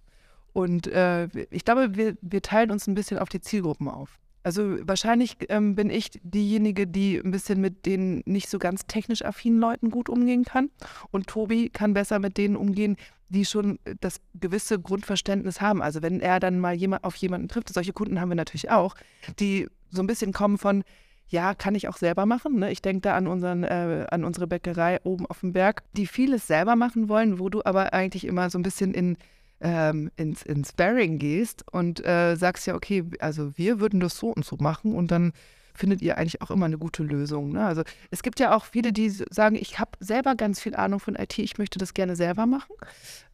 Und 0.51 0.87
äh, 0.87 1.27
ich 1.51 1.63
glaube, 1.63 1.95
wir, 1.95 2.17
wir 2.21 2.41
teilen 2.41 2.71
uns 2.71 2.85
ein 2.87 2.95
bisschen 2.95 3.17
auf 3.19 3.29
die 3.29 3.39
Zielgruppen 3.39 3.87
auf. 3.87 4.19
Also 4.47 4.77
wahrscheinlich 4.87 5.35
ähm, 5.49 5.75
bin 5.75 5.89
ich 5.89 6.09
diejenige, 6.23 6.87
die 6.87 7.17
ein 7.17 7.31
bisschen 7.31 7.59
mit 7.59 7.85
den 7.85 8.23
nicht 8.25 8.47
so 8.47 8.59
ganz 8.59 8.87
technisch 8.87 9.21
affinen 9.25 9.59
Leuten 9.59 9.91
gut 9.91 10.07
umgehen 10.07 10.45
kann. 10.45 10.69
Und 11.11 11.27
Tobi 11.27 11.67
kann 11.67 11.93
besser 11.93 12.19
mit 12.19 12.37
denen 12.37 12.55
umgehen, 12.55 12.95
die 13.27 13.43
schon 13.43 13.77
das 13.99 14.21
gewisse 14.35 14.79
Grundverständnis 14.79 15.59
haben. 15.59 15.81
Also 15.81 16.01
wenn 16.01 16.21
er 16.21 16.39
dann 16.39 16.61
mal 16.61 16.73
jemand, 16.73 17.03
auf 17.03 17.17
jemanden 17.17 17.49
trifft, 17.49 17.73
solche 17.73 17.91
Kunden 17.91 18.21
haben 18.21 18.29
wir 18.29 18.35
natürlich 18.35 18.71
auch, 18.71 18.95
die 19.37 19.67
so 19.89 20.01
ein 20.01 20.07
bisschen 20.07 20.31
kommen 20.31 20.57
von, 20.57 20.85
ja, 21.27 21.53
kann 21.53 21.75
ich 21.75 21.89
auch 21.89 21.97
selber 21.97 22.25
machen. 22.25 22.57
Ne? 22.57 22.71
Ich 22.71 22.81
denke 22.81 23.01
da 23.01 23.17
an, 23.17 23.27
unseren, 23.27 23.65
äh, 23.65 24.07
an 24.11 24.23
unsere 24.23 24.47
Bäckerei 24.47 25.01
oben 25.03 25.25
auf 25.25 25.41
dem 25.41 25.51
Berg, 25.51 25.83
die 25.91 26.07
vieles 26.07 26.47
selber 26.47 26.77
machen 26.77 27.09
wollen, 27.09 27.37
wo 27.37 27.49
du 27.49 27.65
aber 27.65 27.91
eigentlich 27.91 28.23
immer 28.23 28.49
so 28.49 28.57
ein 28.57 28.63
bisschen 28.63 28.93
in, 28.93 29.17
ähm, 29.61 30.11
ins, 30.15 30.43
ins 30.43 30.69
Sparring 30.69 31.17
gehst 31.17 31.63
und 31.71 32.05
äh, 32.05 32.35
sagst 32.35 32.67
ja, 32.67 32.75
okay, 32.75 33.03
also 33.19 33.57
wir 33.57 33.79
würden 33.79 33.99
das 33.99 34.17
so 34.17 34.27
und 34.29 34.45
so 34.45 34.57
machen 34.59 34.93
und 34.93 35.11
dann 35.11 35.33
findet 35.73 36.01
ihr 36.01 36.17
eigentlich 36.17 36.41
auch 36.41 36.51
immer 36.51 36.65
eine 36.65 36.77
gute 36.77 37.03
Lösung. 37.03 37.51
Ne? 37.51 37.65
Also 37.65 37.83
es 38.09 38.23
gibt 38.23 38.39
ja 38.39 38.55
auch 38.55 38.65
viele, 38.65 38.91
die 38.91 39.09
sagen, 39.09 39.55
ich 39.55 39.79
habe 39.79 39.91
selber 39.99 40.35
ganz 40.35 40.59
viel 40.59 40.75
Ahnung 40.75 40.99
von 40.99 41.15
IT, 41.15 41.37
ich 41.37 41.57
möchte 41.57 41.79
das 41.79 41.93
gerne 41.93 42.15
selber 42.15 42.45
machen, 42.45 42.73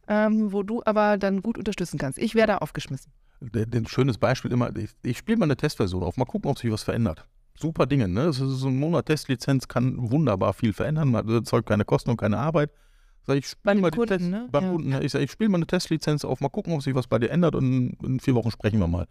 ähm, 0.08 0.52
wo 0.52 0.62
du 0.62 0.82
aber 0.84 1.16
dann 1.16 1.42
gut 1.42 1.58
unterstützen 1.58 1.98
kannst. 1.98 2.18
Ich 2.18 2.34
wäre 2.34 2.46
da 2.46 2.58
aufgeschmissen. 2.58 3.12
Ein 3.54 3.86
schönes 3.86 4.18
Beispiel 4.18 4.52
immer, 4.52 4.74
ich, 4.76 4.90
ich 5.02 5.18
spiele 5.18 5.38
mal 5.38 5.46
eine 5.46 5.56
Testversion 5.56 6.02
auf, 6.02 6.16
mal 6.16 6.24
gucken, 6.24 6.50
ob 6.50 6.58
sich 6.58 6.70
was 6.70 6.82
verändert. 6.82 7.26
Super 7.56 7.86
Dinge, 7.86 8.08
ne? 8.08 8.26
Das 8.26 8.40
ist 8.40 8.58
so 8.58 8.68
ein 8.68 8.76
Monat 8.76 9.06
Testlizenz 9.06 9.68
kann 9.68 10.10
wunderbar 10.10 10.54
viel 10.54 10.72
verändern, 10.72 11.10
man 11.10 11.28
erzeugt 11.28 11.68
keine 11.68 11.84
Kosten 11.84 12.10
und 12.10 12.16
keine 12.16 12.38
Arbeit. 12.38 12.70
Sag 13.26 13.38
ich, 13.38 13.46
Bei 13.62 13.72
spiel 13.72 13.74
den 13.74 13.80
mal 13.80 13.90
Kunden, 13.90 14.30
ne? 14.30 14.48
Ja. 14.52 14.60
Kunden, 14.60 15.02
ich 15.02 15.12
sage, 15.12 15.24
ich 15.24 15.30
spiele 15.30 15.50
mal 15.50 15.56
eine 15.58 15.66
Testlizenz 15.66 16.24
auf, 16.24 16.40
mal 16.40 16.50
gucken, 16.50 16.74
ob 16.74 16.82
sich 16.82 16.94
was 16.94 17.06
bei 17.06 17.18
dir 17.18 17.30
ändert 17.30 17.54
und 17.54 17.96
in 18.02 18.20
vier 18.20 18.34
Wochen 18.34 18.50
sprechen 18.50 18.78
wir 18.78 18.86
mal. 18.86 19.06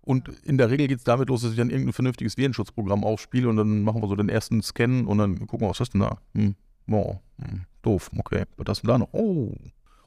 Und 0.00 0.28
in 0.44 0.58
der 0.58 0.70
Regel 0.70 0.88
geht 0.88 0.98
es 0.98 1.04
damit 1.04 1.28
los, 1.28 1.42
dass 1.42 1.52
ich 1.52 1.56
dann 1.56 1.70
irgendein 1.70 1.92
vernünftiges 1.92 2.36
Virenschutzprogramm 2.36 3.04
aufspiele 3.04 3.48
und 3.48 3.56
dann 3.56 3.82
machen 3.82 4.02
wir 4.02 4.08
so 4.08 4.16
den 4.16 4.28
ersten 4.28 4.62
Scan 4.62 5.04
und 5.06 5.18
dann 5.18 5.46
gucken 5.46 5.60
wir, 5.66 5.70
was 5.70 5.80
ist 5.80 5.94
denn 5.94 6.00
da? 6.00 6.18
Hm, 6.34 6.56
oh, 6.90 7.16
hm, 7.40 7.62
doof, 7.82 8.10
okay, 8.18 8.44
was 8.56 8.78
ist 8.78 8.82
denn 8.82 8.88
da 8.88 8.98
noch? 8.98 9.12
Oh. 9.12 9.54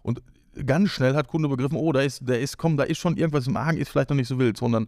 Und 0.01 0.21
ganz 0.65 0.89
schnell 0.89 1.15
hat 1.15 1.27
Kunde 1.27 1.47
begriffen, 1.47 1.77
oh, 1.77 1.91
da 1.91 2.01
ist, 2.01 2.23
da 2.25 2.33
ist, 2.33 2.57
komm, 2.57 2.77
da 2.77 2.83
ist 2.83 2.97
schon 2.97 3.15
irgendwas 3.15 3.47
im 3.47 3.55
Argen, 3.55 3.77
ist 3.77 3.89
vielleicht 3.89 4.09
noch 4.09 4.17
nicht 4.17 4.27
so 4.27 4.37
wild, 4.37 4.57
sondern 4.57 4.87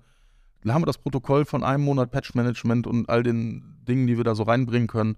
dann 0.64 0.74
haben 0.74 0.82
wir 0.82 0.88
das 0.88 0.98
Protokoll 0.98 1.46
von 1.46 1.64
einem 1.64 1.84
Monat 1.84 2.12
Patch-Management 2.12 2.88
und 2.88 3.10
all 3.10 3.24
den 3.24 3.64
Dingen, 3.88 4.08
die 4.08 4.18
wir 4.18 4.24
da 4.24 4.36
so 4.36 4.44
reinbringen 4.44 4.88
können. 4.88 5.16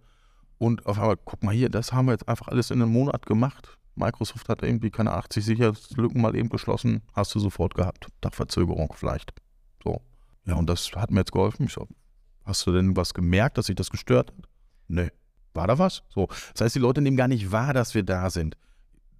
Und 0.60 0.86
auf 0.86 1.00
einmal, 1.00 1.18
guck 1.18 1.42
mal 1.42 1.54
hier, 1.54 1.70
das 1.70 1.94
haben 1.94 2.06
wir 2.06 2.12
jetzt 2.12 2.28
einfach 2.28 2.50
alles 2.50 2.70
in 2.70 2.82
einem 2.82 2.92
Monat 2.92 3.26
gemacht. 3.26 3.78
Microsoft 3.96 4.48
hat 4.50 4.62
irgendwie 4.62 4.92
keine 4.92 5.14
80 5.14 5.44
Sicherheitslücken 5.44 6.22
mal 6.22 6.36
eben 6.36 6.50
geschlossen, 6.50 7.02
hast 7.14 7.34
du 7.34 7.40
sofort 7.40 7.74
gehabt. 7.74 8.08
Dachverzögerung 8.22 8.94
vielleicht. 8.94 9.34
So. 9.84 10.02
Ja, 10.46 10.56
und 10.56 10.70
das 10.70 10.92
hat 10.96 11.12
mir 11.12 11.22
jetzt 11.22 11.32
geholfen. 11.32 11.66
Ich 11.66 11.74
so, 11.74 11.88
hast 12.46 12.68
du 12.68 12.74
denn 12.74 12.96
was 12.96 13.14
gemerkt, 13.14 13.58
dass 13.58 13.68
sich 13.68 13.76
das 13.76 13.90
gestört 13.90 14.32
hat? 14.32 14.50
Nee. 14.88 15.10
War 15.54 15.68
da 15.68 15.80
was? 15.80 16.04
So. 16.10 16.28
Das 16.54 16.62
heißt, 16.62 16.76
die 16.76 16.80
Leute 16.80 17.02
nehmen 17.02 17.18
gar 17.18 17.28
nicht 17.28 17.52
wahr, 17.52 17.74
dass 17.74 17.96
wir 17.96 18.04
da 18.04 18.30
sind. 18.30 18.56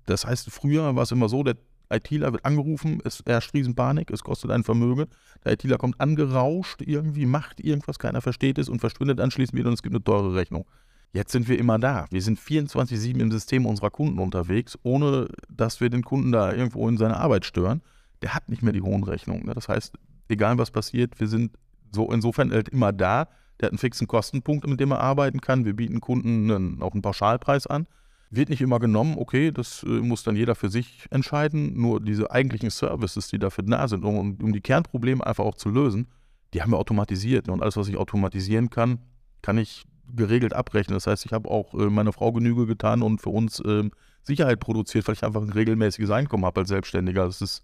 Das 0.06 0.26
heißt, 0.26 0.52
früher 0.52 0.96
war 0.96 1.04
es 1.04 1.12
immer 1.12 1.30
so, 1.30 1.44
der 1.44 1.56
ITler 1.92 2.32
wird 2.34 2.46
angerufen, 2.46 3.02
es 3.04 3.24
herrscht 3.26 3.54
Riesenpanik, 3.54 4.12
es 4.12 4.24
kostet 4.24 4.52
ein 4.52 4.64
Vermögen. 4.64 5.08
Der 5.44 5.54
ITler 5.54 5.78
kommt 5.78 6.00
angerauscht, 6.00 6.82
irgendwie 6.82 7.26
macht 7.26 7.60
irgendwas, 7.60 7.98
keiner 7.98 8.22
versteht 8.22 8.58
es 8.58 8.70
und 8.70 8.80
verschwindet 8.80 9.20
anschließend 9.20 9.58
wieder 9.58 9.70
und 9.70 9.74
es 9.74 9.82
gibt 9.82 9.96
eine 9.96 10.04
teure 10.04 10.36
Rechnung. 10.36 10.66
Jetzt 11.12 11.32
sind 11.32 11.48
wir 11.48 11.58
immer 11.58 11.80
da. 11.80 12.06
Wir 12.12 12.22
sind 12.22 12.40
24-7 12.40 13.20
im 13.20 13.32
System 13.32 13.66
unserer 13.66 13.90
Kunden 13.90 14.20
unterwegs, 14.20 14.78
ohne 14.84 15.28
dass 15.50 15.82
wir 15.82 15.90
den 15.90 16.04
Kunden 16.04 16.32
da 16.32 16.54
irgendwo 16.54 16.88
in 16.88 16.98
seiner 16.98 17.20
Arbeit 17.20 17.46
stören. 17.46 17.82
Der 18.22 18.36
hat 18.36 18.48
nicht 18.50 18.62
mehr 18.62 18.74
die 18.74 18.82
hohen 18.82 19.04
Rechnungen. 19.04 19.46
Ne? 19.46 19.54
Das 19.56 19.70
heißt, 19.70 19.96
egal 20.28 20.58
was 20.60 20.70
passiert, 20.70 21.20
wir 21.20 21.28
sind 21.28 21.58
so 21.92 22.12
insofern 22.12 22.52
halt 22.52 22.70
immer 22.70 22.94
da. 22.94 23.28
Der 23.60 23.68
hat 23.68 23.72
einen 23.72 23.80
fixen 23.80 24.08
Kostenpunkt, 24.08 24.68
mit 24.68 24.80
dem 24.80 24.92
er 24.92 25.00
arbeiten 25.00 25.42
kann. 25.42 25.66
Wir 25.66 25.76
bieten 25.76 26.00
Kunden 26.00 26.52
einen, 26.52 26.82
auch 26.82 26.94
einen 26.94 27.02
Pauschalpreis 27.02 27.66
an. 27.66 27.88
Wird 28.30 28.50
nicht 28.50 28.62
immer 28.62 28.78
genommen, 28.78 29.16
okay, 29.18 29.52
das 29.52 29.82
äh, 29.84 29.88
muss 29.88 30.24
dann 30.24 30.36
jeder 30.36 30.54
für 30.54 30.70
sich 30.70 31.08
entscheiden. 31.10 31.74
Nur 31.82 32.00
diese 32.00 32.30
eigentlichen 32.30 32.70
Services, 32.70 33.30
die 33.30 33.40
dafür 33.40 33.64
da 33.64 33.88
sind, 33.88 34.06
um, 34.06 34.38
um 34.40 34.54
die 34.54 34.62
Kernprobleme 34.62 35.26
einfach 35.26 35.44
auch 35.44 35.56
zu 35.56 35.70
lösen, 35.70 36.08
die 36.54 36.62
haben 36.62 36.72
wir 36.72 36.78
automatisiert. 36.78 37.50
Und 37.50 37.64
alles, 37.64 37.76
was 37.76 37.88
ich 37.88 37.98
automatisieren 37.98 38.70
kann, 38.70 39.00
kann 39.42 39.58
ich 39.58 39.84
geregelt 40.16 40.54
abrechnen. 40.54 40.96
Das 40.96 41.08
heißt, 41.08 41.26
ich 41.26 41.34
habe 41.34 41.50
auch 41.50 41.74
äh, 41.74 41.90
meiner 41.90 42.14
Frau 42.14 42.32
Genüge 42.32 42.66
getan 42.66 43.02
und 43.02 43.22
für 43.22 43.30
uns 43.30 43.62
ähm, 43.66 43.92
Sicherheit 44.24 44.60
produziert, 44.60 45.08
weil 45.08 45.14
ich 45.14 45.24
einfach 45.24 45.42
ein 45.42 45.52
regelmäßiges 45.52 46.10
Einkommen 46.12 46.46
habe 46.46 46.62
als 46.62 46.70
Selbstständiger. 46.70 47.26
Das 47.26 47.42
ist 47.42 47.64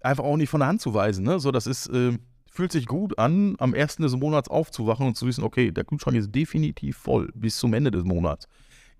einfach 0.00 0.24
auch 0.24 0.36
nicht 0.36 0.50
von 0.50 0.60
der 0.60 0.68
Hand 0.68 0.80
zu 0.80 0.94
weisen. 0.94 1.24
Ne? 1.24 1.38
So, 1.40 1.50
das 1.50 1.66
ist, 1.66 1.88
äh, 1.88 2.18
fühlt 2.50 2.72
sich 2.72 2.86
gut 2.86 3.18
an, 3.18 3.56
am 3.58 3.74
ersten 3.74 4.02
des 4.02 4.16
Monats 4.16 4.48
aufzuwachen 4.48 5.06
und 5.06 5.16
zu 5.16 5.26
wissen, 5.26 5.44
okay, 5.44 5.70
der 5.70 5.84
Kühlschrank 5.84 6.16
ist 6.16 6.34
definitiv 6.34 6.96
voll 6.96 7.30
bis 7.34 7.56
zum 7.58 7.74
Ende 7.74 7.90
des 7.90 8.04
Monats. 8.04 8.48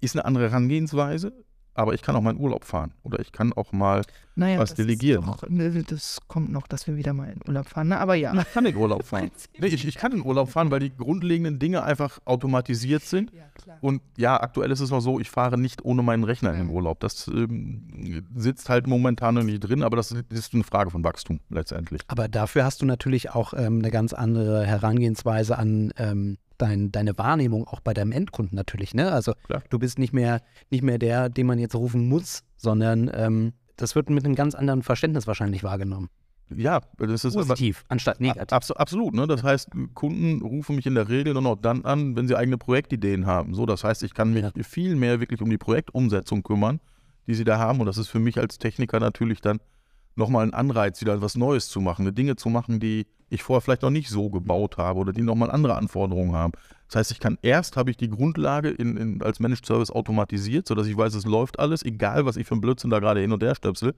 Ist 0.01 0.17
eine 0.17 0.25
andere 0.25 0.51
Herangehensweise, 0.51 1.33
aber 1.75 1.95
ich 1.95 2.03
kann 2.03 2.15
auch 2.17 2.21
mal 2.21 2.33
in 2.33 2.39
Urlaub 2.39 2.65
fahren 2.65 2.93
oder 3.03 3.21
ich 3.21 3.33
kann 3.33 3.53
auch 3.55 3.73
mal, 3.73 4.03
Naja, 4.35 4.59
Was 4.59 4.71
das 4.71 4.77
delegieren. 4.77 5.25
Doch, 5.25 5.49
ne, 5.49 5.83
das 5.83 6.21
kommt 6.29 6.53
noch, 6.53 6.67
dass 6.67 6.87
wir 6.87 6.97
wieder 6.97 7.13
mal 7.13 7.31
in 7.31 7.41
Urlaub 7.47 7.69
fahren. 7.69 7.89
Ne? 7.89 7.99
Aber 7.99 8.15
ja. 8.15 8.35
ich 8.35 8.53
kann 8.53 8.67
in 8.67 8.77
Urlaub 8.77 9.05
fahren. 9.07 9.31
Nee, 9.59 9.69
ich, 9.69 9.87
ich 9.87 9.95
kann 9.97 10.13
in 10.13 10.23
Urlaub 10.23 10.51
fahren, 10.51 10.71
weil 10.71 10.81
die 10.81 10.95
grundlegenden 10.95 11.59
Dinge 11.59 11.83
einfach 11.83 12.19
automatisiert 12.25 13.03
sind. 13.03 13.33
Ja, 13.33 13.45
klar. 13.55 13.79
Und 13.81 14.03
ja, 14.17 14.41
aktuell 14.41 14.71
ist 14.71 14.81
es 14.81 14.91
noch 14.91 15.01
so, 15.01 15.19
ich 15.19 15.31
fahre 15.31 15.59
nicht 15.59 15.85
ohne 15.85 16.03
meinen 16.03 16.25
Rechner 16.25 16.53
in 16.53 16.67
den 16.67 16.71
Urlaub. 16.71 17.01
Das 17.01 17.27
ähm, 17.29 18.27
sitzt 18.35 18.69
halt 18.69 18.87
momentan 18.87 19.35
noch 19.35 19.43
nicht 19.43 19.61
drin, 19.61 19.83
aber 19.83 19.97
das 19.97 20.13
ist 20.31 20.55
eine 20.55 20.65
Frage 20.65 20.91
von 20.91 21.05
Wachstum 21.05 21.41
letztendlich. 21.49 22.03
Aber 22.09 22.29
dafür 22.29 22.65
hast 22.65 22.83
du 22.83 22.87
natürlich 22.87 23.31
auch 23.31 23.55
ähm, 23.55 23.79
eine 23.79 23.91
ganz 23.91 24.13
andere 24.13 24.67
Herangehensweise 24.67 25.57
an 25.57 25.93
ähm, 25.97 26.39
dein, 26.62 26.92
deine 26.92 27.16
Wahrnehmung 27.18 27.66
auch 27.66 27.81
bei 27.81 27.92
deinem 27.94 28.12
Endkunden 28.12 28.57
natürlich. 28.57 28.94
Ne? 28.94 29.11
Also 29.12 29.33
Klar. 29.46 29.62
du 29.68 29.79
bist 29.79 29.98
nicht 29.98 30.12
mehr, 30.12 30.40
nicht 30.70 30.83
mehr 30.83 30.98
der, 30.98 31.29
den 31.29 31.46
man 31.46 31.59
jetzt 31.59 31.75
rufen 31.75 32.08
muss, 32.08 32.42
sondern 32.56 33.10
ähm, 33.13 33.52
das 33.77 33.94
wird 33.94 34.10
mit 34.10 34.25
einem 34.25 34.35
ganz 34.35 34.54
anderen 34.54 34.83
Verständnis 34.83 35.27
wahrscheinlich 35.27 35.65
wahrgenommen. 35.65 36.08
Ja, 36.54 36.81
das 36.98 37.25
ist 37.25 37.35
Positiv, 37.35 37.85
anstatt 37.88 38.21
negativ. 38.21 38.52
Abs 38.52 38.71
absolut, 38.73 39.15
ne? 39.15 39.27
Das 39.27 39.42
heißt, 39.42 39.71
Kunden 39.94 40.42
rufen 40.42 40.77
mich 40.77 40.85
in 40.85 40.94
der 40.94 41.08
Regel 41.08 41.33
nur 41.33 41.40
noch 41.42 41.56
dann 41.56 41.85
an, 41.87 42.15
wenn 42.15 42.29
sie 42.29 42.37
eigene 42.37 42.58
Projektideen 42.58 43.25
haben. 43.25 43.54
So, 43.54 43.65
das 43.65 43.85
heißt, 43.85 44.02
ich 44.02 44.13
kann 44.13 44.35
mich 44.35 44.42
Ja. 44.42 44.50
viel 44.63 44.94
mehr 44.96 45.19
wirklich 45.21 45.40
um 45.40 45.48
die 45.48 45.56
Projektumsetzung 45.56 46.42
kümmern, 46.42 46.81
die 47.27 47.35
sie 47.35 47.44
da 47.44 47.58
haben. 47.58 47.81
Und 47.81 47.87
das 47.87 47.96
ist 47.96 48.08
für 48.08 48.19
mich 48.19 48.38
als 48.38 48.58
Techniker 48.58 49.00
natürlich 49.00 49.40
dann 49.40 49.60
nochmal 50.15 50.46
ein 50.46 50.54
Anreiz, 50.54 51.00
wieder 51.00 51.21
was 51.23 51.37
Neues 51.37 51.69
zu 51.69 51.81
machen, 51.81 52.15
Dinge 52.15 52.37
zu 52.37 52.48
machen, 52.48 52.81
die 52.81 53.06
ich 53.31 53.42
vorher 53.42 53.63
vielleicht 53.63 53.83
noch 53.83 53.90
nicht 53.90 54.10
so 54.10 54.29
gebaut 54.29 54.77
habe 54.77 55.00
oder 55.00 55.13
die 55.13 55.23
nochmal 55.23 55.50
andere 55.50 55.77
Anforderungen 55.77 56.35
haben. 56.35 56.52
Das 56.88 56.96
heißt, 56.96 57.13
ich 57.13 57.21
kann 57.21 57.38
erst 57.40 57.77
habe 57.77 57.90
ich 57.90 57.96
die 57.96 58.10
Grundlage 58.10 58.69
in, 58.69 58.96
in, 58.98 59.23
als 59.23 59.40
Managed 59.40 59.65
Service 59.65 59.90
automatisiert, 59.90 60.69
sodass 60.69 60.87
ich 60.87 60.96
weiß, 60.96 61.15
es 61.15 61.25
läuft 61.25 61.58
alles, 61.58 61.83
egal 61.83 62.27
was 62.27 62.37
ich 62.37 62.46
für 62.46 62.54
ein 62.54 62.60
Blödsinn 62.60 62.90
da 62.90 62.98
gerade 62.98 63.21
hin 63.21 63.33
und 63.33 63.42
her 63.42 63.54
stöpsel. 63.54 63.94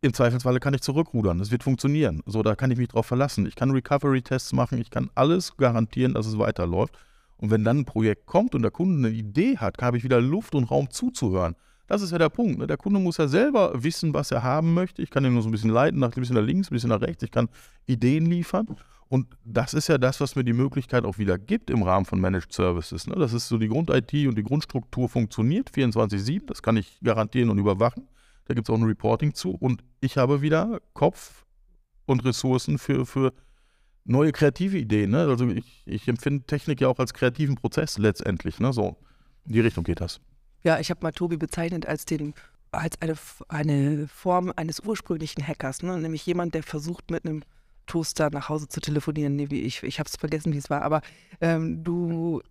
im 0.00 0.12
Zweifelsfalle 0.12 0.58
kann 0.58 0.74
ich 0.74 0.80
zurückrudern. 0.80 1.38
Das 1.38 1.52
wird 1.52 1.62
funktionieren. 1.62 2.22
So, 2.26 2.42
da 2.42 2.56
kann 2.56 2.72
ich 2.72 2.78
mich 2.78 2.88
drauf 2.88 3.06
verlassen. 3.06 3.46
Ich 3.46 3.54
kann 3.54 3.70
Recovery-Tests 3.70 4.52
machen. 4.52 4.78
Ich 4.78 4.90
kann 4.90 5.10
alles 5.14 5.56
garantieren, 5.56 6.14
dass 6.14 6.26
es 6.26 6.38
weiterläuft. 6.38 6.98
Und 7.36 7.52
wenn 7.52 7.62
dann 7.62 7.78
ein 7.78 7.84
Projekt 7.84 8.26
kommt 8.26 8.56
und 8.56 8.62
der 8.62 8.72
Kunde 8.72 9.06
eine 9.06 9.16
Idee 9.16 9.56
hat, 9.58 9.80
habe 9.80 9.96
ich 9.96 10.02
wieder 10.02 10.20
Luft 10.20 10.56
und 10.56 10.64
Raum 10.64 10.90
zuzuhören. 10.90 11.54
Das 11.88 12.02
ist 12.02 12.12
ja 12.12 12.18
der 12.18 12.28
Punkt. 12.28 12.58
Ne? 12.58 12.66
Der 12.66 12.76
Kunde 12.76 13.00
muss 13.00 13.16
ja 13.16 13.26
selber 13.26 13.72
wissen, 13.82 14.14
was 14.14 14.30
er 14.30 14.42
haben 14.42 14.74
möchte. 14.74 15.02
Ich 15.02 15.10
kann 15.10 15.24
ihn 15.24 15.32
nur 15.32 15.42
so 15.42 15.48
ein 15.48 15.52
bisschen 15.52 15.70
leiten, 15.70 16.04
ein 16.04 16.10
bisschen 16.10 16.36
nach 16.36 16.42
links, 16.42 16.70
ein 16.70 16.74
bisschen 16.74 16.90
nach 16.90 17.00
rechts. 17.00 17.22
Ich 17.22 17.30
kann 17.30 17.48
Ideen 17.86 18.26
liefern. 18.26 18.76
Und 19.08 19.26
das 19.42 19.72
ist 19.72 19.88
ja 19.88 19.96
das, 19.96 20.20
was 20.20 20.36
mir 20.36 20.44
die 20.44 20.52
Möglichkeit 20.52 21.04
auch 21.04 21.16
wieder 21.16 21.38
gibt 21.38 21.70
im 21.70 21.82
Rahmen 21.82 22.04
von 22.04 22.20
Managed 22.20 22.52
Services. 22.52 23.06
Ne? 23.06 23.14
Das 23.16 23.32
ist 23.32 23.48
so 23.48 23.56
die 23.56 23.68
Grund-IT 23.68 24.12
und 24.28 24.36
die 24.36 24.42
Grundstruktur 24.42 25.08
funktioniert 25.08 25.70
24-7. 25.70 26.46
Das 26.46 26.62
kann 26.62 26.76
ich 26.76 27.00
garantieren 27.02 27.48
und 27.48 27.58
überwachen. 27.58 28.06
Da 28.44 28.54
gibt 28.54 28.68
es 28.68 28.74
auch 28.74 28.78
ein 28.78 28.84
Reporting 28.84 29.32
zu. 29.32 29.52
Und 29.52 29.82
ich 30.00 30.18
habe 30.18 30.42
wieder 30.42 30.80
Kopf 30.92 31.46
und 32.04 32.22
Ressourcen 32.24 32.76
für, 32.76 33.06
für 33.06 33.32
neue 34.04 34.32
kreative 34.32 34.76
Ideen. 34.76 35.12
Ne? 35.12 35.20
Also 35.20 35.48
ich, 35.48 35.84
ich 35.86 36.06
empfinde 36.06 36.44
Technik 36.44 36.82
ja 36.82 36.88
auch 36.88 36.98
als 36.98 37.14
kreativen 37.14 37.54
Prozess 37.54 37.96
letztendlich. 37.96 38.60
Ne? 38.60 38.74
So, 38.74 38.98
in 39.46 39.52
die 39.52 39.60
Richtung 39.60 39.84
geht 39.84 40.02
das. 40.02 40.20
Ja, 40.62 40.78
ich 40.80 40.90
habe 40.90 41.00
mal 41.02 41.12
Tobi 41.12 41.36
bezeichnet 41.36 41.86
als 41.86 42.04
den 42.04 42.34
als 42.70 43.00
eine, 43.00 43.14
eine 43.48 44.08
Form 44.08 44.52
eines 44.54 44.80
ursprünglichen 44.80 45.46
Hackers, 45.46 45.82
ne? 45.82 45.98
nämlich 45.98 46.26
jemand, 46.26 46.54
der 46.54 46.62
versucht 46.62 47.10
mit 47.10 47.24
einem 47.24 47.42
Toaster 47.86 48.30
nach 48.30 48.48
Hause 48.48 48.68
zu 48.68 48.80
telefonieren. 48.80 49.36
Nee, 49.36 49.50
wie 49.50 49.62
ich 49.62 49.82
ich 49.82 49.98
habe 49.98 50.08
es 50.08 50.16
vergessen, 50.16 50.52
wie 50.52 50.58
es 50.58 50.68
war, 50.68 50.82
aber 50.82 51.00
ähm, 51.40 51.82
du, 51.82 52.42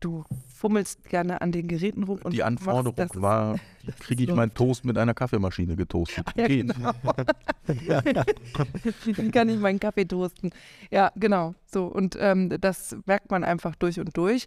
du 0.00 0.24
fummelst 0.54 1.04
gerne 1.08 1.40
an 1.40 1.50
den 1.50 1.66
Geräten 1.66 2.04
rum. 2.04 2.20
Und 2.22 2.32
die 2.32 2.42
Anforderung 2.42 2.94
machst, 2.96 3.20
war, 3.20 3.58
kriege 4.00 4.22
ich 4.22 4.28
so 4.28 4.36
meinen 4.36 4.54
Toast 4.54 4.84
mit 4.84 4.96
einer 4.96 5.14
Kaffeemaschine 5.14 5.76
getoastet. 5.76 6.24
Ja, 6.36 8.02
genau. 8.02 8.22
Dann 9.16 9.30
kann 9.30 9.48
ich 9.48 9.58
meinen 9.58 9.80
Kaffee 9.80 10.04
toasten. 10.04 10.50
Ja, 10.90 11.10
genau. 11.16 11.54
So, 11.66 11.86
und 11.86 12.16
ähm, 12.20 12.50
das 12.60 12.94
merkt 13.06 13.30
man 13.30 13.42
einfach 13.42 13.74
durch 13.74 13.98
und 13.98 14.14
durch. 14.16 14.46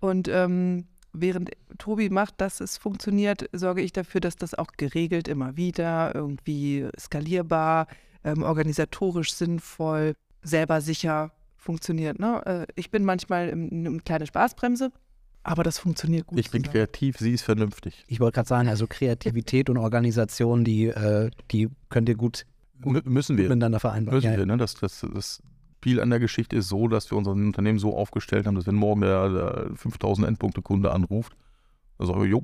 Und 0.00 0.28
ähm, 0.28 0.84
während 1.12 1.50
Tobi 1.78 2.10
macht, 2.10 2.40
dass 2.40 2.60
es 2.60 2.78
funktioniert, 2.78 3.48
sorge 3.52 3.82
ich 3.82 3.92
dafür, 3.92 4.20
dass 4.20 4.36
das 4.36 4.54
auch 4.54 4.72
geregelt 4.76 5.28
immer 5.28 5.56
wieder, 5.56 6.14
irgendwie 6.14 6.88
skalierbar, 6.98 7.86
ähm, 8.24 8.42
organisatorisch 8.42 9.32
sinnvoll, 9.32 10.14
selber 10.42 10.80
sicher 10.80 11.32
funktioniert. 11.56 12.18
Ne? 12.18 12.42
Äh, 12.46 12.66
ich 12.76 12.90
bin 12.90 13.04
manchmal 13.04 13.50
eine 13.50 13.98
kleine 13.98 14.26
Spaßbremse, 14.26 14.92
aber 15.42 15.62
das 15.62 15.78
funktioniert 15.78 16.26
gut. 16.26 16.38
Ich 16.38 16.50
bin 16.50 16.62
zusammen. 16.62 16.72
kreativ, 16.72 17.18
sie 17.18 17.32
ist 17.32 17.42
vernünftig. 17.42 18.04
Ich 18.06 18.20
wollte 18.20 18.36
gerade 18.36 18.48
sagen, 18.48 18.68
also 18.68 18.86
Kreativität 18.86 19.70
und 19.70 19.78
Organisation, 19.78 20.64
die, 20.64 20.86
äh, 20.86 21.30
die 21.50 21.68
könnt 21.88 22.08
ihr 22.08 22.16
gut, 22.16 22.44
gut 22.82 23.06
müssen 23.06 23.36
wir. 23.36 23.44
miteinander 23.44 23.80
vereinbaren. 23.80 24.16
Müssen 24.16 24.32
ja, 24.32 24.38
wir, 24.38 24.46
ne? 24.46 24.56
das, 24.56 24.74
das, 24.74 25.04
das 25.14 25.42
Spiel 25.78 26.00
an 26.00 26.10
der 26.10 26.18
Geschichte 26.18 26.56
ist 26.56 26.68
so, 26.68 26.88
dass 26.88 27.08
wir 27.12 27.16
unser 27.16 27.30
Unternehmen 27.30 27.78
so 27.78 27.96
aufgestellt 27.96 28.48
haben, 28.48 28.56
dass 28.56 28.66
wenn 28.66 28.74
morgen 28.74 29.02
der, 29.02 29.28
der 29.28 29.70
5000 29.76 30.26
Endpunkte-Kunde 30.26 30.90
anruft, 30.90 31.36
dann 31.98 32.08
sagen 32.08 32.20
wir, 32.20 32.28
jo, 32.28 32.42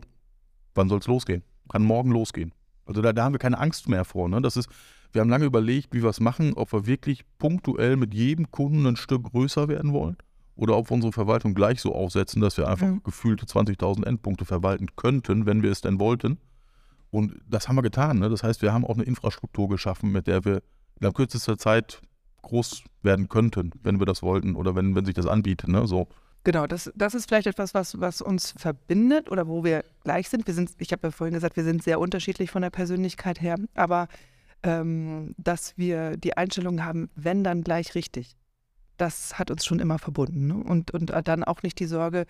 wann 0.76 0.88
soll 0.88 1.00
es 1.00 1.08
losgehen? 1.08 1.42
Kann 1.68 1.82
morgen 1.82 2.12
losgehen. 2.12 2.52
Also 2.86 3.02
da, 3.02 3.12
da 3.12 3.24
haben 3.24 3.34
wir 3.34 3.40
keine 3.40 3.58
Angst 3.58 3.88
mehr 3.88 4.04
vor. 4.04 4.28
Ne? 4.28 4.40
Das 4.40 4.56
ist, 4.56 4.68
wir 5.10 5.20
haben 5.20 5.30
lange 5.30 5.46
überlegt, 5.46 5.92
wie 5.92 6.04
wir 6.04 6.10
es 6.10 6.20
machen, 6.20 6.54
ob 6.54 6.72
wir 6.72 6.86
wirklich 6.86 7.24
punktuell 7.38 7.96
mit 7.96 8.14
jedem 8.14 8.52
Kunden 8.52 8.86
ein 8.86 8.94
Stück 8.94 9.24
größer 9.24 9.66
werden 9.66 9.92
wollen 9.92 10.16
oder 10.54 10.76
ob 10.76 10.90
wir 10.90 10.94
unsere 10.94 11.12
Verwaltung 11.12 11.54
gleich 11.54 11.80
so 11.80 11.92
aufsetzen, 11.92 12.40
dass 12.40 12.56
wir 12.56 12.68
einfach 12.68 12.86
mhm. 12.86 13.02
gefühlte 13.02 13.46
20.000 13.46 14.06
Endpunkte 14.06 14.44
verwalten 14.44 14.86
könnten, 14.94 15.44
wenn 15.44 15.64
wir 15.64 15.72
es 15.72 15.80
denn 15.80 15.98
wollten. 15.98 16.38
Und 17.10 17.34
das 17.48 17.66
haben 17.66 17.74
wir 17.74 17.82
getan. 17.82 18.20
Ne? 18.20 18.28
Das 18.28 18.44
heißt, 18.44 18.62
wir 18.62 18.72
haben 18.72 18.84
auch 18.84 18.94
eine 18.94 19.02
Infrastruktur 19.02 19.68
geschaffen, 19.68 20.12
mit 20.12 20.28
der 20.28 20.44
wir 20.44 20.62
in 21.00 21.12
kürzester 21.12 21.58
Zeit 21.58 22.00
groß 22.44 22.84
werden 23.02 23.28
könnten, 23.28 23.72
wenn 23.82 23.98
wir 23.98 24.06
das 24.06 24.22
wollten 24.22 24.56
oder 24.56 24.74
wenn, 24.74 24.94
wenn 24.94 25.04
sich 25.04 25.14
das 25.14 25.26
anbietet. 25.26 25.68
Ne? 25.68 25.86
So. 25.86 26.08
Genau, 26.44 26.66
das, 26.66 26.92
das 26.94 27.14
ist 27.14 27.28
vielleicht 27.28 27.46
etwas, 27.46 27.74
was, 27.74 28.00
was 28.00 28.20
uns 28.20 28.54
verbindet 28.56 29.30
oder 29.30 29.48
wo 29.48 29.64
wir 29.64 29.84
gleich 30.04 30.28
sind. 30.28 30.46
Wir 30.46 30.54
sind, 30.54 30.70
ich 30.78 30.92
habe 30.92 31.08
ja 31.08 31.10
vorhin 31.10 31.34
gesagt, 31.34 31.56
wir 31.56 31.64
sind 31.64 31.82
sehr 31.82 31.98
unterschiedlich 31.98 32.50
von 32.50 32.62
der 32.62 32.70
Persönlichkeit 32.70 33.40
her, 33.40 33.56
aber 33.74 34.08
ähm, 34.62 35.34
dass 35.38 35.76
wir 35.78 36.16
die 36.16 36.36
Einstellung 36.36 36.84
haben, 36.84 37.10
wenn 37.14 37.44
dann 37.44 37.62
gleich 37.62 37.94
richtig, 37.94 38.36
das 38.98 39.38
hat 39.38 39.50
uns 39.50 39.64
schon 39.64 39.80
immer 39.80 39.98
verbunden. 39.98 40.46
Ne? 40.46 40.56
Und, 40.56 40.90
und 40.92 41.12
dann 41.24 41.44
auch 41.44 41.62
nicht 41.62 41.78
die 41.80 41.86
Sorge, 41.86 42.26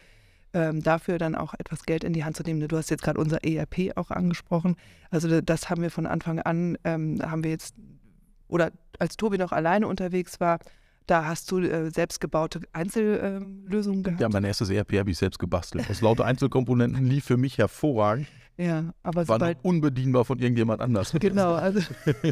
ähm, 0.55 0.83
dafür 0.83 1.19
dann 1.19 1.35
auch 1.35 1.55
etwas 1.55 1.85
Geld 1.85 2.05
in 2.05 2.13
die 2.13 2.25
Hand 2.25 2.37
zu 2.37 2.45
nehmen. 2.45 2.67
Du 2.67 2.77
hast 2.77 2.91
jetzt 2.91 3.03
gerade 3.03 3.21
unser 3.21 3.45
ERP 3.45 3.97
auch 3.97 4.11
angesprochen. 4.11 4.77
Also 5.11 5.41
das 5.41 5.69
haben 5.69 5.83
wir 5.83 5.91
von 5.91 6.07
Anfang 6.07 6.39
an, 6.39 6.79
ähm, 6.85 7.21
haben 7.21 7.43
wir 7.43 7.51
jetzt 7.51 7.75
oder 8.49 8.73
als 8.99 9.17
Tobi 9.17 9.39
noch 9.39 9.53
alleine 9.53 9.87
unterwegs 9.87 10.41
war, 10.41 10.59
da 11.07 11.27
hast 11.27 11.51
du 11.51 11.59
äh, 11.59 11.91
selbstgebaute 11.91 12.61
Einzellösungen 12.73 14.01
äh, 14.01 14.03
gehabt. 14.05 14.21
Ja, 14.21 14.29
mein 14.29 14.45
erstes 14.45 14.71
ERP 14.71 14.95
habe 14.99 15.11
ich 15.11 15.19
selbst 15.19 15.39
gebastelt. 15.39 15.89
Aus 15.91 16.01
lauter 16.01 16.25
Einzelkomponenten 16.25 17.07
lief 17.07 17.25
für 17.25 17.37
mich 17.37 17.59
hervorragend. 17.59 18.27
Ja, 18.57 18.95
aber 19.03 19.27
war 19.27 19.39
sobald, 19.39 19.59
unbedienbar 19.65 20.25
von 20.25 20.39
irgendjemand 20.39 20.81
anders. 20.81 21.13
Genau, 21.21 21.55
also 21.55 21.81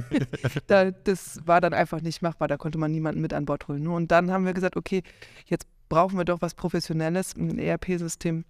da, 0.69 0.91
das 0.91 1.41
war 1.47 1.61
dann 1.61 1.75
einfach 1.75 2.01
nicht 2.01 2.23
machbar. 2.23 2.49
Da 2.49 2.57
konnte 2.57 2.79
man 2.79 2.93
niemanden 2.93 3.21
mit 3.21 3.33
an 3.33 3.45
Bord 3.45 3.67
holen. 3.69 3.87
Und 3.89 4.11
dann 4.11 4.31
haben 4.31 4.47
wir 4.47 4.55
gesagt, 4.55 4.77
okay, 4.77 5.03
jetzt 5.47 5.67
brauchen 5.89 6.17
wir 6.17 6.25
doch 6.25 6.41
was 6.41 6.55
Professionelles, 6.55 7.35
ein 7.37 7.59
ERP-System. 7.59 8.45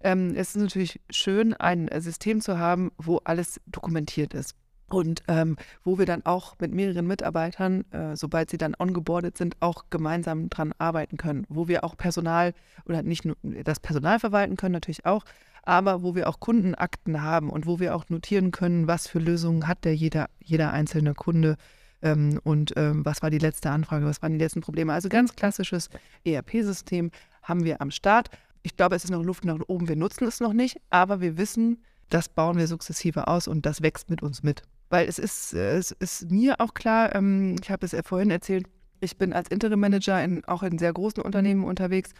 Ähm, 0.00 0.34
es 0.34 0.56
ist 0.56 0.56
natürlich 0.56 1.00
schön, 1.10 1.54
ein 1.54 1.88
System 2.00 2.40
zu 2.40 2.58
haben, 2.58 2.90
wo 2.96 3.18
alles 3.18 3.60
dokumentiert 3.66 4.34
ist. 4.34 4.56
Und 4.92 5.22
ähm, 5.26 5.56
wo 5.84 5.98
wir 5.98 6.04
dann 6.04 6.26
auch 6.26 6.56
mit 6.58 6.72
mehreren 6.72 7.06
Mitarbeitern, 7.06 7.90
äh, 7.92 8.14
sobald 8.14 8.50
sie 8.50 8.58
dann 8.58 8.74
ongeboardet 8.78 9.38
sind, 9.38 9.56
auch 9.60 9.86
gemeinsam 9.88 10.50
dran 10.50 10.74
arbeiten 10.76 11.16
können. 11.16 11.46
Wo 11.48 11.66
wir 11.66 11.82
auch 11.82 11.96
Personal 11.96 12.52
oder 12.84 13.02
nicht 13.02 13.24
nur 13.24 13.36
das 13.64 13.80
Personal 13.80 14.20
verwalten 14.20 14.56
können, 14.56 14.74
natürlich 14.74 15.06
auch, 15.06 15.24
aber 15.62 16.02
wo 16.02 16.14
wir 16.14 16.28
auch 16.28 16.40
Kundenakten 16.40 17.22
haben 17.22 17.48
und 17.48 17.66
wo 17.66 17.80
wir 17.80 17.96
auch 17.96 18.08
notieren 18.10 18.50
können, 18.50 18.86
was 18.86 19.06
für 19.06 19.18
Lösungen 19.18 19.66
hat 19.66 19.84
der 19.84 19.94
jeder, 19.94 20.28
jeder 20.40 20.72
einzelne 20.72 21.14
Kunde 21.14 21.56
ähm, 22.02 22.38
und 22.44 22.74
ähm, 22.76 23.02
was 23.04 23.22
war 23.22 23.30
die 23.30 23.38
letzte 23.38 23.70
Anfrage, 23.70 24.04
was 24.04 24.20
waren 24.20 24.32
die 24.32 24.38
letzten 24.38 24.60
Probleme. 24.60 24.92
Also 24.92 25.08
ganz 25.08 25.34
klassisches 25.34 25.88
ERP-System 26.24 27.12
haben 27.42 27.64
wir 27.64 27.80
am 27.80 27.90
Start. 27.90 28.28
Ich 28.62 28.76
glaube, 28.76 28.96
es 28.96 29.04
ist 29.04 29.10
noch 29.10 29.22
Luft 29.22 29.46
nach 29.46 29.58
oben, 29.68 29.88
wir 29.88 29.96
nutzen 29.96 30.26
es 30.26 30.40
noch 30.40 30.52
nicht, 30.52 30.80
aber 30.90 31.22
wir 31.22 31.38
wissen, 31.38 31.82
das 32.10 32.28
bauen 32.28 32.58
wir 32.58 32.66
sukzessive 32.66 33.26
aus 33.26 33.48
und 33.48 33.64
das 33.64 33.80
wächst 33.80 34.10
mit 34.10 34.22
uns 34.22 34.42
mit. 34.42 34.62
Weil 34.92 35.08
es 35.08 35.18
ist, 35.18 35.54
es 35.54 35.90
ist 35.92 36.30
mir 36.30 36.60
auch 36.60 36.74
klar, 36.74 37.14
ähm, 37.14 37.56
ich 37.62 37.70
habe 37.70 37.86
es 37.86 37.92
ja 37.92 38.02
vorhin 38.02 38.30
erzählt, 38.30 38.66
ich 39.00 39.16
bin 39.16 39.32
als 39.32 39.48
Interim-Manager 39.48 40.22
in, 40.22 40.44
auch 40.44 40.62
in 40.62 40.76
sehr 40.76 40.92
großen 40.92 41.22
Unternehmen 41.22 41.64
unterwegs. 41.64 42.10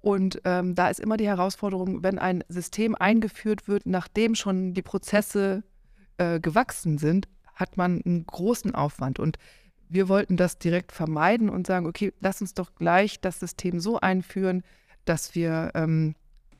Und 0.00 0.40
ähm, 0.44 0.76
da 0.76 0.88
ist 0.88 1.00
immer 1.00 1.16
die 1.16 1.26
Herausforderung, 1.26 2.04
wenn 2.04 2.20
ein 2.20 2.44
System 2.48 2.94
eingeführt 2.94 3.66
wird, 3.66 3.86
nachdem 3.86 4.36
schon 4.36 4.72
die 4.72 4.82
Prozesse 4.82 5.64
äh, 6.16 6.38
gewachsen 6.38 6.96
sind, 6.96 7.26
hat 7.56 7.76
man 7.76 8.00
einen 8.02 8.24
großen 8.24 8.72
Aufwand. 8.72 9.18
Und 9.18 9.36
wir 9.88 10.08
wollten 10.08 10.36
das 10.36 10.60
direkt 10.60 10.92
vermeiden 10.92 11.50
und 11.50 11.66
sagen, 11.66 11.86
okay, 11.86 12.12
lass 12.20 12.40
uns 12.40 12.54
doch 12.54 12.76
gleich 12.76 13.20
das 13.20 13.40
System 13.40 13.80
so 13.80 13.98
einführen, 13.98 14.62
dass 15.06 15.34
wir, 15.34 15.72
ähm, 15.74 16.14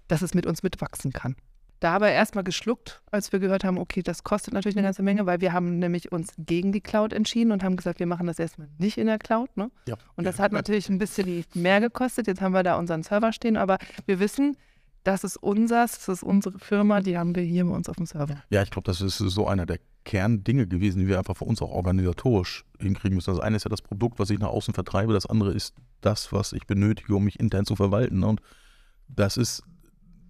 dass 0.09 0.23
es 0.23 0.35
mit 0.35 0.45
uns 0.45 0.65
mitwachsen 0.65 1.13
kann. 1.13 1.37
Da 1.83 1.95
haben 1.95 2.05
wir 2.05 2.13
erstmal 2.13 2.45
geschluckt, 2.45 3.03
als 3.11 3.33
wir 3.33 3.41
gehört 3.41 3.65
haben, 3.65 3.77
okay, 3.77 4.05
das 4.05 4.23
kostet 4.23 4.55
natürlich 4.55 4.77
eine 4.77 4.87
ganze 4.87 5.03
Menge, 5.03 5.27
weil 5.27 5.41
wir 5.41 5.53
haben 5.53 5.81
nämlich 5.81 6.13
uns 6.13 6.33
gegen 6.39 6.71
die 6.71 6.81
Cloud 6.81 7.13
entschieden 7.13 7.51
und 7.51 7.65
haben 7.65 7.75
gesagt, 7.75 7.99
wir 7.99 8.07
machen 8.07 8.29
das 8.29 8.39
erstmal 8.39 8.69
nicht 8.79 8.99
in 8.99 9.09
der 9.09 9.19
Cloud. 9.19 9.57
Ne? 9.57 9.69
Ja. 9.89 9.97
Und 10.15 10.25
das 10.25 10.39
hat 10.39 10.53
natürlich 10.53 10.89
ein 10.89 10.99
bisschen 10.99 11.45
mehr 11.55 11.81
gekostet. 11.81 12.29
Jetzt 12.29 12.41
haben 12.41 12.53
wir 12.53 12.63
da 12.63 12.79
unseren 12.79 13.03
Server 13.03 13.33
stehen, 13.33 13.57
aber 13.57 13.79
wir 14.07 14.21
wissen, 14.21 14.57
das 15.03 15.25
ist 15.25 15.37
unseres, 15.39 15.99
das 15.99 16.09
ist 16.09 16.23
unsere 16.23 16.57
Firma, 16.61 17.01
die 17.01 17.19
haben 17.19 17.35
wir 17.35 17.43
hier 17.43 17.65
bei 17.65 17.75
uns 17.75 17.89
auf 17.89 17.97
dem 17.97 18.07
Server. 18.07 18.41
Ja, 18.51 18.63
ich 18.63 18.71
glaube, 18.71 18.87
das 18.87 19.01
ist 19.01 19.19
so 19.19 19.49
einer 19.49 19.67
der 19.67 19.81
Kerndinge 20.05 20.69
gewesen, 20.69 21.01
die 21.01 21.09
wir 21.09 21.19
einfach 21.19 21.37
für 21.37 21.47
uns 21.47 21.61
auch 21.63 21.73
organisatorisch 21.73 22.65
hinkriegen 22.79 23.17
müssen. 23.17 23.35
Das 23.35 23.43
eine 23.43 23.57
ist 23.57 23.65
ja 23.65 23.71
das 23.71 23.83
Produkt, 23.83 24.21
was 24.21 24.31
ich 24.31 24.39
nach 24.39 24.51
außen 24.51 24.73
vertreibe, 24.73 25.15
das 25.15 25.27
andere 25.27 25.53
ist 25.53 25.75
das, 26.01 26.33
was 26.33 26.53
ich 26.53 26.65
benötige, 26.69 27.17
um 27.17 27.25
mich 27.25 27.41
intern 27.41 27.67
zu 27.67 27.75
verwalten. 27.75 28.23
Und 28.23 28.41
das 29.09 29.37
ist 29.37 29.65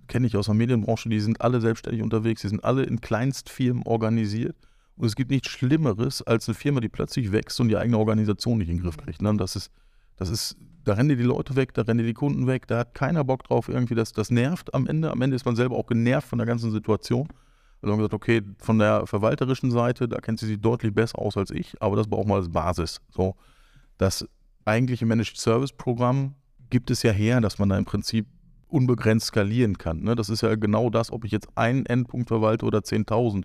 kenne 0.08 0.26
ich 0.26 0.36
aus 0.36 0.46
der 0.46 0.54
Medienbranche, 0.54 1.08
die 1.08 1.20
sind 1.20 1.40
alle 1.40 1.60
selbstständig 1.60 2.02
unterwegs, 2.02 2.42
die 2.42 2.48
sind 2.48 2.64
alle 2.64 2.82
in 2.82 3.00
Kleinstfirmen 3.00 3.82
organisiert. 3.84 4.56
Und 4.96 5.06
es 5.06 5.16
gibt 5.16 5.30
nichts 5.30 5.48
Schlimmeres 5.48 6.22
als 6.22 6.48
eine 6.48 6.54
Firma, 6.54 6.80
die 6.80 6.88
plötzlich 6.88 7.32
wächst 7.32 7.58
und 7.60 7.68
die 7.68 7.76
eigene 7.76 7.98
Organisation 7.98 8.58
nicht 8.58 8.68
in 8.68 8.76
den 8.76 8.82
Griff 8.82 8.96
kriegt. 8.96 9.22
Ne? 9.22 9.34
Das 9.36 9.56
ist, 9.56 9.70
das 10.16 10.28
ist, 10.28 10.56
da 10.84 10.94
rennen 10.94 11.16
die 11.16 11.24
Leute 11.24 11.56
weg, 11.56 11.72
da 11.74 11.82
rennen 11.82 12.04
die 12.04 12.12
Kunden 12.12 12.46
weg, 12.46 12.66
da 12.66 12.78
hat 12.78 12.94
keiner 12.94 13.24
Bock 13.24 13.44
drauf 13.44 13.68
irgendwie, 13.68 13.94
das, 13.94 14.12
das 14.12 14.30
nervt 14.30 14.74
am 14.74 14.86
Ende. 14.86 15.10
Am 15.10 15.22
Ende 15.22 15.36
ist 15.36 15.46
man 15.46 15.56
selber 15.56 15.76
auch 15.76 15.86
genervt 15.86 16.28
von 16.28 16.38
der 16.38 16.46
ganzen 16.46 16.70
Situation. 16.70 17.28
Also 17.80 17.92
haben 17.92 17.98
gesagt, 17.98 18.14
okay, 18.14 18.42
von 18.58 18.78
der 18.78 19.06
verwalterischen 19.06 19.70
Seite, 19.70 20.08
da 20.08 20.18
kennt 20.18 20.38
sie 20.38 20.46
sich 20.46 20.60
deutlich 20.60 20.94
besser 20.94 21.18
aus 21.18 21.36
als 21.36 21.50
ich, 21.50 21.80
aber 21.80 21.96
das 21.96 22.06
braucht 22.06 22.28
man 22.28 22.36
als 22.36 22.48
Basis. 22.48 23.00
So, 23.10 23.34
das 23.98 24.26
eigentliche 24.64 25.06
Managed 25.06 25.36
Service 25.36 25.72
Programm 25.72 26.34
gibt 26.70 26.90
es 26.90 27.02
ja 27.02 27.10
her, 27.10 27.40
dass 27.40 27.58
man 27.58 27.68
da 27.68 27.76
im 27.76 27.84
Prinzip 27.84 28.26
unbegrenzt 28.72 29.26
skalieren 29.26 29.78
kann. 29.78 30.02
Ne? 30.02 30.14
Das 30.14 30.28
ist 30.28 30.42
ja 30.42 30.54
genau 30.54 30.90
das, 30.90 31.12
ob 31.12 31.24
ich 31.24 31.32
jetzt 31.32 31.48
einen 31.54 31.86
Endpunkt 31.86 32.28
verwalte 32.28 32.66
oder 32.66 32.78
10.000. 32.78 33.44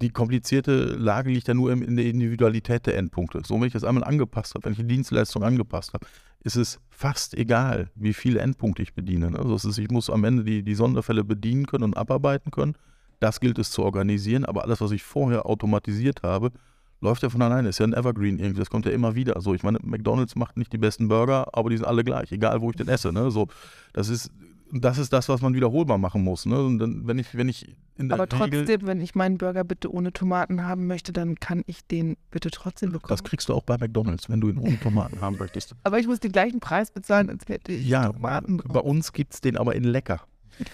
die 0.00 0.10
komplizierte 0.10 0.84
Lage 0.96 1.30
liegt 1.30 1.48
ja 1.48 1.54
nur 1.54 1.72
in 1.72 1.96
der 1.96 2.06
Individualität 2.06 2.86
der 2.86 2.96
Endpunkte. 2.96 3.42
So, 3.44 3.54
wenn 3.56 3.66
ich 3.66 3.72
das 3.72 3.84
einmal 3.84 4.04
angepasst 4.04 4.54
habe, 4.54 4.64
wenn 4.64 4.72
ich 4.72 4.78
die 4.78 4.86
Dienstleistung 4.86 5.42
angepasst 5.42 5.92
habe, 5.94 6.06
ist 6.44 6.56
es 6.56 6.80
fast 6.88 7.34
egal, 7.36 7.90
wie 7.94 8.12
viele 8.12 8.40
Endpunkte 8.40 8.82
ich 8.82 8.94
bediene. 8.94 9.36
Also 9.38 9.54
ist, 9.68 9.78
ich 9.78 9.90
muss 9.90 10.08
am 10.08 10.24
Ende 10.24 10.44
die, 10.44 10.62
die 10.62 10.74
Sonderfälle 10.74 11.24
bedienen 11.24 11.66
können 11.66 11.84
und 11.84 11.96
abarbeiten 11.96 12.50
können. 12.50 12.74
Das 13.20 13.40
gilt 13.40 13.58
es 13.58 13.70
zu 13.70 13.82
organisieren, 13.82 14.44
aber 14.44 14.62
alles, 14.62 14.80
was 14.80 14.92
ich 14.92 15.02
vorher 15.02 15.46
automatisiert 15.46 16.22
habe, 16.22 16.52
läuft 17.00 17.22
ja 17.22 17.30
von 17.30 17.42
alleine. 17.42 17.68
Ist 17.68 17.78
ja 17.78 17.86
ein 17.86 17.92
Evergreen 17.92 18.38
irgendwie. 18.38 18.60
Das 18.60 18.70
kommt 18.70 18.86
ja 18.86 18.92
immer 18.92 19.14
wieder. 19.14 19.40
So, 19.40 19.54
ich 19.54 19.62
meine, 19.62 19.78
McDonalds 19.82 20.36
macht 20.36 20.56
nicht 20.56 20.72
die 20.72 20.78
besten 20.78 21.08
Burger, 21.08 21.48
aber 21.52 21.70
die 21.70 21.76
sind 21.76 21.86
alle 21.86 22.04
gleich, 22.04 22.32
egal 22.32 22.60
wo 22.60 22.70
ich 22.70 22.76
den 22.76 22.88
esse. 22.88 23.12
Ne? 23.12 23.30
So, 23.30 23.48
das 23.92 24.08
ist 24.08 24.30
das 24.72 24.98
ist 24.98 25.12
das, 25.12 25.28
was 25.28 25.40
man 25.40 25.54
wiederholbar 25.54 25.98
machen 25.98 26.22
muss. 26.22 26.46
Ne? 26.46 26.60
Und 26.60 26.78
dann, 26.78 27.06
wenn 27.06 27.18
ich, 27.18 27.34
wenn 27.36 27.48
ich 27.48 27.76
in 27.96 28.08
der 28.08 28.20
Aber 28.20 28.30
Regel, 28.30 28.64
trotzdem, 28.64 28.86
wenn 28.86 29.00
ich 29.00 29.14
meinen 29.14 29.38
Burger 29.38 29.64
bitte 29.64 29.92
ohne 29.92 30.12
Tomaten 30.12 30.64
haben 30.64 30.86
möchte, 30.86 31.12
dann 31.12 31.36
kann 31.36 31.62
ich 31.66 31.86
den 31.86 32.16
bitte 32.30 32.50
trotzdem 32.50 32.92
bekommen. 32.92 33.10
das 33.10 33.24
kriegst 33.24 33.48
du 33.48 33.54
auch 33.54 33.62
bei 33.62 33.76
McDonalds, 33.78 34.28
wenn 34.28 34.40
du 34.40 34.50
ihn 34.50 34.58
ohne 34.58 34.78
Tomaten 34.78 35.20
haben 35.20 35.36
möchtest. 35.38 35.74
Aber 35.84 35.98
ich 35.98 36.06
muss 36.06 36.20
den 36.20 36.32
gleichen 36.32 36.60
Preis 36.60 36.90
bezahlen, 36.90 37.30
als 37.30 37.48
hätte 37.48 37.72
ich 37.72 37.86
Ja, 37.86 38.12
Tomaten 38.12 38.58
bei 38.58 38.80
uns 38.80 39.12
gibt 39.12 39.34
es 39.34 39.40
den 39.40 39.56
aber 39.56 39.74
in 39.74 39.84
lecker. 39.84 40.20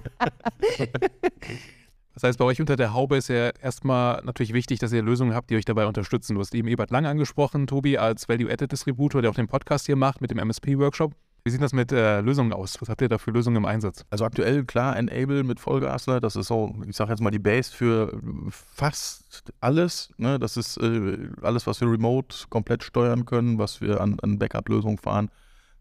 Das 2.15 2.25
heißt, 2.25 2.39
bei 2.39 2.45
euch 2.45 2.61
unter 2.61 2.77
der 2.77 2.93
Haube 2.93 3.17
ist 3.17 3.29
ja 3.29 3.51
erstmal 3.63 4.21
natürlich 4.25 4.53
wichtig, 4.53 4.79
dass 4.79 4.93
ihr 4.93 5.01
Lösungen 5.01 5.33
habt, 5.33 5.49
die 5.49 5.57
euch 5.57 5.65
dabei 5.65 5.87
unterstützen. 5.87 6.35
Du 6.35 6.41
hast 6.41 6.55
eben 6.55 6.69
Ebert 6.69 6.91
Lang 6.91 7.07
angesprochen, 7.07 7.67
Tobi, 7.67 7.99
als 7.99 8.29
Value-Added-Distributor, 8.29 9.23
der 9.23 9.31
auch 9.31 9.37
den 9.37 9.47
Podcast 9.47 9.87
hier 9.87 9.97
macht 9.97 10.21
mit 10.21 10.31
dem 10.31 10.39
MSP-Workshop. 10.39 11.15
Wie 11.43 11.51
sieht 11.51 11.63
das 11.63 11.73
mit 11.73 11.91
äh, 11.93 12.21
Lösungen 12.21 12.53
aus? 12.53 12.81
Was 12.81 12.89
habt 12.89 13.01
ihr 13.01 13.09
da 13.09 13.19
für 13.19 13.31
Lösungen 13.31 13.57
im 13.57 13.65
Einsatz? 13.65 14.05
Also 14.11 14.25
aktuell, 14.25 14.65
klar, 14.65 14.97
Enable 14.97 15.43
mit 15.43 15.59
Vollgasler, 15.59 16.21
das 16.21 16.37
ist 16.37 16.49
so, 16.49 16.75
ich 16.87 16.97
sage 16.97 17.11
jetzt 17.11 17.21
mal 17.21 17.31
die 17.31 17.39
Base 17.39 17.73
für 17.73 18.21
fast 18.51 19.45
alles. 19.61 20.11
Ne? 20.19 20.39
Das 20.39 20.57
ist 20.57 20.77
äh, 20.77 21.31
alles, 21.43 21.67
was 21.67 21.81
wir 21.81 21.91
remote 21.91 22.37
komplett 22.51 22.83
steuern 22.83 23.25
können, 23.25 23.59
was 23.59 23.81
wir 23.81 24.01
an, 24.01 24.19
an 24.21 24.39
Backup-Lösungen 24.39 24.99
fahren, 24.99 25.31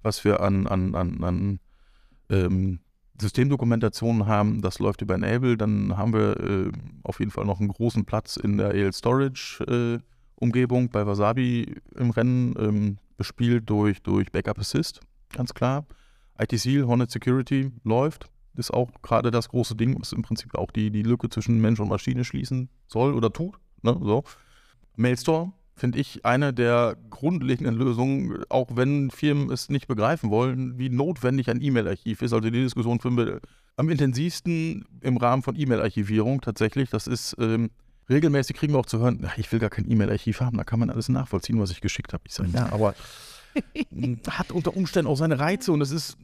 was 0.02 0.24
wir 0.24 0.40
an, 0.40 0.66
an, 0.68 0.96
an, 0.96 1.24
an 1.24 1.60
ähm, 2.30 2.80
Systemdokumentationen 3.22 4.28
haben, 4.28 4.62
das 4.62 4.80
läuft 4.80 5.02
über 5.02 5.16
Enable. 5.16 5.58
Dann 5.58 5.98
haben 5.98 6.14
wir 6.14 6.40
äh, 6.40 6.72
auf 7.04 7.20
jeden 7.20 7.32
Fall 7.32 7.46
noch 7.46 7.60
einen 7.60 7.70
großen 7.70 8.06
Platz 8.06 8.38
in 8.38 8.58
der 8.58 8.74
EL 8.74 8.94
Storage 8.94 9.64
äh, 9.68 10.04
Umgebung 10.36 10.90
bei 10.90 11.06
Wasabi 11.06 11.76
im 11.96 12.12
Rennen, 12.12 12.56
ähm, 12.58 12.98
bespielt 13.18 13.70
durch, 13.70 14.02
durch 14.02 14.32
Backup 14.32 14.60
Assist, 14.60 15.02
ganz 15.34 15.54
klar. 15.54 15.86
IT 16.40 16.58
Seal, 16.58 16.88
Hornet 16.88 17.12
Security 17.12 17.72
läuft. 17.84 18.30
Ist 18.56 18.72
auch 18.74 18.90
gerade 19.02 19.32
das 19.32 19.50
große 19.50 19.76
Ding, 19.76 20.00
was 20.00 20.12
im 20.12 20.22
Prinzip 20.22 20.56
auch 20.56 20.72
die, 20.72 20.92
die 20.92 21.04
Lücke 21.04 21.30
zwischen 21.30 21.62
Mensch 21.62 21.80
und 21.80 21.90
Maschine 21.90 22.24
schließen 22.26 22.70
soll 22.88 23.14
oder 23.14 23.32
tut. 23.32 23.56
Ne? 23.84 23.98
So. 24.02 24.24
Mailstore 24.96 25.54
finde 25.76 25.98
ich 26.00 26.26
eine 26.26 26.54
der 26.54 26.98
grundlegenden 27.10 27.76
Lösungen, 27.76 28.44
auch 28.50 28.68
wenn 28.74 29.12
Firmen 29.12 29.50
es 29.50 29.70
nicht 29.70 29.88
begreifen 29.88 30.30
wollen, 30.30 30.78
wie 30.78 30.90
notwendig 30.90 31.50
ein 31.50 31.62
E-Mail-Archiv 31.62 32.22
ist. 32.22 32.34
Also 32.34 32.50
die 32.50 32.52
Diskussion 32.52 33.00
finden 33.00 33.18
wir 33.18 33.40
am 33.78 33.90
intensivsten 33.90 34.86
im 35.02 35.18
Rahmen 35.18 35.42
von 35.42 35.56
E-Mail-Archivierung 35.56 36.42
tatsächlich. 36.42 36.90
Das 36.90 37.08
ist 37.08 37.36
ähm, 37.40 37.72
regelmäßig 38.10 38.58
kriegen 38.58 38.74
wir 38.74 38.80
auch 38.80 38.86
zu 38.86 39.00
hören, 39.00 39.26
"Ach, 39.26 39.38
ich 39.38 39.50
will 39.52 39.60
gar 39.60 39.70
kein 39.70 39.90
E-Mail-Archiv 39.90 40.42
haben, 40.42 40.58
da 40.58 40.66
kann 40.66 40.80
man 40.80 40.90
alles 40.90 41.08
nachvollziehen, 41.08 41.60
was 41.62 41.72
ich 41.72 41.80
geschickt 41.80 42.12
habe. 42.12 42.24
Ich 42.28 42.34
sage, 42.34 42.50
ja, 42.54 42.72
aber 42.74 42.94
hat 44.30 44.52
unter 44.52 44.76
Umständen 44.76 45.10
auch 45.10 45.18
seine 45.18 45.40
Reize 45.40 45.72
und 45.72 45.82
es 45.82 45.92
ist 45.92 46.18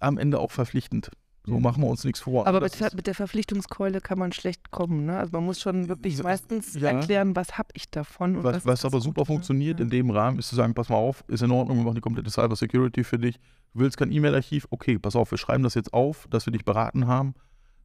am 0.00 0.18
Ende 0.18 0.38
auch 0.38 0.50
verpflichtend. 0.50 1.10
So 1.48 1.58
machen 1.58 1.82
wir 1.82 1.88
uns 1.88 2.04
nichts 2.04 2.20
vor. 2.20 2.46
Aber 2.46 2.60
mit, 2.60 2.94
mit 2.94 3.06
der 3.06 3.14
Verpflichtungskeule 3.14 4.00
kann 4.02 4.18
man 4.18 4.32
schlecht 4.32 4.70
kommen. 4.70 5.06
Ne? 5.06 5.16
Also 5.16 5.32
man 5.32 5.44
muss 5.44 5.60
schon 5.60 5.88
wirklich 5.88 6.22
meistens 6.22 6.74
ja. 6.74 6.90
erklären, 6.90 7.34
was 7.36 7.56
habe 7.56 7.68
ich 7.72 7.90
davon. 7.90 8.36
Und 8.36 8.44
Was, 8.44 8.66
was 8.66 8.80
ist 8.80 8.84
aber 8.84 9.00
super 9.00 9.22
Gute, 9.22 9.32
ne? 9.32 9.36
funktioniert 9.36 9.78
Ja. 9.78 9.84
in 9.84 9.90
dem 9.90 10.10
Rahmen, 10.10 10.38
ist 10.38 10.48
zu 10.48 10.56
sagen, 10.56 10.74
pass 10.74 10.90
mal 10.90 10.96
auf, 10.96 11.24
ist 11.26 11.42
in 11.42 11.50
Ordnung, 11.50 11.78
wir 11.78 11.84
machen 11.84 11.94
die 11.94 12.00
komplette 12.02 12.30
Cyber 12.30 12.54
Security 12.54 13.02
für 13.02 13.18
dich. 13.18 13.36
Du 13.72 13.80
willst 13.80 13.96
kein 13.96 14.12
E-Mail-Archiv? 14.12 14.66
Okay, 14.70 14.98
pass 14.98 15.16
auf, 15.16 15.30
wir 15.30 15.38
schreiben 15.38 15.62
das 15.62 15.74
jetzt 15.74 15.94
auf, 15.94 16.26
dass 16.28 16.44
wir 16.46 16.52
dich 16.52 16.66
beraten 16.66 17.06
haben. 17.06 17.34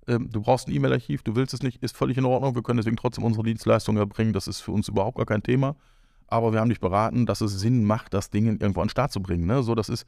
Ähm, 0.07 0.29
du 0.29 0.41
brauchst 0.41 0.67
ein 0.67 0.73
E-Mail-Archiv, 0.73 1.23
du 1.23 1.35
willst 1.35 1.53
es 1.53 1.61
nicht, 1.63 1.81
ist 1.81 1.95
völlig 1.95 2.17
in 2.17 2.25
Ordnung. 2.25 2.55
Wir 2.55 2.63
können 2.63 2.77
deswegen 2.77 2.97
trotzdem 2.97 3.23
unsere 3.23 3.43
Dienstleistung 3.43 3.95
erbringen. 3.95 4.33
Das 4.33 4.47
ist 4.47 4.59
für 4.59 4.71
uns 4.71 4.89
überhaupt 4.89 5.17
gar 5.17 5.25
kein 5.25 5.41
Thema. 5.41 5.77
Aber 6.33 6.51
wir 6.51 6.61
haben 6.61 6.69
dich 6.69 6.79
beraten, 6.79 7.27
dass 7.27 7.41
es 7.41 7.59
Sinn 7.59 7.85
macht, 7.85 8.15
das 8.15 8.31
Ding 8.31 8.47
irgendwo 8.47 8.81
an 8.81 8.87
den 8.87 8.89
Start 8.89 9.11
zu 9.11 9.21
bringen. 9.21 9.45
Ne? 9.45 9.61
So, 9.61 9.75
das 9.75 9.87
ist, 9.87 10.07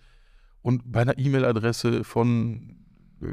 und 0.63 0.91
bei 0.91 1.01
einer 1.01 1.19
E-Mail-Adresse 1.19 2.03
von, 2.03 2.77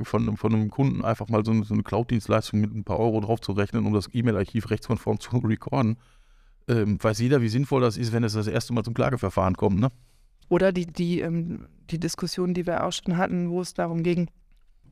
von, 0.03 0.37
von 0.37 0.55
einem 0.55 0.69
Kunden 0.69 1.03
einfach 1.03 1.27
mal 1.31 1.43
so 1.43 1.53
eine, 1.53 1.65
so 1.65 1.73
eine 1.73 1.85
Cloud-Dienstleistung 1.85 2.61
mit 2.61 2.75
ein 2.75 2.85
paar 2.85 2.99
Euro 2.99 3.21
drauf 3.21 3.41
zu 3.41 3.53
rechnen, 3.53 3.87
um 3.87 3.95
das 3.95 4.11
E-Mail-Archiv 4.13 4.69
rechtskonform 4.69 5.19
zu 5.21 5.39
recorden, 5.39 5.97
ähm, 6.69 7.03
weiß 7.03 7.19
jeder, 7.21 7.41
wie 7.41 7.49
sinnvoll 7.49 7.81
das 7.81 7.97
ist, 7.97 8.13
wenn 8.13 8.25
es 8.25 8.35
das 8.35 8.47
erste 8.47 8.75
Mal 8.75 8.83
zum 8.83 8.93
Klageverfahren 8.93 9.57
kommt. 9.57 9.81
Ne? 9.81 9.89
Oder 10.51 10.71
die, 10.71 10.85
die, 10.85 11.21
ähm, 11.21 11.69
die 11.89 11.99
Diskussion, 11.99 12.53
die 12.53 12.67
wir 12.67 12.85
auch 12.85 12.93
schon 12.93 13.17
hatten, 13.17 13.49
wo 13.49 13.63
es 13.63 13.73
darum 13.73 14.03
ging, 14.03 14.29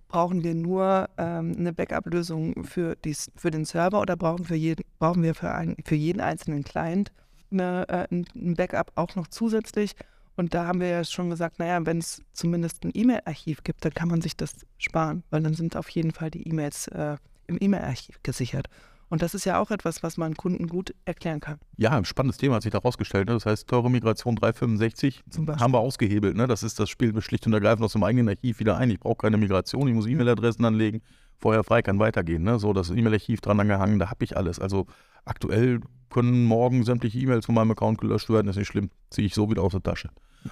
brauchen 0.08 0.42
wir 0.42 0.54
nur 0.54 1.10
ähm, 1.18 1.54
eine 1.58 1.74
Backup-Lösung 1.74 2.64
für, 2.64 2.96
für 3.36 3.50
den 3.50 3.66
Server 3.66 4.00
oder 4.00 4.16
brauchen, 4.16 4.46
für 4.46 4.56
jeden, 4.56 4.86
brauchen 4.98 5.22
wir 5.22 5.34
für, 5.34 5.52
ein, 5.52 5.76
für 5.84 5.96
jeden 5.96 6.22
einzelnen 6.22 6.64
Client 6.64 7.12
eine, 7.52 7.88
äh, 7.88 8.06
ein 8.10 8.54
Backup 8.54 8.92
auch 8.94 9.16
noch 9.16 9.26
zusätzlich? 9.26 9.94
Und 10.36 10.54
da 10.54 10.66
haben 10.66 10.80
wir 10.80 10.88
ja 10.88 11.04
schon 11.04 11.28
gesagt, 11.28 11.58
naja, 11.58 11.84
wenn 11.84 11.98
es 11.98 12.22
zumindest 12.32 12.84
ein 12.84 12.92
E-Mail-Archiv 12.94 13.62
gibt, 13.62 13.84
dann 13.84 13.92
kann 13.92 14.08
man 14.08 14.22
sich 14.22 14.36
das 14.36 14.54
sparen, 14.78 15.22
weil 15.30 15.42
dann 15.42 15.54
sind 15.54 15.76
auf 15.76 15.88
jeden 15.90 16.12
Fall 16.12 16.30
die 16.30 16.48
E-Mails 16.48 16.88
äh, 16.88 17.16
im 17.46 17.58
E-Mail-Archiv 17.60 18.20
gesichert. 18.22 18.68
Und 19.10 19.22
das 19.22 19.34
ist 19.34 19.44
ja 19.44 19.60
auch 19.60 19.72
etwas, 19.72 20.04
was 20.04 20.16
man 20.16 20.36
Kunden 20.36 20.68
gut 20.68 20.94
erklären 21.04 21.40
kann. 21.40 21.58
Ja, 21.76 21.90
ein 21.90 22.04
spannendes 22.04 22.38
Thema 22.38 22.54
hat 22.54 22.62
sich 22.62 22.70
da 22.70 22.78
rausgestellt. 22.78 23.26
Ne? 23.26 23.34
Das 23.34 23.44
heißt, 23.44 23.66
teure 23.66 23.90
Migration 23.90 24.36
365 24.36 25.24
Zum 25.28 25.46
Beispiel. 25.46 25.62
haben 25.62 25.74
wir 25.74 25.80
ausgehebelt. 25.80 26.36
Ne? 26.36 26.46
Das 26.46 26.62
ist 26.62 26.78
das 26.78 26.88
Spiel 26.88 27.20
schlicht 27.20 27.44
und 27.46 27.52
ergreifend 27.52 27.84
aus 27.84 27.92
dem 27.92 28.04
eigenen 28.04 28.28
Archiv 28.28 28.60
wieder 28.60 28.76
ein. 28.76 28.88
Ich 28.88 29.00
brauche 29.00 29.16
keine 29.16 29.36
Migration, 29.36 29.88
ich 29.88 29.94
muss 29.94 30.06
E-Mail-Adressen 30.06 30.64
anlegen. 30.64 31.02
Vorher 31.40 31.64
frei 31.64 31.82
kann 31.82 31.98
weitergehen. 31.98 32.42
Ne? 32.42 32.58
So, 32.58 32.72
das 32.72 32.90
E-Mail-Archiv 32.90 33.40
dran 33.40 33.58
angehangen, 33.58 33.98
da 33.98 34.10
habe 34.10 34.24
ich 34.24 34.36
alles. 34.36 34.58
Also 34.58 34.86
aktuell 35.24 35.80
können 36.10 36.44
morgen 36.44 36.84
sämtliche 36.84 37.18
E-Mails 37.18 37.46
von 37.46 37.54
meinem 37.54 37.70
Account 37.70 38.00
gelöscht 38.00 38.28
werden, 38.28 38.48
ist 38.48 38.56
nicht 38.56 38.68
schlimm. 38.68 38.90
Ziehe 39.08 39.26
ich 39.26 39.34
so 39.34 39.50
wieder 39.50 39.62
aus 39.62 39.72
der 39.72 39.82
Tasche. 39.82 40.10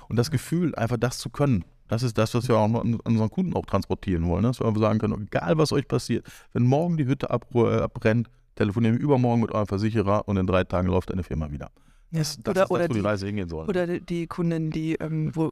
Und 0.08 0.16
das 0.16 0.30
Gefühl, 0.30 0.74
einfach 0.74 0.96
das 0.96 1.18
zu 1.18 1.30
können, 1.30 1.64
das 1.88 2.02
ist 2.02 2.16
das, 2.18 2.34
was 2.34 2.48
wir 2.48 2.56
auch 2.56 2.64
an 2.64 2.94
unseren 2.94 3.30
Kunden 3.30 3.54
auch 3.54 3.66
transportieren 3.66 4.26
wollen. 4.26 4.42
Ne? 4.42 4.48
Dass 4.48 4.60
wir 4.60 4.66
einfach 4.66 4.80
sagen 4.80 4.98
können, 4.98 5.26
egal 5.26 5.58
was 5.58 5.72
euch 5.72 5.88
passiert, 5.88 6.26
wenn 6.52 6.64
morgen 6.64 6.96
die 6.96 7.06
Hütte 7.06 7.26
äh, 7.26 7.80
abbrennt, 7.80 8.28
telefonieren 8.54 8.96
wir 8.96 9.02
übermorgen 9.02 9.42
mit 9.42 9.52
eurem 9.52 9.66
Versicherer 9.66 10.26
und 10.26 10.36
in 10.36 10.46
drei 10.46 10.64
Tagen 10.64 10.88
läuft 10.88 11.10
deine 11.10 11.22
Firma 11.22 11.50
wieder. 11.50 11.70
Das, 12.10 12.38
das 12.38 12.50
oder 12.50 12.50
ist 12.50 12.58
das, 12.58 12.70
wo 12.70 12.76
die 12.78 13.00
die, 13.00 13.06
Reise 13.06 13.26
hingehen 13.26 13.48
soll. 13.48 13.68
Oder 13.68 13.86
die, 14.00 14.26
Kundin, 14.26 14.70
die, 14.70 14.94
ähm, 14.94 15.30
wo, 15.34 15.50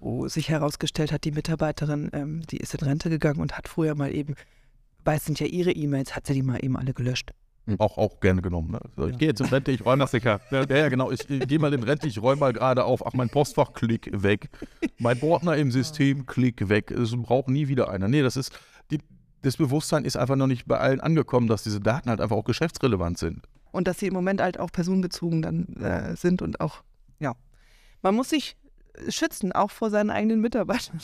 wo 0.00 0.28
sich 0.28 0.48
herausgestellt 0.48 1.12
hat, 1.12 1.24
die 1.24 1.32
Mitarbeiterin, 1.32 2.10
ähm, 2.12 2.42
die 2.50 2.58
ist 2.58 2.74
in 2.74 2.80
Rente 2.80 3.10
gegangen 3.10 3.40
und 3.40 3.56
hat 3.56 3.68
früher 3.68 3.94
mal 3.94 4.14
eben, 4.14 4.34
weil 5.04 5.18
es 5.18 5.24
sind 5.24 5.40
ja 5.40 5.46
ihre 5.46 5.72
E-Mails, 5.72 6.16
hat 6.16 6.26
sie 6.26 6.34
die 6.34 6.42
mal 6.42 6.62
eben 6.64 6.76
alle 6.76 6.94
gelöscht. 6.94 7.32
Auch, 7.78 7.96
auch 7.96 8.20
gerne 8.20 8.42
genommen. 8.42 8.72
Ne? 8.72 8.80
So, 8.94 9.08
ich 9.08 9.16
gehe 9.16 9.28
jetzt 9.28 9.40
in 9.40 9.46
Rente, 9.46 9.70
ich 9.70 9.84
räume 9.84 10.04
das. 10.04 10.12
Ja, 10.12 10.38
ja, 10.50 10.88
genau. 10.90 11.10
Ich, 11.10 11.28
ich 11.30 11.48
gehe 11.48 11.58
mal 11.58 11.72
in 11.72 11.82
Rente, 11.82 12.06
ich 12.06 12.20
räume 12.20 12.40
mal 12.40 12.52
gerade 12.52 12.84
auf. 12.84 13.06
Ach, 13.06 13.14
mein 13.14 13.30
Postfach, 13.30 13.72
klick 13.72 14.10
weg. 14.12 14.50
Mein 14.98 15.22
Ordner 15.22 15.56
im 15.56 15.70
System, 15.72 16.26
klick 16.26 16.68
weg. 16.68 16.90
Es 16.90 17.16
braucht 17.16 17.48
nie 17.48 17.68
wieder 17.68 17.88
einer. 17.88 18.06
Nee, 18.06 18.20
das 18.20 18.36
ist, 18.36 18.52
die, 18.90 18.98
das 19.40 19.56
Bewusstsein 19.56 20.04
ist 20.04 20.16
einfach 20.16 20.36
noch 20.36 20.46
nicht 20.46 20.66
bei 20.66 20.78
allen 20.78 21.00
angekommen, 21.00 21.48
dass 21.48 21.62
diese 21.62 21.80
Daten 21.80 22.10
halt 22.10 22.20
einfach 22.20 22.36
auch 22.36 22.44
geschäftsrelevant 22.44 23.16
sind. 23.16 23.46
Und 23.72 23.88
dass 23.88 23.98
sie 23.98 24.08
im 24.08 24.14
Moment 24.14 24.42
halt 24.42 24.60
auch 24.60 24.70
personenbezogen 24.70 25.40
dann 25.40 25.66
äh, 25.76 26.16
sind 26.16 26.42
und 26.42 26.60
auch, 26.60 26.82
ja. 27.18 27.34
Man 28.02 28.14
muss 28.14 28.28
sich 28.28 28.56
schützen, 29.08 29.52
auch 29.52 29.70
vor 29.70 29.88
seinen 29.88 30.10
eigenen 30.10 30.42
Mitarbeitern. 30.42 31.00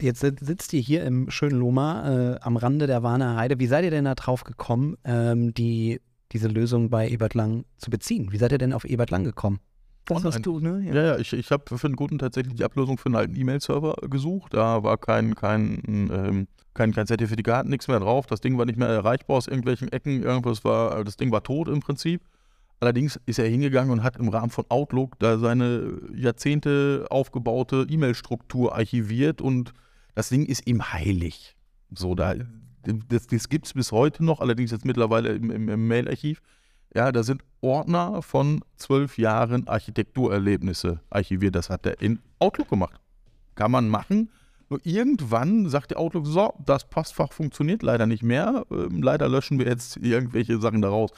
Jetzt 0.00 0.20
sit- 0.20 0.40
sitzt 0.40 0.72
ihr 0.72 0.80
hier 0.80 1.04
im 1.04 1.30
schönen 1.30 1.58
Loma 1.58 2.34
äh, 2.34 2.40
am 2.40 2.56
Rande 2.56 2.86
der 2.86 3.02
Warner 3.02 3.36
Heide. 3.36 3.58
Wie 3.58 3.66
seid 3.66 3.84
ihr 3.84 3.90
denn 3.90 4.06
da 4.06 4.14
drauf 4.14 4.44
gekommen, 4.44 4.96
ähm, 5.04 5.52
die, 5.54 6.00
diese 6.32 6.48
Lösung 6.48 6.90
bei 6.90 7.08
Ebert 7.08 7.34
Lang 7.34 7.64
zu 7.76 7.90
beziehen? 7.90 8.32
Wie 8.32 8.38
seid 8.38 8.52
ihr 8.52 8.58
denn 8.58 8.72
auf 8.72 8.84
Ebert 8.84 9.10
Lang 9.10 9.24
gekommen? 9.24 9.60
Das 10.06 10.24
hast 10.24 10.44
du, 10.44 10.58
ne? 10.58 10.82
Ja, 10.86 10.94
ja, 10.94 11.18
ich, 11.18 11.32
ich 11.32 11.50
habe 11.52 11.76
für 11.76 11.86
einen 11.86 11.94
Kunden 11.94 12.18
tatsächlich 12.18 12.54
die 12.54 12.64
Ablösung 12.64 12.98
für 12.98 13.06
einen 13.06 13.16
alten 13.16 13.36
E-Mail-Server 13.36 13.94
gesucht. 14.08 14.54
Da 14.54 14.82
war 14.82 14.96
kein, 14.96 15.36
kein, 15.36 15.82
ähm, 15.86 16.48
kein, 16.74 16.92
kein 16.92 17.06
Zertifikat, 17.06 17.66
nichts 17.66 17.86
mehr 17.86 18.00
drauf. 18.00 18.26
Das 18.26 18.40
Ding 18.40 18.58
war 18.58 18.64
nicht 18.64 18.78
mehr 18.78 18.88
erreichbar 18.88 19.36
aus 19.36 19.46
irgendwelchen 19.46 19.92
Ecken. 19.92 20.22
Irgendwas 20.22 20.64
war, 20.64 21.04
das 21.04 21.16
Ding 21.16 21.30
war 21.30 21.42
tot 21.42 21.68
im 21.68 21.80
Prinzip. 21.80 22.22
Allerdings 22.80 23.20
ist 23.26 23.38
er 23.38 23.46
hingegangen 23.46 23.92
und 23.92 24.02
hat 24.02 24.16
im 24.16 24.30
Rahmen 24.30 24.50
von 24.50 24.64
Outlook 24.70 25.18
da 25.18 25.38
seine 25.38 26.00
Jahrzehnte 26.14 27.06
aufgebaute 27.10 27.86
E-Mail-Struktur 27.88 28.74
archiviert 28.74 29.40
und 29.42 29.74
das 30.14 30.28
Ding 30.28 30.44
ist 30.44 30.66
ihm 30.66 30.92
heilig. 30.92 31.56
So, 31.94 32.14
da, 32.14 32.34
das, 33.08 33.26
das 33.26 33.48
gibt 33.48 33.66
es 33.66 33.74
bis 33.74 33.92
heute 33.92 34.24
noch, 34.24 34.40
allerdings 34.40 34.70
jetzt 34.70 34.84
mittlerweile 34.84 35.30
im, 35.30 35.50
im, 35.50 35.68
im 35.68 35.88
Mail-Archiv. 35.88 36.40
Ja, 36.94 37.12
da 37.12 37.22
sind 37.22 37.42
Ordner 37.60 38.20
von 38.22 38.64
zwölf 38.76 39.18
Jahren 39.18 39.68
Architekturerlebnisse 39.68 41.00
archiviert. 41.10 41.54
Das 41.54 41.70
hat 41.70 41.86
er 41.86 42.00
in 42.00 42.20
Outlook 42.38 42.68
gemacht. 42.68 43.00
Kann 43.54 43.70
man 43.70 43.88
machen, 43.88 44.30
Nur 44.70 44.80
irgendwann 44.84 45.68
sagt 45.68 45.90
der 45.90 45.98
Outlook, 45.98 46.26
so, 46.26 46.54
das 46.64 46.88
Postfach 46.88 47.32
funktioniert 47.32 47.82
leider 47.82 48.06
nicht 48.06 48.22
mehr. 48.22 48.64
Ähm, 48.70 49.02
leider 49.02 49.28
löschen 49.28 49.58
wir 49.58 49.66
jetzt 49.66 49.96
irgendwelche 49.96 50.60
Sachen 50.60 50.80
daraus. 50.80 51.10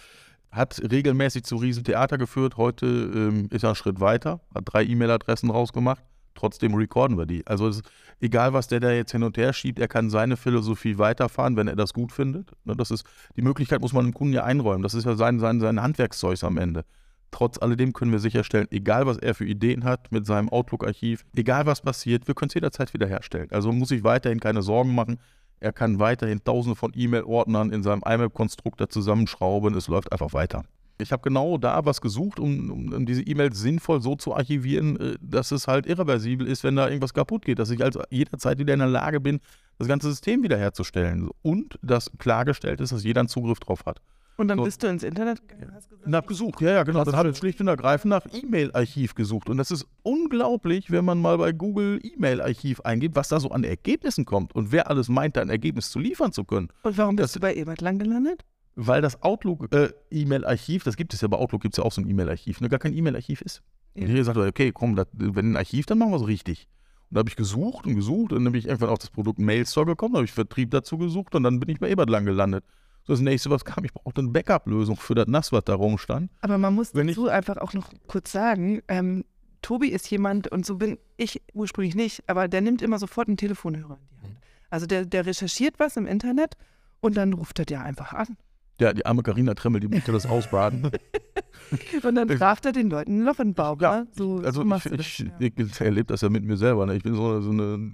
Hat 0.51 0.81
regelmäßig 0.91 1.45
zu 1.45 1.57
Riesentheater 1.57 2.17
geführt. 2.17 2.57
Heute 2.57 2.87
ähm, 2.87 3.49
ist 3.51 3.63
er 3.63 3.71
einen 3.71 3.77
Schritt 3.77 4.01
weiter, 4.01 4.41
hat 4.55 4.65
drei 4.65 4.85
E-Mail-Adressen 4.85 5.51
rausgemacht. 5.51 6.03
Trotzdem 6.35 6.75
recorden 6.75 7.19
wir 7.19 7.27
die. 7.27 7.47
Also 7.47 7.69
ist, 7.69 7.83
egal, 8.21 8.53
was 8.53 8.69
der 8.69 8.81
da 8.81 8.91
jetzt 8.91 9.13
hin 9.13 9.23
und 9.23 9.37
her 9.37 9.53
schiebt, 9.53 9.79
er 9.79 9.89
kann 9.89 10.11
seine 10.11 10.37
Philosophie 10.37 10.99
weiterfahren, 10.99 11.57
wenn 11.57 11.69
er 11.69 11.77
das 11.77 11.93
gut 11.93 12.13
findet. 12.13 12.53
Ne, 12.65 12.75
das 12.77 12.91
ist, 12.91 13.05
die 13.37 13.43
Möglichkeit 13.43 13.81
muss 13.81 13.93
man 13.93 14.05
dem 14.05 14.15
Kunden 14.15 14.35
ja 14.35 14.45
einräumen. 14.45 14.83
Das 14.83 14.95
ist 14.95 15.05
ja 15.05 15.15
sein, 15.15 15.41
sein, 15.41 15.61
sein 15.61 15.83
Handwerkszeug 15.83 16.43
am 16.45 16.59
Ende. 16.59 16.85
Trotz 17.31 17.59
alledem 17.59 17.95
können 17.95 18.13
wir 18.13 18.19
sicherstellen, 18.19 18.69
egal 18.71 19.07
was 19.07 19.17
er 19.17 19.35
für 19.35 19.47
Ideen 19.47 19.85
hat 19.85 20.13
mit 20.13 20.27
seinem 20.27 20.51
Outlook-Archiv, 20.51 21.25
egal 21.35 21.65
was 21.65 21.81
passiert, 21.81 22.29
wir 22.29 22.35
können 22.35 22.49
es 22.49 22.55
jederzeit 22.55 22.93
wiederherstellen. 22.93 23.51
Also 23.51 23.73
muss 23.73 23.91
ich 23.91 24.05
weiterhin 24.05 24.39
keine 24.39 24.63
Sorgen 24.63 24.95
machen. 24.95 25.19
Er 25.59 25.73
kann 25.73 25.99
weiterhin 25.99 26.45
tausende 26.45 26.77
von 26.77 26.93
E-Mail-Ordnern 26.95 27.71
in 27.71 27.83
seinem 27.83 28.03
IMAP-Konstruktor 28.05 28.91
zusammenschrauben. 28.91 29.75
Es 29.75 29.89
läuft 29.89 30.13
einfach 30.13 30.35
weiter. 30.35 30.65
Ich 30.99 31.11
habe 31.11 31.23
genau 31.23 31.59
da 31.59 31.85
was 31.85 32.01
gesucht, 32.01 32.39
um, 32.39 32.71
um, 32.93 33.07
diese 33.07 33.23
E-Mails 33.23 33.59
sinnvoll 33.59 34.01
so 34.03 34.15
zu 34.15 34.35
archivieren, 34.35 34.99
äh, 35.01 35.15
dass 35.21 35.51
es 35.51 35.67
halt 35.67 35.87
irreversibel 35.87 36.47
ist, 36.47 36.63
wenn 36.65 36.77
da 36.77 36.87
irgendwas 36.89 37.15
kaputt 37.15 37.45
geht, 37.45 37.59
dass 37.59 37.71
ich 37.71 37.83
also 37.83 38.03
jederzeit 38.11 38.59
wieder 38.59 38.73
in 38.75 38.81
der 38.81 38.89
Lage 38.89 39.21
bin, 39.21 39.41
das 39.79 39.89
ganze 39.89 40.09
System 40.11 40.43
wiederherzustellen. 40.43 41.31
Und 41.43 41.79
dass 41.83 42.11
klargestellt 42.19 42.81
ist, 42.81 42.93
dass 42.93 43.03
jeder 43.05 43.21
einen 43.23 43.29
Zugriff 43.29 43.59
drauf 43.61 43.85
hat. 43.87 44.01
Und 44.39 44.49
dann 44.49 44.59
So. 44.59 44.65
bist 44.65 44.83
du 44.83 44.87
ins 44.87 45.03
Internet 45.03 45.47
gegangen, 45.47 45.73
hast 45.75 45.91
gesagt, 45.91 46.07
Und 46.07 46.15
hab 46.17 46.27
gesucht, 46.27 46.61
ja, 46.63 46.71
ja, 46.73 46.83
genau. 46.85 47.05
Dann 47.05 47.17
habe 47.17 47.31
ich 47.31 47.37
schlicht 47.37 47.61
und 47.61 47.69
ergreifend 47.69 48.11
nach 48.11 48.25
E-Mail-Archiv 48.33 49.15
gesucht. 49.15 49.51
Und 49.51 49.59
das 49.59 49.71
ist 49.71 49.87
unglaublich, 50.03 50.91
wenn 50.91 51.05
man 51.05 51.21
mal 51.21 51.37
bei 51.39 51.53
Google 51.53 52.01
E-Mail-Archiv 52.03 52.81
eingibt, 52.81 53.15
was 53.17 53.29
da 53.29 53.41
so 53.41 53.51
an 53.51 53.65
Ergebnissen 53.65 54.25
kommt 54.25 54.55
und 54.55 54.73
wer 54.73 54.89
alles 54.89 55.09
meint, 55.09 55.37
da 55.37 55.43
ein 55.43 55.51
Ergebnis 55.51 55.91
zu 55.91 55.99
liefern 55.99 56.33
zu 56.33 56.45
können. 56.45 56.69
Und 56.83 56.97
warum 56.97 57.17
Das- 57.17 57.25
bist 57.29 57.37
du 57.37 57.41
bei 57.41 57.55
Ebert 57.55 57.81
lang 57.81 57.99
gelandet? 57.99 58.45
Weil 58.75 59.03
das 59.03 59.23
Outlook-E-Mail-Archiv, 59.23 60.85
das 60.85 60.97
gibt 60.97 61.13
es 61.15 61.21
ja 61.21 61.29
bei 61.29 61.37
Outlook, 61.37 61.63
gibt 61.63 61.75
es 61.75 61.79
ja 61.79 61.85
auch 61.85 61.93
so 61.93 62.01
ein 62.01 62.09
E-Mail-Archiv, 62.09 62.61
ne, 62.61 62.69
gar 62.69 62.79
kein 62.79 62.95
E-Mail-Archiv 62.95 63.43
ist. 63.43 63.63
Ja. 63.95 64.03
Und 64.03 64.09
ich 64.09 64.11
habe 64.11 64.19
gesagt, 64.19 64.39
okay, 64.39 64.73
komm, 64.73 64.97
das, 64.97 65.07
wenn 65.13 65.53
ein 65.53 65.57
Archiv, 65.57 65.87
dann 65.87 65.99
machen 65.99 66.13
wir 66.13 66.17
es 66.17 66.27
richtig. 66.27 66.69
Und 67.11 67.17
da 67.17 67.19
habe 67.21 67.29
ich 67.29 67.37
gesucht 67.37 67.87
und 67.87 67.95
gesucht 67.97 68.33
und 68.33 68.45
dann 68.45 68.53
bin 68.53 68.59
ich 68.61 68.67
irgendwann 68.67 68.89
auf 68.89 68.99
das 68.99 69.11
Produkt 69.11 69.39
Mailstore 69.39 69.87
gekommen, 69.87 70.15
da 70.15 70.19
habe 70.19 70.25
ich 70.25 70.33
Vertrieb 70.33 70.71
dazu 70.71 70.97
gesucht 70.97 71.35
und 71.35 71.43
dann 71.43 71.61
bin 71.61 71.69
ich 71.69 71.79
bei 71.81 71.91
Ebert 71.91 72.09
lang 72.09 72.25
gelandet. 72.25 72.65
So 73.05 73.13
das 73.13 73.21
nächste, 73.21 73.51
was 73.51 73.65
kam, 73.65 73.85
ich 73.85 73.93
brauchte 73.93 74.21
eine 74.21 74.31
Backup-Lösung 74.31 74.97
für 74.97 75.15
das 75.15 75.27
NAS, 75.27 75.53
was 75.53 75.65
da 75.65 75.75
rumstand. 75.75 76.31
Aber 76.41 76.57
man 76.57 76.75
muss 76.75 76.95
Wenn 76.95 77.09
ich- 77.09 77.17
dazu 77.17 77.29
einfach 77.29 77.57
auch 77.59 77.75
noch 77.75 77.93
kurz 78.07 78.33
sagen, 78.33 78.81
ähm, 78.89 79.25
Tobi 79.61 79.89
ist 79.89 80.11
jemand, 80.11 80.49
und 80.51 80.65
so 80.65 80.77
bin 80.77 80.99
ich 81.17 81.43
ursprünglich 81.53 81.95
nicht, 81.95 82.23
aber 82.29 82.49
der 82.49 82.61
nimmt 82.63 82.81
immer 82.81 82.99
sofort 82.99 83.29
einen 83.29 83.37
Telefonhörer 83.37 83.99
in 83.99 84.09
die 84.17 84.23
Hand. 84.27 84.37
Also 84.71 84.87
der, 84.87 85.05
der 85.05 85.27
recherchiert 85.27 85.75
was 85.79 85.97
im 85.97 86.07
Internet 86.07 86.55
und 87.01 87.17
dann 87.17 87.33
ruft 87.35 87.59
er 87.59 87.65
dir 87.67 87.81
einfach 87.83 88.13
an. 88.13 88.37
Ja, 88.83 88.93
die 88.93 89.07
arme 89.07 89.23
Karina 89.23 89.55
Tremmel, 89.55 89.81
die 89.81 89.87
musste 89.87 90.11
das 90.11 90.27
ausbraten. 90.27 90.91
Und 92.03 92.15
dann 92.17 92.29
rafft 92.31 92.67
er 92.67 92.73
den 92.73 92.91
Leuten 92.91 93.21
ein 93.21 93.25
Loch 93.25 93.39
in 93.39 93.51
den 93.51 93.55
Bauch. 93.55 93.81
Ja, 93.81 94.01
ne? 94.01 94.09
so, 94.11 94.39
Also 94.39 94.65
so 94.65 94.75
ich, 94.75 94.83
das, 94.83 94.93
ich, 94.93 95.19
ja. 95.21 95.27
ich, 95.39 95.57
ich 95.57 95.81
erlebe 95.81 96.07
das 96.07 96.21
ja 96.21 96.29
mit 96.29 96.45
mir 96.45 96.57
selber. 96.57 96.85
Ne? 96.85 96.97
Ich 96.97 97.05
bin 97.05 97.15
so, 97.15 97.41
so 97.41 97.51
eine 97.51 97.93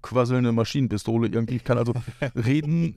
quasselnde 0.00 0.52
Maschinenpistole 0.52 1.26
irgendwie. 1.26 1.56
Ich 1.56 1.64
kann 1.64 1.76
also 1.76 1.92
reden, 2.36 2.94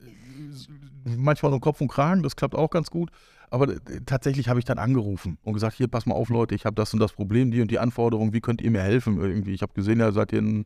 manchmal 1.04 1.52
um 1.52 1.60
Kopf 1.60 1.80
und 1.80 1.88
Kragen, 1.88 2.22
das 2.22 2.36
klappt 2.36 2.54
auch 2.54 2.70
ganz 2.70 2.90
gut. 2.90 3.10
Aber 3.50 3.68
äh, 3.68 3.80
tatsächlich 4.06 4.48
habe 4.48 4.60
ich 4.60 4.64
dann 4.64 4.78
angerufen 4.78 5.36
und 5.42 5.52
gesagt, 5.54 5.76
hier, 5.76 5.88
pass 5.88 6.06
mal 6.06 6.14
auf, 6.14 6.28
Leute, 6.28 6.54
ich 6.54 6.64
habe 6.64 6.76
das 6.76 6.94
und 6.94 7.00
das 7.00 7.12
Problem, 7.12 7.50
die 7.50 7.60
und 7.60 7.70
die 7.70 7.80
Anforderungen, 7.80 8.32
wie 8.32 8.40
könnt 8.40 8.62
ihr 8.62 8.70
mir 8.70 8.82
helfen 8.82 9.18
irgendwie? 9.18 9.52
Ich 9.52 9.62
habe 9.62 9.74
gesehen, 9.74 9.98
ja, 9.98 10.12
seid 10.12 10.32
ihr 10.32 10.40
ein 10.40 10.64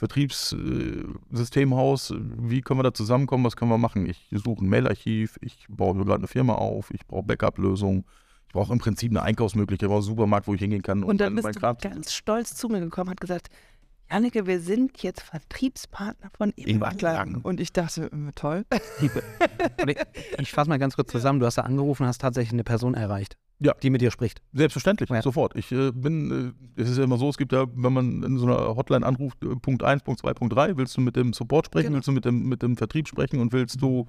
Vertriebssystemhaus, 0.00 2.14
wie 2.16 2.60
können 2.62 2.78
wir 2.80 2.84
da 2.84 2.94
zusammenkommen, 2.94 3.44
was 3.44 3.56
können 3.56 3.70
wir 3.70 3.78
machen? 3.78 4.06
Ich 4.06 4.28
suche 4.32 4.64
ein 4.64 4.68
Mailarchiv, 4.68 5.38
ich 5.40 5.66
baue 5.68 5.94
mir 5.94 6.04
gerade 6.04 6.18
eine 6.20 6.28
Firma 6.28 6.54
auf, 6.54 6.90
ich 6.90 7.06
brauche 7.06 7.24
Backup-Lösungen, 7.24 8.04
ich 8.48 8.52
brauche 8.52 8.72
im 8.72 8.78
Prinzip 8.78 9.12
eine 9.12 9.22
Einkaufsmöglichkeit, 9.22 9.86
ich 9.86 9.88
brauche 9.88 9.98
einen 9.98 10.06
Supermarkt, 10.06 10.46
wo 10.46 10.54
ich 10.54 10.60
hingehen 10.60 10.82
kann 10.82 11.02
Und 11.04 11.20
dann 11.20 11.34
mein- 11.34 11.44
bist 11.44 11.44
mein 11.44 11.52
du 11.54 11.60
Kram- 11.60 11.76
ganz 11.94 12.12
stolz 12.12 12.54
zu 12.54 12.68
mir 12.68 12.80
gekommen, 12.80 13.10
hat 13.10 13.20
gesagt, 13.20 13.48
Janneke, 14.10 14.46
wir 14.48 14.58
sind 14.60 15.00
jetzt 15.04 15.22
Vertriebspartner 15.22 16.30
von 16.36 16.52
Ebert 16.56 17.00
Lang. 17.00 17.32
Lang. 17.34 17.40
Und 17.44 17.60
ich 17.60 17.72
dachte, 17.72 18.10
äh, 18.10 18.32
toll. 18.34 18.64
Und 19.80 19.88
ich 19.88 19.96
ich 20.36 20.50
fasse 20.50 20.68
mal 20.68 20.80
ganz 20.80 20.96
kurz 20.96 21.12
zusammen. 21.12 21.38
Du 21.38 21.46
hast 21.46 21.58
da 21.58 21.62
angerufen 21.62 22.02
und 22.02 22.08
hast 22.08 22.20
tatsächlich 22.20 22.52
eine 22.52 22.64
Person 22.64 22.94
erreicht, 22.94 23.36
Ja. 23.62 23.74
die 23.82 23.90
mit 23.90 24.00
dir 24.00 24.10
spricht. 24.10 24.40
Selbstverständlich, 24.52 25.10
Ja. 25.10 25.20
sofort. 25.22 25.54
Ich 25.54 25.70
äh, 25.70 25.92
bin, 25.92 26.54
äh, 26.76 26.80
es 26.82 26.88
ist 26.90 26.98
ja 26.98 27.04
immer 27.04 27.18
so, 27.18 27.28
es 27.28 27.36
gibt 27.36 27.52
ja, 27.52 27.66
wenn 27.74 27.92
man 27.92 28.22
in 28.22 28.38
so 28.38 28.46
einer 28.46 28.74
Hotline 28.74 29.04
anruft, 29.04 29.42
äh, 29.44 29.54
Punkt 29.56 29.82
1, 29.82 30.02
Punkt 30.02 30.20
2, 30.20 30.32
Punkt 30.34 30.54
3, 30.54 30.76
willst 30.76 30.96
du 30.96 31.00
mit 31.02 31.14
dem 31.16 31.32
Support 31.32 31.66
sprechen, 31.66 31.88
Genau. 31.88 31.96
willst 31.96 32.08
du 32.08 32.12
mit 32.12 32.24
dem, 32.24 32.48
mit 32.48 32.62
dem 32.62 32.76
Vertrieb 32.76 33.06
sprechen 33.06 33.38
und 33.40 33.52
willst 33.52 33.80
du 33.82 34.06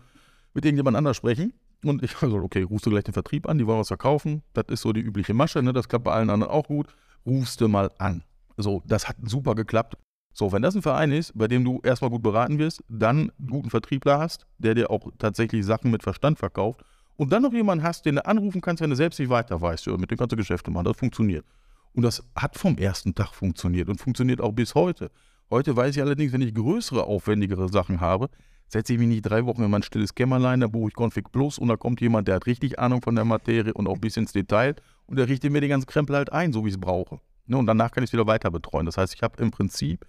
mit 0.54 0.64
irgendjemand 0.66 0.96
anders 0.96 1.18
sprechen? 1.18 1.54
Und 1.84 2.02
ich 2.04 2.14
also, 2.22 2.38
okay, 2.38 2.64
rufst 2.64 2.86
du 2.86 2.90
gleich 2.92 3.04
den 3.04 3.14
Vertrieb 3.14 3.48
an, 3.50 3.58
die 3.58 3.68
wollen 3.68 3.80
was 3.80 3.90
verkaufen. 3.90 4.42
Das 4.54 4.66
ist 4.70 4.82
so 4.82 4.94
die 4.94 5.02
übliche 5.02 5.34
Masche, 5.34 5.62
ne? 5.62 5.74
das 5.74 5.90
klappt 5.90 6.06
bei 6.06 6.14
allen 6.14 6.30
anderen 6.30 6.54
auch 6.54 6.68
gut. 6.68 6.88
Rufst 7.26 7.60
du 7.62 7.68
mal 7.68 7.92
an. 7.98 8.24
So, 8.58 8.82
das 8.86 9.08
hat 9.10 9.18
super 9.24 9.56
geklappt. 9.56 9.96
So, 10.34 10.54
wenn 10.54 10.62
das 10.62 10.76
ein 10.76 10.82
Verein 10.82 11.12
ist, 11.12 11.38
bei 11.38 11.50
dem 11.50 11.66
du 11.66 11.82
erstmal 11.84 12.10
gut 12.10 12.24
beraten 12.24 12.58
wirst, 12.58 12.82
dann 12.88 13.32
einen 13.38 13.48
guten 13.50 13.70
Vertriebler 13.70 14.18
hast, 14.20 14.46
der 14.60 14.76
dir 14.76 14.90
auch 14.90 15.12
tatsächlich 15.20 15.66
Sachen 15.66 15.92
mit 15.92 16.04
Verstand 16.04 16.40
verkauft 16.40 16.86
und 17.22 17.32
dann 17.32 17.44
noch 17.44 17.54
jemanden 17.54 17.84
hast, 17.84 18.04
den 18.08 18.16
du 18.16 18.26
anrufen 18.26 18.62
kannst, 18.62 18.82
wenn 18.82 18.90
du 18.90 18.96
selbst 18.96 19.20
nicht 19.20 19.30
weiter 19.30 19.62
weißt, 19.62 19.86
ja, 19.86 19.96
mit 19.96 20.10
dem 20.10 20.18
kannst 20.18 20.32
du 20.32 20.36
Geschäfte 20.36 20.72
machen, 20.72 20.86
das 20.86 20.98
funktioniert. 20.98 21.46
Und 21.94 22.02
das 22.02 22.24
hat 22.36 22.58
vom 22.58 22.80
ersten 22.80 23.14
Tag 23.14 23.36
funktioniert 23.36 23.90
und 23.90 24.02
funktioniert 24.02 24.42
auch 24.42 24.54
bis 24.54 24.74
heute. 24.74 25.12
Heute 25.52 25.76
weiß 25.76 25.96
ich 25.96 26.02
allerdings, 26.02 26.34
wenn 26.34 26.42
ich 26.42 26.52
größere, 26.56 27.04
aufwendigere 27.04 27.70
Sachen 27.70 28.02
habe, 28.02 28.28
setze 28.70 28.94
ich 28.94 29.00
mich 29.00 29.08
nicht 29.08 29.22
drei 29.22 29.46
Wochen 29.46 29.62
in 29.62 29.70
mein 29.70 29.84
stilles 29.84 30.16
Kämmerlein, 30.16 30.62
da 30.62 30.68
buche 30.68 30.90
ich 30.90 30.96
Config 31.00 31.32
Plus 31.32 31.60
und 31.60 31.68
da 31.68 31.76
kommt 31.76 32.02
jemand, 32.02 32.28
der 32.28 32.38
hat 32.38 32.48
richtig 32.48 32.80
Ahnung 32.80 33.04
von 33.04 33.14
der 33.14 33.24
Materie 33.24 33.72
und 33.76 33.88
auch 33.88 34.00
bis 34.00 34.18
ins 34.18 34.34
Detail 34.34 34.74
und 35.06 35.20
der 35.20 35.30
richtet 35.30 35.52
mir 35.52 35.62
den 35.62 35.70
ganzen 35.70 35.86
Krempel 35.86 36.16
halt 36.16 36.34
ein, 36.34 36.52
so 36.52 36.64
wie 36.64 36.70
ich 36.70 36.74
es 36.74 36.82
brauche. 36.82 37.20
Ne, 37.46 37.56
und 37.56 37.68
danach 37.68 37.92
kann 37.92 38.04
ich 38.04 38.10
es 38.10 38.14
wieder 38.14 38.26
weiter 38.26 38.50
betreuen. 38.50 38.88
Das 38.88 38.98
heißt, 38.98 39.14
ich 39.14 39.22
habe 39.22 39.40
im 39.44 39.52
Prinzip 39.52 40.08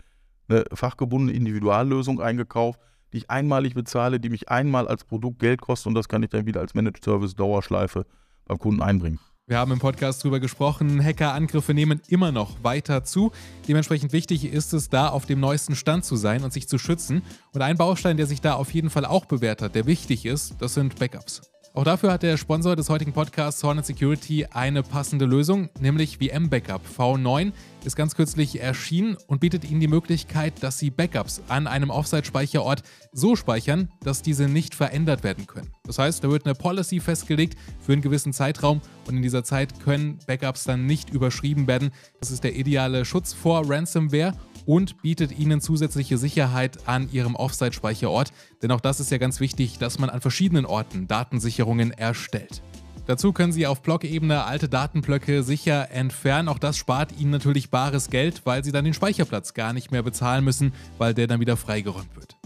eine 0.48 0.64
fachgebundene 0.72 1.36
Individuallösung 1.36 2.22
eingekauft, 2.22 2.80
die 3.12 3.18
ich 3.18 3.30
einmalig 3.30 3.74
bezahle, 3.74 4.20
die 4.20 4.30
mich 4.30 4.48
einmal 4.48 4.88
als 4.88 5.04
Produkt 5.04 5.38
Geld 5.38 5.60
kostet 5.60 5.88
und 5.88 5.94
das 5.94 6.08
kann 6.08 6.22
ich 6.22 6.30
dann 6.30 6.46
wieder 6.46 6.60
als 6.60 6.74
Managed 6.74 7.04
Service 7.04 7.34
Dauerschleife 7.34 8.06
beim 8.46 8.58
Kunden 8.58 8.82
einbringen. 8.82 9.18
Wir 9.46 9.58
haben 9.58 9.72
im 9.72 9.80
Podcast 9.80 10.22
drüber 10.22 10.38
gesprochen, 10.38 11.04
Hackerangriffe 11.04 11.74
nehmen 11.74 12.00
immer 12.08 12.30
noch 12.30 12.62
weiter 12.62 13.02
zu. 13.04 13.32
Dementsprechend 13.66 14.12
wichtig 14.12 14.44
ist 14.44 14.72
es, 14.72 14.88
da 14.88 15.08
auf 15.08 15.26
dem 15.26 15.40
neuesten 15.40 15.74
Stand 15.74 16.04
zu 16.04 16.16
sein 16.16 16.44
und 16.44 16.52
sich 16.52 16.68
zu 16.68 16.78
schützen. 16.78 17.22
Und 17.52 17.60
ein 17.60 17.76
Baustein, 17.76 18.16
der 18.16 18.26
sich 18.26 18.40
da 18.40 18.54
auf 18.54 18.72
jeden 18.72 18.88
Fall 18.88 19.04
auch 19.04 19.24
bewährt 19.24 19.60
hat, 19.60 19.74
der 19.74 19.86
wichtig 19.86 20.26
ist, 20.26 20.54
das 20.60 20.74
sind 20.74 20.98
Backups. 20.98 21.51
Auch 21.74 21.84
dafür 21.84 22.12
hat 22.12 22.22
der 22.22 22.36
Sponsor 22.36 22.76
des 22.76 22.90
heutigen 22.90 23.14
Podcasts 23.14 23.62
Hornet 23.62 23.86
Security 23.86 24.44
eine 24.44 24.82
passende 24.82 25.24
Lösung, 25.24 25.70
nämlich 25.80 26.18
VM 26.18 26.50
Backup 26.50 26.82
V9 26.98 27.52
ist 27.86 27.96
ganz 27.96 28.14
kürzlich 28.14 28.60
erschienen 28.60 29.16
und 29.26 29.40
bietet 29.40 29.64
Ihnen 29.64 29.80
die 29.80 29.88
Möglichkeit, 29.88 30.62
dass 30.62 30.78
Sie 30.78 30.90
Backups 30.90 31.40
an 31.48 31.66
einem 31.66 31.88
Offsite-Speicherort 31.88 32.82
so 33.12 33.36
speichern, 33.36 33.88
dass 34.04 34.20
diese 34.20 34.48
nicht 34.48 34.74
verändert 34.74 35.24
werden 35.24 35.46
können. 35.46 35.72
Das 35.84 35.98
heißt, 35.98 36.22
da 36.22 36.30
wird 36.30 36.44
eine 36.44 36.54
Policy 36.54 37.00
festgelegt 37.00 37.58
für 37.80 37.94
einen 37.94 38.02
gewissen 38.02 38.34
Zeitraum 38.34 38.82
und 39.08 39.16
in 39.16 39.22
dieser 39.22 39.42
Zeit 39.42 39.80
können 39.80 40.18
Backups 40.26 40.64
dann 40.64 40.84
nicht 40.84 41.08
überschrieben 41.08 41.66
werden. 41.66 41.90
Das 42.20 42.30
ist 42.30 42.44
der 42.44 42.54
ideale 42.54 43.06
Schutz 43.06 43.32
vor 43.32 43.62
Ransomware 43.66 44.34
und 44.66 45.02
bietet 45.02 45.38
Ihnen 45.38 45.60
zusätzliche 45.60 46.18
Sicherheit 46.18 46.88
an 46.88 47.08
Ihrem 47.12 47.34
Offsite-Speicherort. 47.34 48.32
Denn 48.62 48.70
auch 48.70 48.80
das 48.80 49.00
ist 49.00 49.10
ja 49.10 49.18
ganz 49.18 49.40
wichtig, 49.40 49.78
dass 49.78 49.98
man 49.98 50.10
an 50.10 50.20
verschiedenen 50.20 50.66
Orten 50.66 51.08
Datensicherungen 51.08 51.90
erstellt. 51.90 52.62
Dazu 53.06 53.32
können 53.32 53.52
Sie 53.52 53.66
auf 53.66 53.82
Blockebene 53.82 54.44
alte 54.44 54.68
Datenblöcke 54.68 55.42
sicher 55.42 55.90
entfernen. 55.90 56.48
Auch 56.48 56.60
das 56.60 56.76
spart 56.76 57.18
Ihnen 57.18 57.30
natürlich 57.30 57.70
bares 57.70 58.10
Geld, 58.10 58.42
weil 58.44 58.62
Sie 58.62 58.70
dann 58.70 58.84
den 58.84 58.94
Speicherplatz 58.94 59.54
gar 59.54 59.72
nicht 59.72 59.90
mehr 59.90 60.04
bezahlen 60.04 60.44
müssen, 60.44 60.72
weil 60.98 61.14
der 61.14 61.26
dann 61.26 61.40
wieder 61.40 61.56
freigeräumt 61.56 62.14
wird. 62.14 62.36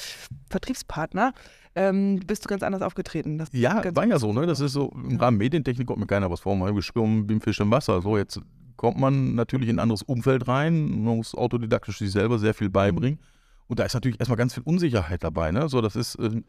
Vertriebspartner, 0.50 1.34
ähm, 1.76 2.20
bist 2.28 2.46
du 2.46 2.50
ganz 2.50 2.62
anders 2.62 2.82
aufgetreten. 2.82 3.38
Das 3.38 3.50
Ja, 3.52 3.84
war 3.96 4.06
ja 4.06 4.20
so, 4.20 4.32
ne? 4.32 4.46
Das 4.46 4.60
ist 4.60 4.74
so, 4.74 4.92
im 4.94 5.18
Rahmen 5.18 5.38
Medientechnik 5.38 5.88
kommt 5.88 6.00
mir 6.00 6.08
keiner 6.08 6.30
was 6.30 6.42
vor. 6.42 6.56
Man 6.56 6.76
geschwommen 6.76 7.28
wie 7.28 7.34
ein 7.34 7.42
Fisch 7.42 7.60
im 7.60 7.72
Wasser. 7.72 8.02
So, 8.02 8.18
jetzt 8.18 8.40
kommt 8.78 9.00
man 9.00 9.36
natürlich 9.36 9.70
in 9.70 9.78
ein 9.78 9.80
anderes 9.80 10.04
Umfeld 10.04 10.48
rein. 10.48 11.04
Man 11.04 11.18
muss 11.18 11.34
autodidaktisch 11.34 11.98
sich 11.98 12.12
selber 12.12 12.38
sehr 12.38 12.54
viel 12.54 12.70
beibringen. 12.70 13.20
Und 13.68 13.80
da 13.80 13.86
ist 13.86 13.94
natürlich 13.94 14.20
erstmal 14.20 14.38
ganz 14.38 14.54
viel 14.54 14.64
Unsicherheit 14.64 15.24
dabei. 15.24 15.52
Ne? 15.52 15.68
So, 15.70 15.82
das 15.82 15.96
ist, 15.96 16.16
äh, 16.16 16.42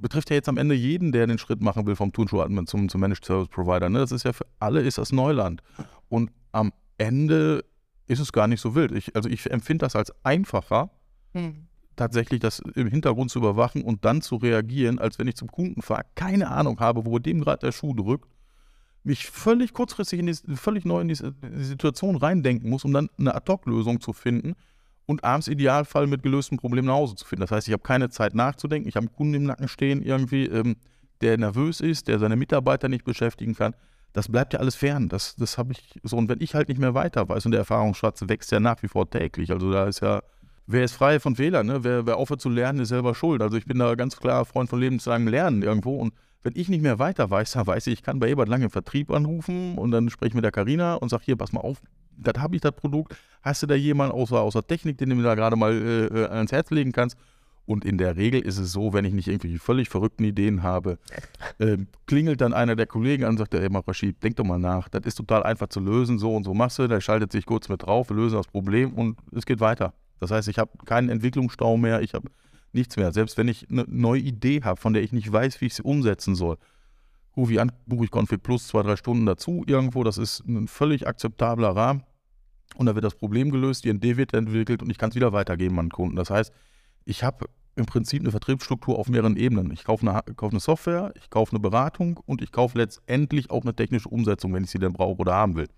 betrifft 0.00 0.30
ja 0.30 0.36
jetzt 0.36 0.48
am 0.48 0.56
Ende 0.56 0.74
jeden, 0.74 1.12
der 1.12 1.26
den 1.26 1.38
Schritt 1.38 1.60
machen 1.60 1.86
will 1.86 1.96
vom 1.96 2.12
Turnschuh-Admin 2.12 2.66
zum, 2.66 2.88
zum 2.88 3.00
Managed 3.00 3.24
Service 3.24 3.48
Provider. 3.48 3.88
Ne? 3.88 3.98
Das 3.98 4.12
ist 4.12 4.24
ja 4.24 4.32
für 4.32 4.46
alle 4.58 4.80
ist 4.80 4.98
das 4.98 5.12
Neuland. 5.12 5.62
Und 6.08 6.30
am 6.52 6.72
Ende 6.98 7.64
ist 8.06 8.20
es 8.20 8.32
gar 8.32 8.46
nicht 8.46 8.60
so 8.60 8.74
wild. 8.74 8.92
Ich, 8.92 9.16
also 9.16 9.28
ich 9.28 9.50
empfinde 9.50 9.84
das 9.84 9.96
als 9.96 10.12
einfacher, 10.24 10.90
Hm. 11.32 11.66
tatsächlich 11.96 12.40
das 12.40 12.60
im 12.60 12.88
Hintergrund 12.88 13.30
zu 13.30 13.38
überwachen 13.38 13.82
und 13.82 14.04
dann 14.06 14.22
zu 14.22 14.36
reagieren, 14.36 14.98
als 14.98 15.18
wenn 15.18 15.28
ich 15.28 15.36
zum 15.36 15.50
Kunden 15.50 15.82
fahre, 15.82 16.04
keine 16.14 16.50
Ahnung 16.50 16.80
habe, 16.80 17.04
wo 17.04 17.18
dem 17.18 17.42
gerade 17.42 17.66
der 17.66 17.72
Schuh 17.72 17.94
drückt, 17.94 18.26
mich 19.02 19.26
völlig 19.26 19.72
kurzfristig 19.74 20.20
in 20.20 20.26
die, 20.26 20.56
völlig 20.56 20.84
neu 20.84 21.00
in 21.00 21.08
die, 21.08 21.14
die 21.16 21.64
Situation 21.64 22.16
reindenken 22.16 22.70
muss, 22.70 22.84
um 22.84 22.92
dann 22.92 23.10
eine 23.18 23.34
Ad-Hoc-Lösung 23.34 24.00
zu 24.00 24.12
finden 24.12 24.54
und 25.06 25.24
abends 25.24 25.48
Idealfall 25.48 26.06
mit 26.06 26.22
gelöstem 26.22 26.58
Problem 26.58 26.84
nach 26.84 26.94
Hause 26.94 27.14
zu 27.14 27.24
finden. 27.24 27.42
Das 27.42 27.50
heißt, 27.52 27.68
ich 27.68 27.72
habe 27.72 27.82
keine 27.82 28.10
Zeit 28.10 28.34
nachzudenken, 28.34 28.88
ich 28.88 28.96
habe 28.96 29.06
einen 29.06 29.16
Kunden 29.16 29.34
im 29.34 29.44
Nacken 29.44 29.68
stehen 29.68 30.02
irgendwie, 30.02 30.46
ähm, 30.46 30.76
der 31.20 31.38
nervös 31.38 31.80
ist, 31.80 32.08
der 32.08 32.18
seine 32.18 32.36
Mitarbeiter 32.36 32.88
nicht 32.88 33.04
beschäftigen 33.04 33.54
kann. 33.54 33.74
Das 34.12 34.28
bleibt 34.28 34.52
ja 34.52 34.60
alles 34.60 34.74
fern. 34.74 35.08
Das, 35.08 35.36
das 35.36 35.58
habe 35.58 35.72
ich 35.72 36.00
so. 36.02 36.16
Und 36.16 36.28
wenn 36.28 36.40
ich 36.40 36.54
halt 36.54 36.68
nicht 36.68 36.80
mehr 36.80 36.94
weiter 36.94 37.28
weiß 37.28 37.46
und 37.46 37.52
der 37.52 37.60
Erfahrungsschatz 37.60 38.22
wächst 38.26 38.50
ja 38.50 38.60
nach 38.60 38.82
wie 38.82 38.88
vor 38.88 39.08
täglich. 39.08 39.50
Also 39.50 39.70
da 39.70 39.86
ist 39.86 40.00
ja, 40.00 40.22
wer 40.66 40.84
ist 40.84 40.92
frei 40.92 41.20
von 41.20 41.36
Fehlern? 41.36 41.66
Ne? 41.66 41.84
Wer, 41.84 42.06
wer 42.06 42.16
aufhört 42.16 42.40
zu 42.40 42.48
lernen, 42.48 42.80
ist 42.80 42.88
selber 42.88 43.14
schuld. 43.14 43.42
Also 43.42 43.56
ich 43.56 43.66
bin 43.66 43.78
da 43.78 43.94
ganz 43.94 44.16
klar 44.16 44.44
Freund 44.44 44.70
von 44.70 44.80
lebenslangem 44.80 45.28
Lernen 45.28 45.62
irgendwo. 45.62 45.96
Und 45.96 46.14
wenn 46.42 46.54
ich 46.56 46.68
nicht 46.68 46.82
mehr 46.82 46.98
weiter 46.98 47.28
weiß, 47.28 47.52
dann 47.52 47.66
weiß 47.66 47.86
ich, 47.88 47.94
ich 47.94 48.02
kann 48.02 48.18
bei 48.18 48.30
Ebert 48.30 48.48
Lange 48.48 48.64
im 48.64 48.70
Vertrieb 48.70 49.10
anrufen 49.10 49.76
und 49.76 49.90
dann 49.90 50.08
spreche 50.08 50.28
ich 50.28 50.34
mit 50.34 50.44
der 50.44 50.52
Karina 50.52 50.94
und 50.94 51.08
sage, 51.08 51.24
hier, 51.24 51.36
pass 51.36 51.52
mal 51.52 51.60
auf, 51.60 51.82
das 52.16 52.42
habe 52.42 52.56
ich, 52.56 52.62
das 52.62 52.72
Produkt. 52.72 53.16
Hast 53.42 53.62
du 53.62 53.66
da 53.66 53.74
jemanden 53.74 54.14
außer, 54.14 54.40
außer 54.40 54.66
Technik, 54.66 54.98
den 54.98 55.10
du 55.10 55.16
mir 55.16 55.22
da 55.22 55.34
gerade 55.34 55.56
mal 55.56 55.72
äh, 55.72 56.06
äh, 56.06 56.28
ans 56.28 56.52
Herz 56.52 56.70
legen 56.70 56.92
kannst? 56.92 57.16
Und 57.66 57.84
in 57.84 57.98
der 57.98 58.16
Regel 58.16 58.40
ist 58.40 58.58
es 58.58 58.70
so, 58.70 58.92
wenn 58.92 59.04
ich 59.04 59.12
nicht 59.12 59.26
irgendwie 59.26 59.58
völlig 59.58 59.88
verrückten 59.88 60.24
Ideen 60.24 60.62
habe, 60.62 60.98
äh, 61.58 61.78
klingelt 62.06 62.40
dann 62.40 62.54
einer 62.54 62.76
der 62.76 62.86
Kollegen 62.86 63.24
an 63.24 63.30
und 63.30 63.38
sagt, 63.38 63.54
ey, 63.54 63.68
mal 63.68 63.82
Rashid, 63.86 64.22
denk 64.22 64.36
doch 64.36 64.44
mal 64.44 64.58
nach. 64.58 64.88
Das 64.88 65.04
ist 65.04 65.16
total 65.16 65.42
einfach 65.42 65.68
zu 65.68 65.80
lösen, 65.80 66.18
so 66.18 66.34
und 66.34 66.44
so 66.44 66.54
machst 66.54 66.78
du. 66.78 66.86
Der 66.86 67.00
schaltet 67.00 67.32
sich 67.32 67.44
kurz 67.44 67.68
mit 67.68 67.82
drauf, 67.82 68.08
wir 68.10 68.16
lösen 68.16 68.36
das 68.36 68.46
Problem 68.46 68.94
und 68.94 69.18
es 69.32 69.46
geht 69.46 69.60
weiter. 69.60 69.94
Das 70.20 70.30
heißt, 70.30 70.48
ich 70.48 70.58
habe 70.58 70.70
keinen 70.84 71.08
Entwicklungsstau 71.08 71.76
mehr, 71.76 72.00
ich 72.00 72.14
habe 72.14 72.30
nichts 72.72 72.96
mehr. 72.96 73.12
Selbst 73.12 73.36
wenn 73.36 73.48
ich 73.48 73.68
eine 73.68 73.84
neue 73.88 74.20
Idee 74.20 74.62
habe, 74.62 74.80
von 74.80 74.92
der 74.92 75.02
ich 75.02 75.12
nicht 75.12 75.30
weiß, 75.30 75.60
wie 75.60 75.66
ich 75.66 75.74
sie 75.74 75.82
umsetzen 75.82 76.36
soll, 76.36 76.56
rufe 77.36 77.52
ich 77.52 77.60
an, 77.60 77.72
buche 77.86 78.04
ich 78.04 78.10
Config 78.10 78.42
Plus 78.42 78.66
zwei, 78.66 78.82
drei 78.82 78.96
Stunden 78.96 79.26
dazu 79.26 79.64
irgendwo. 79.66 80.04
Das 80.04 80.18
ist 80.18 80.40
ein 80.46 80.68
völlig 80.68 81.06
akzeptabler 81.06 81.70
Rahmen. 81.70 82.02
Und 82.76 82.86
da 82.86 82.94
wird 82.94 83.04
das 83.04 83.14
Problem 83.14 83.50
gelöst, 83.50 83.84
die 83.84 83.92
ND 83.92 84.16
wird 84.16 84.34
entwickelt 84.34 84.82
und 84.82 84.90
ich 84.90 84.98
kann 84.98 85.10
es 85.10 85.16
wieder 85.16 85.32
weitergeben 85.32 85.78
an 85.78 85.86
den 85.86 85.92
Kunden. 85.92 86.16
Das 86.16 86.30
heißt, 86.30 86.52
ich 87.04 87.22
habe 87.22 87.46
im 87.76 87.86
Prinzip 87.86 88.20
eine 88.20 88.30
Vertriebsstruktur 88.30 88.98
auf 88.98 89.08
mehreren 89.08 89.36
Ebenen. 89.36 89.70
Ich 89.70 89.84
kaufe 89.84 90.08
eine, 90.08 90.22
kaufe 90.34 90.52
eine 90.52 90.60
Software, 90.60 91.12
ich 91.16 91.30
kaufe 91.30 91.52
eine 91.52 91.60
Beratung 91.60 92.18
und 92.26 92.42
ich 92.42 92.50
kaufe 92.50 92.78
letztendlich 92.78 93.50
auch 93.50 93.62
eine 93.62 93.74
technische 93.74 94.08
Umsetzung, 94.08 94.52
wenn 94.54 94.64
ich 94.64 94.70
sie 94.70 94.78
denn 94.78 94.92
brauche 94.92 95.20
oder 95.20 95.34
haben 95.34 95.56
will. 95.56 95.68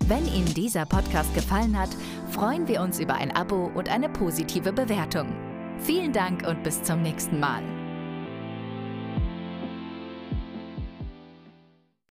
Wenn 0.06 0.26
Ihnen 0.26 0.54
dieser 0.54 0.84
Podcast 0.84 1.34
gefallen 1.34 1.78
hat, 1.78 1.88
freuen 2.30 2.68
wir 2.68 2.82
uns 2.82 3.00
über 3.00 3.14
ein 3.14 3.34
Abo 3.34 3.70
und 3.74 3.88
eine 3.88 4.10
positive 4.10 4.72
Bewertung. 4.72 5.28
Vielen 5.78 6.12
Dank 6.12 6.46
und 6.46 6.62
bis 6.62 6.82
zum 6.82 7.00
nächsten 7.00 7.40
Mal. 7.40 7.62